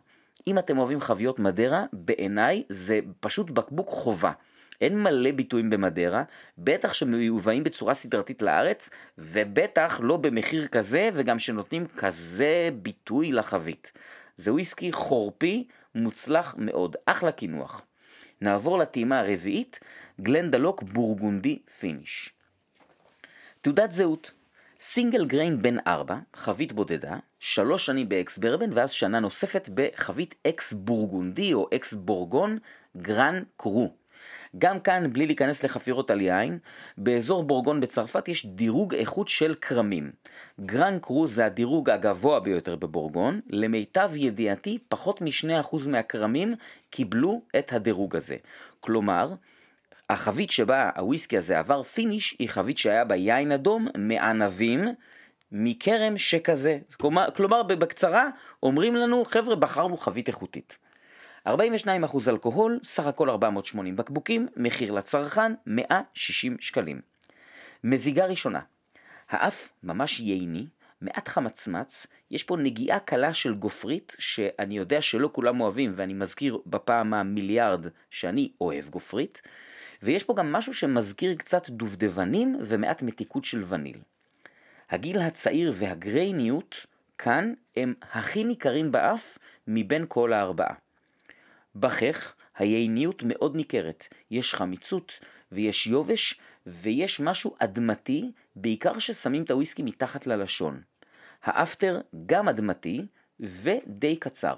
אם 0.47 0.59
אתם 0.59 0.79
אוהבים 0.79 1.01
חביות 1.01 1.39
מדרה, 1.39 1.85
בעיניי 1.93 2.63
זה 2.69 3.01
פשוט 3.21 3.51
בקבוק 3.51 3.89
חובה. 3.89 4.33
אין 4.81 5.03
מלא 5.03 5.33
ביטויים 5.33 5.71
במדרה, 5.71 6.23
בטח 6.59 6.93
שמיובאים 6.93 7.65
בצורה 7.65 7.95
סדרתית 7.95 8.43
לארץ, 8.43 8.91
ובטח 9.19 10.01
לא 10.03 10.17
במחיר 10.17 10.67
כזה, 10.67 11.11
וגם 11.13 11.39
שנותנים 11.39 11.87
כזה 11.87 12.69
ביטוי 12.83 13.33
לחבית. 13.33 13.93
זה 14.37 14.53
וויסקי 14.53 14.93
חורפי, 14.93 15.67
מוצלח 15.95 16.55
מאוד, 16.59 16.97
אחלה 17.07 17.33
קינוח. 17.33 17.87
נעבור 18.41 18.79
לטעימה 18.79 19.21
הרביעית, 19.21 19.81
Glendalough 20.21 20.83
בורגונדי 20.83 21.59
finish. 21.79 22.36
תעודת 23.67 23.93
זהות 23.93 24.31
single 24.81 25.25
grain 25.25 25.63
בן 25.63 25.77
4, 25.87 26.19
חבית 26.35 26.73
בודדה, 26.73 27.17
שלוש 27.41 27.87
שנים 27.87 28.09
ב 28.09 28.19
ex 28.19 28.39
bourbon 28.39 28.73
ואז 28.73 28.91
שנה 28.91 29.21
נוספת 29.21 29.69
בחבית 29.75 30.35
אקס 30.47 30.73
בורגונדי 30.73 31.55
או 31.55 31.69
אקס 31.75 31.93
בורגון 31.95 32.59
Grand 32.97 33.43
Cru. 33.57 33.93
גם 34.59 34.81
כאן, 34.81 35.13
בלי 35.13 35.27
להיכנס 35.27 35.65
לחפירות 35.65 36.11
על 36.11 36.21
יין, 36.21 36.59
באזור 36.99 37.43
בורגון 37.43 37.81
בצרפת 37.81 38.29
יש 38.29 38.47
דירוג 38.47 38.95
איכות 38.95 39.29
של 39.29 39.55
כרמים. 39.61 40.13
Grand 40.61 40.99
Cru 40.99 41.29
זה 41.29 41.47
הדירוג 41.47 41.91
הגבוה 41.91 42.41
ביותר 42.41 42.77
בבורגון, 42.77 43.41
למיטב 43.51 44.11
ידיעתי 44.15 44.79
פחות 44.89 45.21
מ-2% 45.21 45.89
מהכרמים 45.89 46.55
קיבלו 46.91 47.43
את 47.59 47.73
הדירוג 47.73 48.17
הזה. 48.17 48.37
כלומר, 48.81 49.35
החבית 50.11 50.51
שבה 50.51 50.91
הוויסקי 50.97 51.39
הזה 51.39 51.59
עבר 51.59 51.83
finish 51.83 52.37
היא 52.39 52.49
חבית 52.49 52.79
שהיה 52.79 53.05
בה 53.05 53.17
יין 53.17 53.53
אדום 53.53 53.89
מענבים 53.99 54.85
מכרם 55.53 56.19
שכזה. 56.19 56.79
כלומר, 57.37 57.63
בקצרה 57.63 58.29
אומרים 58.63 58.95
לנו 58.95 59.25
חבר'ה 59.25 59.57
בחרנו 59.57 59.97
חבית 59.97 60.29
איכותית. 60.29 60.79
42% 61.49 61.51
אלכוהול, 62.29 62.79
סך 62.83 63.07
הכל 63.07 63.31
480 63.31 63.97
בקבוקים, 63.97 64.49
מחיר 64.57 64.93
לצרכן 64.93 65.53
160 65.67 66.57
שקלים. 66.61 67.01
מזיגה 67.85 68.27
ראשונה, 68.27 68.61
האף 69.31 69.73
ממש 69.83 70.21
ייני, 70.21 70.67
מעט 71.01 71.29
חמצמץ, 71.29 72.07
יש 72.31 72.45
פה 72.45 72.57
נגיעה 72.57 72.99
קלה 72.99 73.35
של 73.35 73.55
גופרית, 73.55 74.17
שאני 74.19 74.77
יודע 74.77 75.01
שלא 75.01 75.31
כולם 75.33 75.61
אוהבים, 75.61 75.93
ואני 75.95 76.15
מזכיר 76.15 76.59
בפעם 76.67 77.15
המיליארד 77.15 77.87
שאני 78.11 78.53
אוהב 78.61 78.89
גופרית, 78.89 79.43
ויש 80.03 80.25
פה 80.25 80.35
גם 80.35 80.53
משהו 80.53 80.75
שמזכיר 80.75 81.35
קצת 81.35 81.71
דובדבנים 81.71 82.59
ומעט 82.61 83.03
מתיקות 83.03 83.45
של 83.45 83.65
וניל. 83.69 83.99
הגיל 84.91 85.19
הצעיר 85.19 85.73
והגרייניות 85.75 86.87
כאן 87.19 87.55
הם 87.77 87.95
הכי 88.13 88.45
ניכרים 88.45 88.93
באף 88.93 89.39
מבין 89.67 90.05
כל 90.09 90.33
הארבעה. 90.33 90.75
בכך 91.75 92.35
היעיניות 92.59 93.23
מאוד 93.27 93.57
ניכרת, 93.57 94.09
יש 94.31 94.55
חמיצות 94.55 95.19
ויש 95.53 95.87
יובש 95.87 96.41
ויש 96.67 97.21
משהו 97.21 97.55
אדמתי, 97.59 98.31
בעיקר 98.57 98.99
ששמים 98.99 99.43
את 99.43 99.51
הוויסקי 99.51 99.83
מתחת 99.83 100.27
ללשון. 100.27 100.83
האפטר 101.43 102.01
גם 102.27 102.49
אדמתי 102.49 103.07
ודי 103.41 104.17
קצר. 104.17 104.55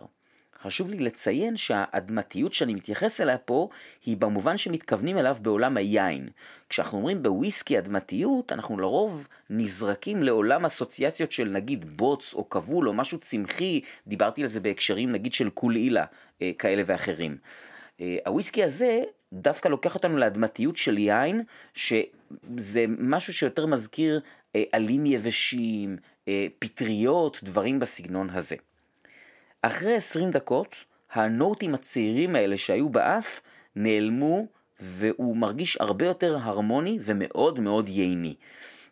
חשוב 0.63 0.89
לי 0.89 0.99
לציין 0.99 1.57
שהאדמתיות 1.57 2.53
שאני 2.53 2.75
מתייחס 2.75 3.21
אליה 3.21 3.39
פה 3.39 3.69
היא 4.07 4.17
במובן 4.17 4.57
שמתכוונים 4.57 5.19
אליו 5.19 5.37
בעולם 5.43 5.77
היין. 5.77 6.29
כשאנחנו 6.69 6.99
אומרים 6.99 7.23
בוויסקי 7.23 7.79
אדמתיות, 7.79 8.53
אנחנו 8.53 8.79
לרוב 8.79 9.29
נזרקים 9.51 10.23
לעולם 10.23 10.65
אסוציאציות 10.65 11.33
של 11.33 11.49
נגיד 11.49 11.97
בוץ 11.97 12.35
או 12.35 12.49
כבול 12.49 12.89
או 12.89 12.95
משהו 12.95 13.19
צמחי, 13.19 13.81
דיברתי 14.07 14.43
על 14.43 14.49
זה 14.49 14.61
בהקשרים 14.61 15.13
נגיד 15.13 15.33
של 15.33 15.51
קולעילה 15.51 16.05
אה, 16.43 16.51
כאלה 16.59 16.83
ואחרים. 16.87 17.37
אה, 18.01 18.17
הוויסקי 18.27 18.65
הזה 18.65 19.03
דווקא 19.33 19.69
לוקח 19.69 19.95
אותנו 19.95 20.17
לאדמתיות 20.17 20.77
של 20.77 20.99
יין, 20.99 21.43
שזה 21.75 22.85
משהו 22.99 23.33
שיותר 23.33 23.67
מזכיר 23.67 24.21
אה, 24.57 24.63
עלים 24.73 25.07
יבשים, 25.07 25.97
פטריות, 26.59 27.41
דברים 27.43 27.81
בסגנון 27.81 28.31
הזה. 28.31 28.57
אחרי 29.63 29.95
20 29.95 30.31
דקות, 30.31 30.77
הנוטים 31.13 31.75
הצעירים 31.75 32.37
האלה 32.37 32.59
שהיו 32.59 32.89
באף 32.89 33.41
נעלמו 33.77 34.47
והוא 34.81 35.37
מרגיש 35.37 35.77
הרבה 35.81 36.07
יותר 36.07 36.37
הרמוני 36.41 36.99
ומאוד 37.03 37.61
מאוד 37.61 37.89
ייני. 37.89 38.35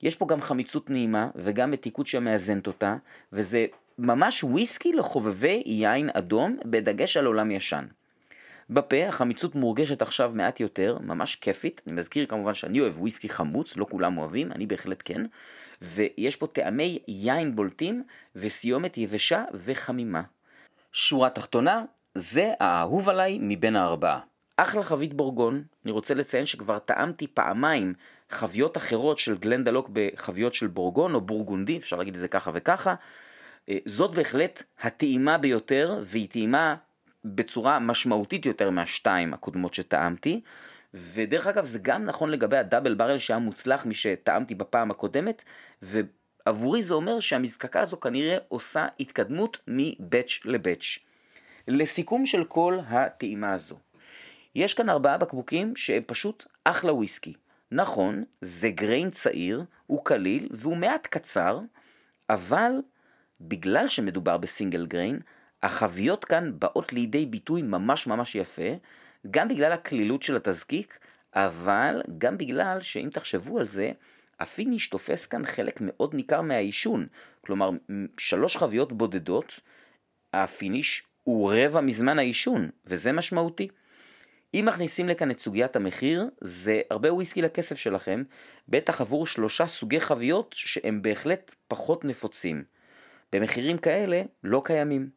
יש 0.03 0.17
פה 0.17 0.27
גם 0.27 0.41
חמיצות 0.41 0.91
נעימה 0.91 1.29
וגם 1.35 1.71
מתיקות 1.71 2.07
שמאזנת 2.07 2.67
אותה, 2.67 2.97
וזה 3.33 3.67
ממש 3.99 4.45
וויסקי 4.45 4.93
לחובבי 4.93 5.63
יין 5.67 6.11
אדום 6.13 6.57
בדגש 6.65 7.17
על 7.17 7.27
עולם 7.27 7.51
ישן. 7.51 7.87
בפה 8.71 9.09
החמיצות 9.09 9.55
מורגשת 9.55 10.03
עכשיו 10.03 10.33
מעט 10.35 10.61
יותר, 10.61 10.99
ממש 11.01 11.37
כיפית, 11.37 11.81
אני 11.87 11.95
מזכיר 11.95 12.27
כמובן 12.27 12.55
שאני 12.55 12.81
אוהב 12.81 13.01
וויסקי 13.01 13.29
חמוץ, 13.29 13.77
לא 13.77 13.87
כולם 13.91 14.19
אוהבים, 14.19 14.53
אני 14.53 14.67
בהחלט 14.67 15.03
כן, 15.05 15.23
ויש 15.83 16.37
פה 16.37 16.47
טעמי 16.47 16.99
יין 17.09 17.57
בולטים 17.57 18.03
וסיומת 18.37 18.99
יבשה 18.99 19.45
וחמימה. 19.55 20.23
שורה 20.99 21.31
תחתונה, 21.31 21.85
זה 22.15 22.53
האהוב 22.61 23.09
עליי 23.09 23.39
מבין 23.41 23.77
הארבעה. 23.77 24.21
אחלה 24.57 24.83
חבית 24.83 25.15
בורגון, 25.15 25.63
אני 25.85 25.93
רוצה 25.93 26.15
לציין 26.15 26.47
שכבר 26.47 26.79
טעמתי 26.79 27.27
פעמיים 27.27 27.95
חביות 28.31 28.77
אחרות 28.77 29.19
של 29.19 29.39
גלנדלוק 29.39 29.91
בחביות 29.93 30.55
של 30.55 30.67
בורגון 30.67 31.15
או 31.15 31.21
בורגונדי, 31.21 31.77
אפשר 31.77 31.97
להגיד 31.97 32.15
את 32.15 32.21
זה 32.21 32.29
ככה 32.29 32.51
וככה. 32.55 32.95
אה, 33.69 33.79
זאת 33.85 34.15
בהחלט 34.15 34.63
הטעימה 34.81 35.39
ביותר, 35.39 36.01
והיא 36.03 36.29
טעימה 36.29 36.75
בצורה 37.25 37.79
משמעותית 37.79 38.47
יותר 38.47 38.71
מהשתיים 38.71 39.35
הקודמות 39.35 39.75
שטעמתי. 39.75 40.41
ודרך 40.95 41.47
אגב 41.47 41.65
זה 41.65 41.79
גם 41.83 42.05
נכון 42.05 42.31
לגבי 42.31 42.57
הדאבל 42.57 42.95
ברל 42.95 43.19
שהיה 43.19 43.39
מוצלח 43.39 43.87
משטעמתי 43.87 44.55
בפעם 44.55 44.91
הקודמת, 44.91 45.45
עבורי 46.47 46.83
זה 46.83 46.95
אומר 46.95 47.21
שהמזקקה 47.21 47.81
הזו 47.81 48.01
כנראה 48.01 48.37
עושה 48.49 48.87
התקדמות 49.01 49.59
מבאץ' 49.69 50.41
לבאץ'. 50.45 50.99
לסיכום 51.69 52.27
של 52.27 52.45
כל 52.45 52.79
הטעימה 52.89 53.53
הזו, 53.53 53.79
יש 54.55 54.75
כאן 54.75 54.89
ארבעה 54.89 55.19
בקבוקים 55.19 55.77
שהם 55.77 56.03
פשוט 56.07 56.47
אחלה 56.65 56.93
וויסקי. 56.93 57.33
נכון, 57.71 58.25
זה 58.41 58.71
גריין 58.71 59.11
צעיר, 59.11 59.65
הוא 59.87 60.05
קליל 60.05 60.49
והוא 60.51 60.77
מעט 60.77 61.07
קצר, 61.07 61.61
אבל 62.31 62.73
בגלל 63.41 63.89
שמדובר 63.89 64.37
בסינגל 64.37 64.87
גריין, 64.87 65.21
החביות 65.63 66.25
כאן 66.25 66.53
באות 66.59 66.93
לידי 66.93 67.27
ביטוי 67.27 67.63
ממש 67.63 68.07
ממש 68.07 68.35
יפה, 68.35 68.71
גם 69.31 69.49
בגלל 69.49 69.73
הקלילות 69.73 70.23
של 70.23 70.37
התזקיק, 70.37 70.99
אבל 71.35 72.03
גם 72.19 72.39
בגלל 72.39 72.81
שאם 72.81 73.09
תחשבו 73.13 73.59
על 73.59 73.67
זה, 73.67 73.93
ה 74.41 74.48
finish 74.48 74.89
תופס 74.89 75.27
כאן 75.27 75.47
חלק 75.47 75.79
מאוד 75.81 76.15
ניכר 76.15 76.41
מהיישון. 76.41 77.07
כלומר, 77.41 77.71
שלוש 78.19 78.57
חביות 78.57 78.93
בודדות, 78.93 79.61
ה 80.35 80.44
finish 80.44 81.03
הוא 81.23 81.53
רבע 81.53 81.81
מזמן 81.81 82.19
היישון, 82.19 82.71
וזה 82.85 83.13
משמעותי. 83.13 83.69
אם 84.55 84.65
מכניסים 84.69 85.09
לכאן 85.09 85.31
את 85.31 85.39
סוגיית 85.39 85.77
המחיר, 85.77 86.25
זה 86.41 86.81
הרבה 86.91 87.13
וויסקי 87.13 87.43
לכסף 87.43 87.79
שלכם, 87.79 88.23
בטח 88.69 89.01
עבור 89.01 89.27
שלושה 89.27 89.67
סוגי 89.67 90.01
חביות 90.01 90.55
שהם 90.59 91.03
בהחלט 91.03 91.55
פחות 91.69 92.05
נפוצים. 92.05 92.65
במחירים 93.33 93.79
כאלה 93.79 94.23
לא 94.45 94.63
קיימים. 94.65 95.11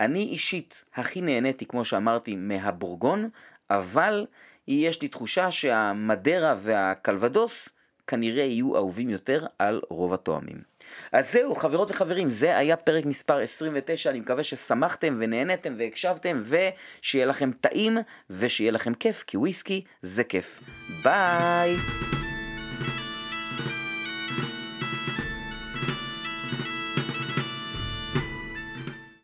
אני 0.00 0.22
אישית 0.22 0.84
הכי 0.94 1.20
נהניתי, 1.20 1.66
כמו 1.66 1.84
שאמרתי, 1.84 2.36
מהבורגון, 2.36 3.30
אבל 3.70 4.26
יש 4.68 5.02
לי 5.02 5.08
תחושה 5.08 5.50
שהמדרה 5.50 6.54
והקלבדוס 6.58 7.68
כנראה 8.10 8.44
יהיו 8.44 8.76
אהובים 8.76 9.10
יותר 9.10 9.46
על 9.58 9.80
רוב 9.88 10.14
התואמים. 10.14 10.56
אז 11.12 11.32
זהו, 11.32 11.54
חברות 11.54 11.90
וחברים, 11.90 12.30
זה 12.30 12.56
היה 12.56 12.76
פרק 12.76 13.06
מספר 13.06 13.38
29, 13.38 14.10
אני 14.10 14.20
מקווה 14.20 14.44
ששמחתם 14.44 15.16
ונהנתם 15.20 15.74
והקשבתם, 15.78 16.42
ושיהיה 16.44 17.26
לכם 17.26 17.50
טעים 17.60 17.98
ושיהיה 18.30 18.72
לכם 18.72 18.94
כיף, 18.94 19.24
כי 19.26 19.36
וויסקי 19.36 19.84
זה 20.02 20.24
כיף. 20.24 20.60
ביי! 21.02 22.19